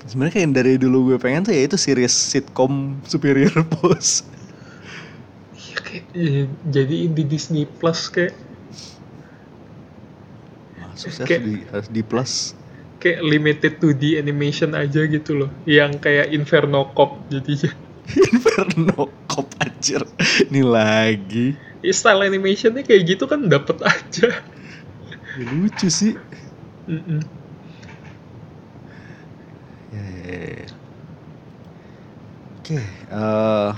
Sebenarnya 0.09 0.33
kayak 0.35 0.45
yang 0.49 0.57
dari 0.57 0.73
dulu 0.81 0.99
gue 1.12 1.19
pengen 1.21 1.45
tuh 1.45 1.53
ya 1.53 1.62
itu 1.69 1.77
series 1.77 2.14
sitcom 2.14 2.73
Superior 3.05 3.53
Force. 3.77 4.25
Iya 5.59 5.77
kayak 5.87 6.05
iya, 6.16 6.43
jadi 6.75 6.97
di 7.16 7.23
Disney 7.33 7.64
Plus 7.79 8.01
kayak 8.14 8.35
Masuk 10.79 11.12
harus 11.19 11.37
di, 11.47 11.55
harus 11.71 11.89
di 11.91 12.03
plus. 12.03 12.58
Kayak 13.03 13.21
limited 13.23 13.73
to 13.83 13.95
the 13.95 14.19
animation 14.19 14.75
aja 14.75 15.07
gitu 15.07 15.33
loh 15.39 15.51
yang 15.65 15.97
kayak 16.03 16.31
Inferno 16.35 16.91
Cop 16.97 17.27
jadinya 17.33 17.71
Inferno 18.35 19.23
Cop 19.31 19.49
anjir. 19.63 20.03
Ini 20.51 20.63
lagi. 20.67 21.47
Ya, 21.85 21.93
style 21.95 22.27
animationnya 22.27 22.83
kayak 22.83 23.03
gitu 23.17 23.25
kan 23.31 23.47
dapet 23.47 23.79
aja 23.87 24.29
Ya, 25.39 25.45
lucu 25.47 25.89
sih. 25.93 26.13
Mm-mm. 26.89 27.21
Ya, 29.93 30.01
ya, 30.01 30.37
ya. 30.65 30.67
Oke, 32.59 32.77
eh 33.11 33.71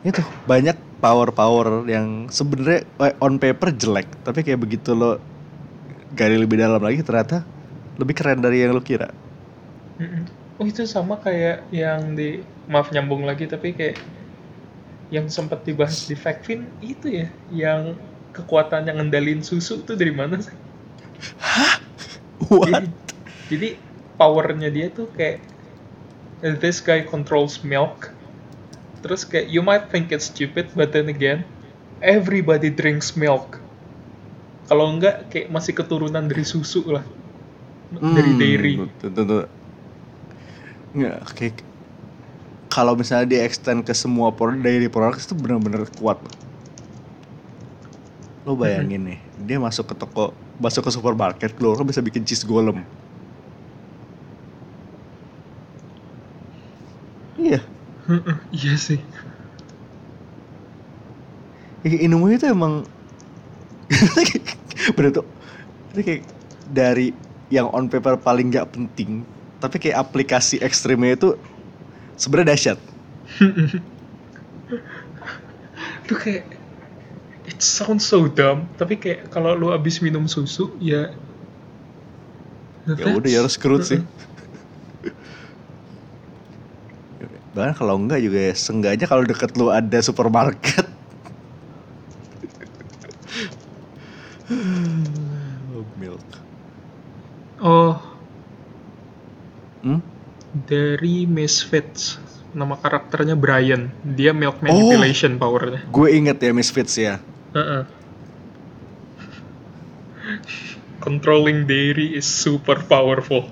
itu 0.00 0.20
banyak 0.48 0.76
power-power 1.00 1.84
yang 1.88 2.28
sebenarnya 2.32 2.80
eh, 3.04 3.14
on 3.24 3.36
paper 3.40 3.68
jelek, 3.76 4.08
tapi 4.24 4.40
kayak 4.44 4.60
begitu 4.60 4.92
lo 4.96 5.20
gali 6.12 6.36
lebih 6.40 6.58
dalam 6.60 6.82
lagi 6.82 7.00
ternyata 7.06 7.46
lebih 8.00 8.16
keren 8.16 8.40
dari 8.40 8.64
yang 8.64 8.72
lo 8.72 8.80
kira. 8.80 9.12
Oh 10.56 10.64
itu 10.64 10.88
sama 10.88 11.20
kayak 11.20 11.68
yang 11.72 12.16
di 12.16 12.40
maaf 12.68 12.88
nyambung 12.92 13.28
lagi 13.28 13.44
tapi 13.44 13.76
kayak 13.76 14.00
yang 15.12 15.28
sempat 15.28 15.66
dibahas 15.66 16.06
di 16.08 16.16
Factvin 16.16 16.64
itu 16.80 17.24
ya 17.24 17.26
yang 17.52 17.98
kekuatan 18.32 18.86
yang 18.86 19.02
ngendalin 19.02 19.42
susu 19.44 19.82
tuh 19.82 19.98
dari 19.98 20.14
mana 20.14 20.40
sih? 20.40 20.56
What? 22.48 22.70
Jadi, 22.70 22.86
jadi 23.50 23.68
powernya 24.16 24.70
dia 24.72 24.86
tuh 24.88 25.10
kayak 25.12 25.42
this 26.62 26.80
guy 26.80 27.04
controls 27.04 27.60
milk. 27.60 28.12
Terus 29.00 29.24
kayak 29.24 29.48
you 29.48 29.60
might 29.60 29.88
think 29.88 30.12
it's 30.12 30.28
stupid 30.28 30.68
but 30.76 30.92
then 30.92 31.08
again 31.08 31.44
everybody 32.00 32.72
drinks 32.72 33.16
milk. 33.16 33.60
Kalau 34.70 34.86
enggak 34.92 35.28
kayak 35.34 35.50
masih 35.50 35.74
keturunan 35.74 36.30
dari 36.30 36.46
susu 36.46 36.86
lah. 36.86 37.04
Dari 37.90 38.30
Hmm, 38.30 38.38
dairy. 38.38 38.74
Tentu. 39.00 39.38
Nggak, 40.94 41.18
kayak 41.38 41.56
kalau 42.70 42.94
misalnya 42.94 43.26
di 43.26 43.36
extend 43.42 43.82
ke 43.82 43.92
semua 43.92 44.30
produk 44.34 44.58
dairy 44.62 44.88
products 44.88 45.26
itu 45.26 45.34
benar-benar 45.34 45.86
kuat. 45.98 46.18
Lo 48.46 48.56
bayangin 48.56 49.04
nih, 49.04 49.18
dia 49.36 49.58
masuk 49.60 49.92
ke 49.92 49.94
toko, 50.00 50.32
masuk 50.56 50.88
ke 50.88 50.90
supermarket, 50.96 51.50
keluar 51.56 51.76
lo 51.76 51.84
bisa 51.84 52.00
bikin 52.00 52.24
cheese 52.24 52.44
golem. 52.48 52.80
Iya, 57.38 57.60
iya 58.56 58.74
sih. 58.76 58.98
ya, 61.84 61.98
Inumue 62.04 62.36
itu 62.36 62.46
emang 62.48 62.84
bener 64.96 65.10
tuh 65.14 65.26
ini 65.96 66.02
kayak 66.06 66.22
dari 66.70 67.06
yang 67.50 67.66
on 67.74 67.90
paper 67.90 68.14
paling 68.16 68.48
nggak 68.54 68.70
penting 68.70 69.26
tapi 69.60 69.76
kayak 69.76 70.08
aplikasi 70.08 70.56
ekstrimnya 70.64 71.20
itu 71.20 71.36
sebenarnya 72.16 72.56
dahsyat. 72.56 72.78
Itu 76.08 76.14
kayak 76.16 76.44
it 77.44 77.60
sounds 77.60 78.08
so 78.08 78.24
dumb, 78.26 78.64
tapi 78.80 78.96
kayak 78.96 79.28
kalau 79.28 79.52
lu 79.54 79.68
abis 79.70 80.00
minum 80.00 80.24
susu 80.26 80.72
ya 80.80 81.12
ya 82.96 83.12
udah 83.12 83.30
ya 83.30 83.38
harus 83.44 83.60
kerut 83.60 83.84
sih. 83.84 84.00
Bahkan 87.52 87.74
kalau 87.76 88.00
enggak 88.00 88.24
juga 88.24 88.38
ya 88.50 88.54
seenggaknya 88.56 89.06
kalau 89.06 89.22
deket 89.28 89.52
lu 89.60 89.68
ada 89.68 89.98
supermarket 90.00 90.88
milk 96.00 96.24
Oh, 97.60 98.00
hmm? 99.84 100.00
dari 100.64 101.28
Misfits. 101.28 102.16
Nama 102.50 102.74
karakternya 102.74 103.38
Brian. 103.38 103.94
Dia 104.02 104.34
milk 104.34 104.58
Oh. 104.58 104.66
manipulation 104.66 105.38
powernya. 105.38 105.86
Gue 105.92 106.16
inget 106.16 106.42
ya 106.42 106.50
Misfits 106.50 106.96
ya. 106.98 107.22
Heeh. 107.54 107.82
Controlling 110.98 111.68
dairy 111.70 112.16
is 112.16 112.26
super 112.26 112.80
powerful. 112.82 113.48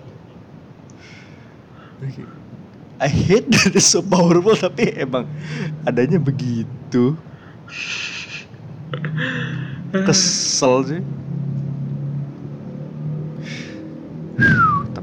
I 2.98 3.06
hate 3.06 3.46
that 3.54 3.78
it's 3.78 3.94
so 3.94 4.02
powerful 4.02 4.58
tapi 4.58 4.90
emang 4.98 5.30
adanya 5.86 6.18
begitu. 6.18 7.14
Kesel 9.92 10.76
sih. 10.84 11.02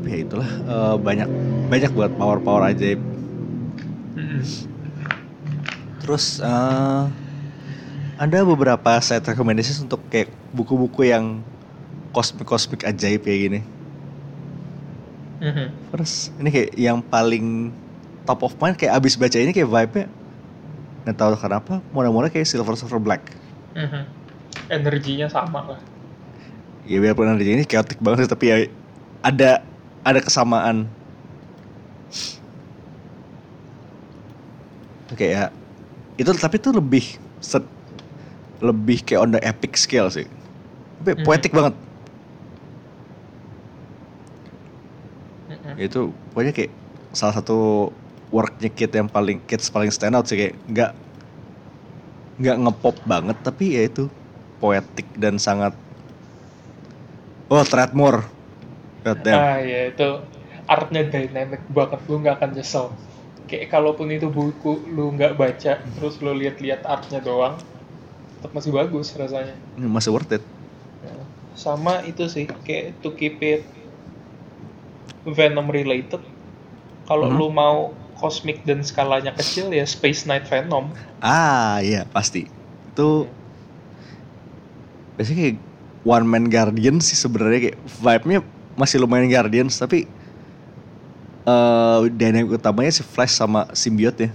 Ya 0.06 0.18
itulah 0.22 0.50
eh, 0.50 0.96
banyak 1.02 1.30
banyak 1.70 1.92
buat 1.94 2.12
power 2.16 2.40
power 2.42 2.70
ajaib. 2.72 3.02
Terus 6.06 6.40
eh, 6.40 7.04
ada 8.16 8.38
beberapa 8.48 8.96
set 9.04 9.26
recommendations 9.28 9.82
untuk 9.82 10.00
kayak 10.08 10.32
buku-buku 10.56 11.10
yang 11.10 11.44
kosmik-kosmik 12.16 12.88
ajaib 12.88 13.26
kayak 13.28 13.40
gini. 13.50 13.60
Mhm. 15.44 15.68
Terus 15.92 16.32
ini 16.40 16.50
kayak 16.54 16.70
yang 16.80 17.00
paling 17.04 17.76
top 18.24 18.42
of 18.48 18.56
mind 18.58 18.80
kayak 18.80 18.96
abis 18.98 19.20
baca 19.20 19.38
ini 19.38 19.52
kayak 19.52 19.70
vibe-nya 19.70 20.08
nggak 21.06 21.18
tahu 21.22 21.38
kenapa 21.38 21.86
mula-mula 21.94 22.34
kayak 22.34 22.50
Silver 22.50 22.74
Silver 22.74 22.98
Black. 22.98 23.22
Mhm. 23.78 24.02
Energinya 24.72 25.28
sama 25.30 25.62
lah. 25.62 25.80
Ya 26.90 26.98
biarpun 27.02 27.30
energi 27.30 27.52
ini 27.54 27.64
chaotic 27.66 28.02
banget 28.02 28.30
tapi 28.30 28.46
ya 28.50 28.58
ada 29.22 29.62
ada 30.06 30.22
kesamaan. 30.22 30.86
Oke 35.10 35.34
ya 35.34 35.50
itu 36.16 36.32
tapi 36.38 36.56
itu 36.62 36.72
lebih 36.72 37.06
set, 37.44 37.66
lebih 38.64 39.04
kayak 39.04 39.22
on 39.22 39.32
the 39.36 39.42
epic 39.44 39.76
scale 39.76 40.08
sih. 40.08 40.24
Tapi 41.02 41.20
Mhm. 41.20 41.26
poetic 41.28 41.52
banget. 41.52 41.76
Mhm. 45.46 45.78
itu 45.78 46.10
pokoknya 46.34 46.54
kayak 46.58 46.72
salah 47.14 47.38
satu 47.38 47.90
worknya 48.34 48.70
Kit 48.74 48.90
yang 48.90 49.06
paling 49.06 49.38
Kids 49.46 49.70
paling 49.70 49.94
stand 49.94 50.18
out 50.18 50.26
sih 50.26 50.38
kayak 50.42 50.56
nggak 50.66 50.92
nggak 52.42 52.58
ngepop 52.66 52.98
banget 53.06 53.38
tapi 53.46 53.78
ya 53.78 53.86
itu 53.86 54.10
poetik 54.58 55.06
dan 55.16 55.38
sangat 55.38 55.78
oh 57.48 57.62
Threadmore 57.62 58.35
God 59.06 59.22
damn. 59.22 59.38
Ah 59.38 59.58
ya 59.62 59.94
itu 59.94 60.10
artnya 60.66 61.06
dynamic 61.06 61.62
banget 61.70 62.02
lu 62.10 62.18
nggak 62.26 62.42
akan 62.42 62.52
nyesel. 62.58 62.90
Kayak 63.46 63.70
kalaupun 63.70 64.10
itu 64.10 64.26
buku 64.34 64.82
lu 64.90 65.14
nggak 65.14 65.38
baca 65.38 65.78
terus 65.78 66.18
lu 66.26 66.34
lihat-lihat 66.34 66.82
artnya 66.82 67.22
doang, 67.22 67.62
tetap 68.42 68.52
masih 68.58 68.74
bagus 68.74 69.14
rasanya. 69.14 69.54
Masih 69.78 70.10
worth 70.10 70.34
it 70.34 70.42
Ya. 71.06 71.14
Sama 71.54 72.02
itu 72.10 72.26
sih 72.26 72.50
kayak 72.66 72.98
to 73.06 73.14
keep 73.14 73.38
it 73.46 73.62
Venom 75.26 75.70
related. 75.70 76.26
Kalau 77.06 77.30
Mhm. 77.30 77.38
lu 77.38 77.48
mau 77.54 77.94
kosmik 78.18 78.66
dan 78.66 78.82
skalanya 78.82 79.38
kecil 79.38 79.70
ya 79.70 79.86
Space 79.86 80.26
Knight 80.26 80.50
Venom. 80.50 80.90
ah 81.26 81.82
iya 81.82 82.06
pasti 82.06 82.46
itu 82.90 83.10
biasanya 85.18 85.38
kayak 85.42 85.58
one 86.06 86.26
man 86.30 86.46
guardian 86.54 87.02
sih 87.02 87.18
sebenarnya 87.18 87.72
kayak 87.72 87.78
vibe-nya 87.98 88.40
masih 88.76 89.00
lumayan 89.00 89.28
guardians 89.28 89.76
tapi 89.76 90.04
eh 91.46 92.00
dynamic 92.12 92.58
utamanya 92.58 92.92
si 92.92 93.04
Flash 93.04 93.36
sama 93.36 93.68
symbiote 93.72 94.28
ya 94.28 94.32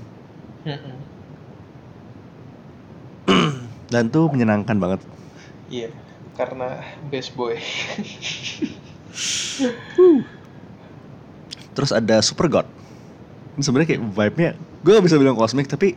Mhm. 0.61 0.93
dan 3.89 4.07
tuh 4.07 4.29
menyenangkan 4.29 4.77
banget 4.77 5.01
Iya, 5.71 5.87
karena 6.35 6.83
best 7.09 7.31
boy. 7.39 7.55
Terus 11.71 11.95
ada 11.95 12.19
Super 12.21 12.51
God. 12.51 12.67
Ini 13.55 13.63
sebenarnya 13.63 13.89
kayak 13.95 14.03
vibe-nya, 14.03 14.51
gue 14.83 14.93
gak 14.99 15.07
bisa 15.07 15.15
bilang 15.15 15.39
kosmik 15.39 15.71
tapi 15.71 15.95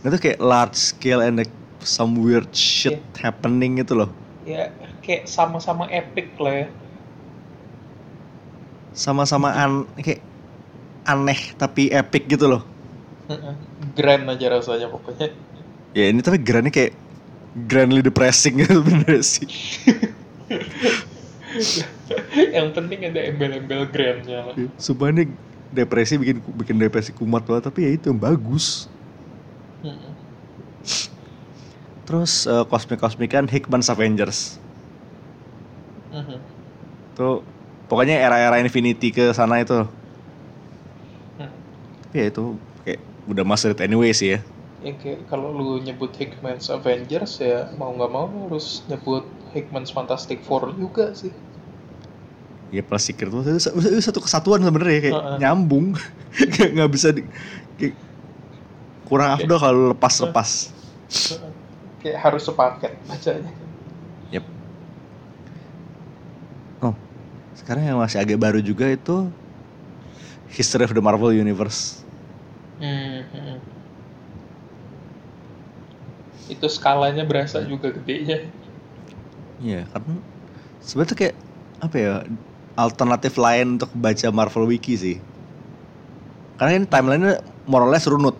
itu 0.00 0.16
kayak 0.16 0.38
large 0.38 0.78
scale 0.78 1.20
and 1.20 1.36
like 1.36 1.50
some 1.82 2.14
weird 2.16 2.46
shit 2.54 3.02
happening 3.18 3.82
gitu 3.82 3.98
loh. 3.98 4.10
ya 4.46 4.70
kayak 5.02 5.26
sama-sama 5.26 5.90
epic 5.90 6.30
lah 6.38 6.64
ya. 6.64 6.66
Sama-sama 8.96 9.52
an 9.52 9.84
kayak 10.00 10.24
aneh 11.04 11.40
tapi 11.60 11.92
epic 11.92 12.32
gitu 12.32 12.48
loh. 12.48 12.64
Grand 13.92 14.24
aja 14.26 14.46
rasanya 14.48 14.88
pokoknya. 14.88 15.28
Ya 15.92 16.08
ini 16.08 16.24
tapi 16.24 16.40
grandnya 16.40 16.72
kayak 16.72 16.96
grandly 17.68 18.00
depressing 18.00 18.64
gitu 18.64 18.80
bener 18.80 19.20
sih. 19.20 19.44
Yang 22.56 22.68
penting 22.76 23.00
ada 23.08 23.20
embel-embel 23.24 23.88
grandnya 23.88 24.52
lah. 24.52 24.54
Sumpah 24.76 25.12
ini 25.12 25.32
depresi 25.72 26.20
bikin 26.20 26.36
bikin 26.56 26.76
depresi 26.78 27.10
kumat 27.16 27.44
banget 27.44 27.68
tapi 27.68 27.84
ya 27.84 27.90
itu 27.96 28.12
yang 28.12 28.20
bagus. 28.20 28.88
Terus 32.06 32.46
eh, 32.46 32.64
kosmik-kosmikan 32.70 33.50
Hickman's 33.50 33.90
Avengers. 33.90 34.60
Mhm. 36.12 36.38
Tuh 37.18 37.42
pokoknya 37.86 38.18
era-era 38.18 38.58
Infinity 38.62 39.10
ke 39.14 39.30
sana 39.34 39.62
itu. 39.62 39.86
Hmm. 41.38 41.50
Ya 42.14 42.30
itu 42.30 42.58
kayak 42.82 43.00
udah 43.30 43.44
must 43.46 43.66
read 43.66 43.80
anyway 43.82 44.10
sih 44.14 44.36
ya. 44.36 44.40
Ya 44.84 44.92
kayak 44.98 45.26
kalau 45.26 45.50
lu 45.50 45.82
nyebut 45.82 46.12
Hickman's 46.14 46.70
Avengers 46.70 47.42
ya 47.42 47.66
mau 47.80 47.90
nggak 47.94 48.10
mau 48.12 48.28
lu 48.28 48.38
harus 48.50 48.84
nyebut 48.86 49.24
Hickman's 49.56 49.90
Fantastic 49.90 50.38
Four 50.44 50.74
juga 50.76 51.16
sih. 51.16 51.32
Ya 52.74 52.82
plus 52.82 53.06
Secret 53.06 53.30
tuh 53.30 53.46
itu, 53.46 53.62
satu 54.02 54.18
kesatuan 54.18 54.58
sebenarnya 54.58 55.00
kayak 55.00 55.16
Heeh. 55.16 55.36
nyambung. 55.38 55.94
Nggak 56.36 56.68
nggak 56.76 56.90
bisa 56.92 57.08
di, 57.14 57.22
kayak 57.78 57.94
kurang 59.06 59.38
afdol 59.38 59.58
kalau 59.62 59.82
lepas-lepas. 59.94 60.74
kayak 62.02 62.18
harus 62.20 62.42
sepaket 62.42 62.92
bacanya. 63.06 63.52
Yep. 64.34 64.44
Oh, 66.82 66.94
sekarang 67.56 67.82
yang 67.88 67.98
masih 67.98 68.20
agak 68.20 68.38
baru 68.38 68.60
juga 68.60 68.86
itu 68.92 69.32
History 70.52 70.84
of 70.86 70.94
the 70.94 71.02
Marvel 71.02 71.32
Universe. 71.34 72.04
Mhm. 72.78 73.58
Itu 76.46 76.66
skalanya 76.70 77.26
berasa 77.26 77.64
juga 77.66 77.90
gedenya. 77.90 78.46
Iya, 79.58 79.88
karena 79.90 80.14
sebenarnya 80.84 81.10
tuh 81.10 81.18
kayak 81.18 81.36
apa 81.76 81.96
ya 81.96 82.14
alternatif 82.76 83.34
lain 83.40 83.80
untuk 83.80 83.90
baca 83.96 84.28
Marvel 84.30 84.68
Wiki 84.68 84.94
sih. 84.94 85.16
Karena 86.60 86.80
ini 86.80 86.86
timelinenya 86.88 87.40
more 87.68 87.84
or 87.84 87.90
less 87.90 88.06
runut. 88.08 88.36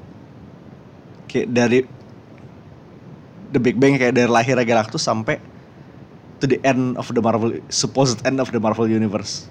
Kayak 1.27 1.49
dari 1.53 1.79
The 3.51 3.61
Big 3.61 3.77
Bang 3.81 3.97
kayak 3.97 4.15
dari 4.15 4.31
lahirnya 4.31 4.65
Galactus 4.65 5.05
sampai 5.05 5.41
to 6.41 6.45
the 6.47 6.61
end 6.65 6.97
of 7.01 7.09
the 7.13 7.23
Marvel 7.23 7.57
supposed 7.73 8.21
end 8.27 8.39
of 8.41 8.53
the 8.53 8.61
Marvel 8.61 8.89
Universe. 8.89 9.49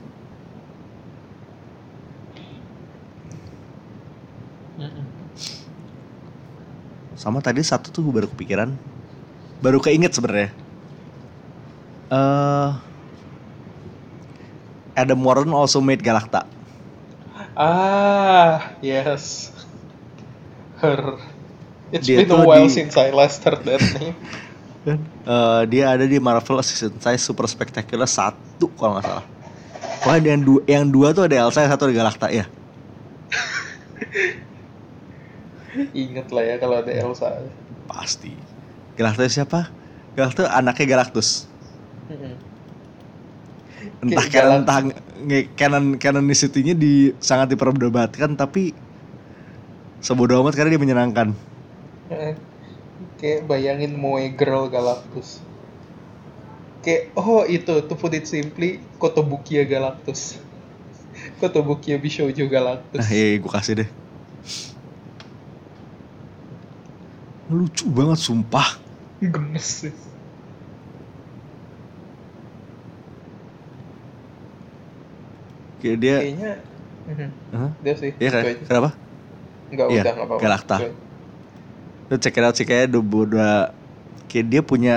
Sama 7.15 7.39
tadi 7.41 7.63
satu 7.63 7.89
tuh 7.89 8.03
baru 8.11 8.27
kepikiran, 8.29 8.75
baru 9.63 9.79
keinget 9.81 10.13
sebenarnya. 10.13 10.51
Eh 12.13 12.69
Adam 14.95 15.19
Warren 15.25 15.51
also 15.51 15.83
made 15.83 15.99
Galacta. 15.99 16.47
Ah, 17.59 18.79
yes. 18.79 19.51
Her. 20.79 21.19
It's 21.91 22.07
Dia 22.07 22.23
been 22.23 22.31
a 22.31 22.39
while 22.39 22.67
di- 22.67 22.71
since 22.71 22.95
I 22.95 23.11
last 23.11 23.43
heard 23.43 23.63
that 23.67 23.83
name. 23.99 24.15
Kan? 24.85 24.99
Eh, 25.25 25.61
dia 25.73 25.89
ada 25.91 26.05
di 26.05 26.17
Marvel 26.21 26.61
Season 26.61 26.93
Size 27.01 27.21
Super 27.25 27.49
Spectacular 27.49 28.05
satu 28.05 28.69
kalau 28.77 28.97
nggak 28.97 29.05
salah. 29.05 29.25
Pokoknya 29.99 30.37
yang 30.37 30.41
dua, 30.45 30.61
yang 30.69 30.85
dua 30.93 31.07
tuh 31.17 31.25
ada 31.25 31.49
Elsa 31.49 31.65
yang 31.65 31.73
satu 31.73 31.89
ada 31.89 31.95
Galacta 31.97 32.29
ya 32.29 32.45
Ingat 36.05 36.29
lah 36.31 36.43
ya 36.45 36.55
kalau 36.61 36.75
ada 36.79 36.91
Elsa. 36.93 37.41
pasti. 37.89 38.31
Galacta 38.95 39.27
siapa? 39.27 39.73
Galacta 40.15 40.47
anaknya 40.53 40.85
Galactus. 40.87 41.49
Entah 44.01 44.25
Kayak 44.29 44.31
canon 44.31 44.61
nge- 45.27 45.49
canon 45.59 45.85
canonicity-nya 45.99 46.73
di 46.77 47.11
sangat 47.19 47.51
diperdebatkan 47.53 48.37
tapi 48.37 48.71
sebodoh 49.99 50.41
amat 50.45 50.55
karena 50.55 50.71
dia 50.73 50.81
menyenangkan. 50.81 51.27
Kayak 53.19 53.47
bayangin 53.47 53.95
Moe 53.95 54.27
Girl 54.35 54.67
Galactus. 54.67 55.39
Kayak, 56.85 57.17
oh 57.17 57.41
itu, 57.49 57.73
to 57.89 57.93
put 57.97 58.13
it 58.13 58.29
simply, 58.29 58.77
Kotobukiya 59.01 59.65
Galactus. 59.65 60.37
Kotobukiya 61.39 61.97
Bisho 61.97 62.27
juga 62.29 62.61
lakus. 62.61 63.01
Nah, 63.01 63.09
iya, 63.09 63.39
gue 63.39 63.51
kasih 63.51 63.73
deh. 63.83 63.89
Lucu 67.49 67.85
banget, 67.89 68.19
sumpah. 68.21 68.67
Gemes 69.21 69.65
sih. 69.65 69.93
Kayak 75.81 75.97
dia, 76.01 76.15
Kayaknya 76.21 76.51
Mhm. 77.05 77.29
Hah? 77.53 77.69
Dia 77.85 77.93
sih. 77.93 78.11
Iya 78.17 78.29
kan? 78.33 78.43
Kenapa? 78.65 78.89
Enggak 79.69 79.87
Iya, 79.93 80.01
udah 80.01 80.13
enggak 80.13 80.27
apa-apa. 80.29 81.04
Lu 82.09 82.21
check 82.21 82.37
it 82.37 82.45
out 82.45 82.53
sih 82.53 82.65
kayaknya 82.69 83.01
udah, 83.01 83.01
udah 83.25 83.53
kayak 84.29 84.45
dia 84.51 84.61
punya 84.61 84.95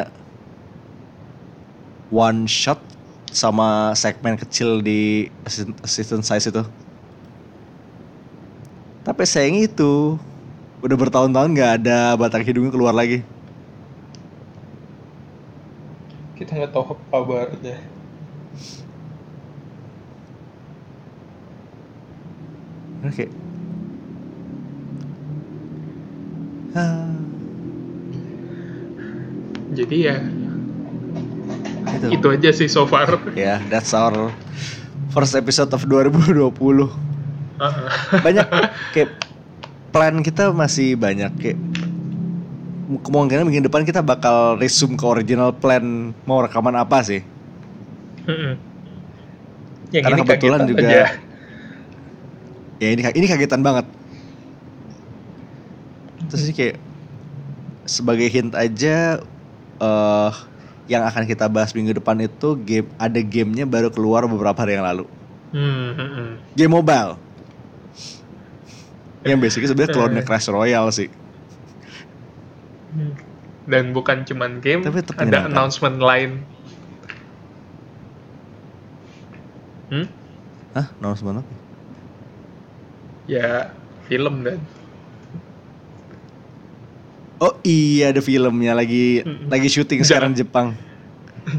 one 2.13 2.45
shot 2.45 2.81
sama 3.33 3.93
segmen 3.97 4.37
kecil 4.37 4.81
di 4.81 5.29
assistant, 5.85 6.25
size 6.25 6.49
itu. 6.49 6.65
Tapi 9.05 9.23
sayang 9.25 9.57
itu 9.57 10.21
udah 10.85 10.97
bertahun-tahun 11.01 11.49
nggak 11.57 11.73
ada 11.81 12.13
batang 12.21 12.45
hidungnya 12.45 12.73
keluar 12.73 12.93
lagi. 12.93 13.25
Kita 16.37 16.55
nggak 16.55 16.73
tahu 16.77 16.93
kabarnya. 17.09 17.77
Oke. 23.05 23.27
Ah, 23.27 23.48
Jadi 29.69 29.97
ya 30.01 30.17
itu. 31.99 32.07
itu 32.15 32.27
aja 32.29 32.51
sih 32.53 32.69
so 32.69 32.85
far. 32.85 33.09
Ya, 33.35 33.59
that's 33.69 33.93
our 33.93 34.31
first 35.11 35.35
episode 35.35 35.71
of 35.71 35.83
2020. 35.83 36.29
Heeh. 37.59 37.89
banyak 38.23 38.47
kayak 38.95 39.11
plan 39.91 40.23
kita 40.23 40.55
masih 40.55 40.95
banyak 40.95 41.33
kayak 41.37 41.59
kemungkinan 43.03 43.43
minggu 43.45 43.67
depan 43.67 43.83
kita 43.83 43.99
bakal 43.99 44.55
resume 44.57 44.95
ke 44.95 45.03
original 45.03 45.51
plan 45.51 46.15
mau 46.23 46.39
rekaman 46.39 46.79
apa 46.79 47.03
sih. 47.03 47.21
Yang 49.91 50.03
Karena 50.05 50.17
ini 50.17 50.23
kebetulan 50.23 50.61
juga- 50.69 50.87
aja. 50.87 51.05
ya 52.79 52.89
ini 52.95 53.01
ini 53.11 53.27
kagetan 53.27 53.65
banget 53.65 53.89
terus 56.29 56.43
sih 56.45 56.55
kayak 56.55 56.77
sebagai 57.89 58.29
hint 58.29 58.53
aja 58.53 59.21
eh 59.79 60.33
yang 60.89 61.05
akan 61.05 61.29
kita 61.29 61.53
bahas 61.53 61.77
minggu 61.77 61.93
depan 62.01 62.17
itu 62.25 62.57
game 62.65 62.89
ada 62.97 63.21
gamenya 63.21 63.69
baru 63.69 63.93
keluar 63.93 64.25
beberapa 64.25 64.57
hari 64.57 64.77
yang 64.79 64.87
lalu 64.87 65.05
Hmm, 65.49 65.97
hmm, 65.97 66.11
hmm. 66.13 66.33
game 66.61 66.73
mobile 66.73 67.17
yang 69.25 69.41
basicnya 69.41 69.73
sebenarnya 69.73 69.97
clone 69.97 70.21
Clash 70.25 70.49
Royale 70.53 70.93
sih 70.93 71.09
Hmm. 72.89 73.13
Dan 73.69 73.93
bukan 73.93 74.25
cuman 74.25 74.65
game, 74.65 74.81
Tapi 74.81 75.05
ada 75.21 75.45
announcement 75.45 76.01
lain. 76.01 76.41
Hmm? 79.93 80.09
Hah? 80.73 80.87
Announcement 81.01 81.45
apa? 81.45 81.53
Ya 83.29 83.77
film 84.09 84.41
dan 84.41 84.57
Oh 87.39 87.55
iya 87.63 88.11
ada 88.11 88.19
filmnya 88.19 88.75
lagi 88.75 89.23
lagi 89.47 89.69
syuting 89.71 90.03
Jangan. 90.03 90.09
sekarang 90.09 90.31
di 90.35 90.39
Jepang. 90.43 90.69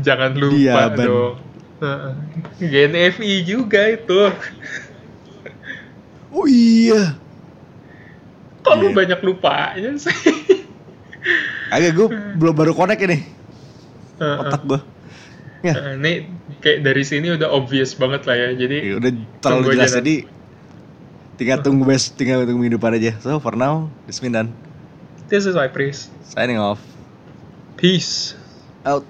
jangan 0.04 0.32
lupa 0.36 0.82
Ban. 0.94 1.08
dong. 1.08 1.36
Heeh. 1.80 2.14
GNFI 2.60 3.34
juga 3.48 3.82
itu. 3.88 4.22
Oh 6.30 6.46
iya. 6.46 7.16
Kok 8.62 8.74
lu 8.76 8.92
Iya. 8.92 8.96
banyak 8.96 9.20
lupanya 9.24 9.92
sih? 9.96 10.14
Agak 11.72 11.92
gue 11.96 12.08
belum 12.40 12.54
baru 12.54 12.76
connect 12.76 13.02
ini 13.08 13.18
otak 14.20 14.62
gue. 14.68 14.80
Ya, 15.60 15.96
Ini 15.96 16.28
kayak 16.60 16.88
dari 16.88 17.04
sini 17.04 17.36
udah 17.36 17.52
obvious 17.52 17.96
banget 17.96 18.28
lah 18.28 18.36
ya. 18.36 18.50
Jadi 18.56 18.78
ya 18.84 18.94
udah 19.00 19.12
terlalu 19.40 19.76
jelas 19.76 19.96
jadi 19.96 20.16
tinggal 21.40 21.64
tunggu 21.64 21.88
bes 21.88 22.12
tinggal 22.12 22.44
tunggu 22.44 22.60
minggu 22.60 22.76
depan 22.76 23.00
aja. 23.00 23.16
So 23.24 23.40
for 23.40 23.56
now, 23.56 23.88
done. 24.08 24.52
This 25.30 25.46
is 25.46 25.56
my 25.56 25.68
priest. 25.68 26.10
Signing 26.24 26.58
off. 26.58 26.82
Peace. 27.78 28.36
Out. 28.86 29.06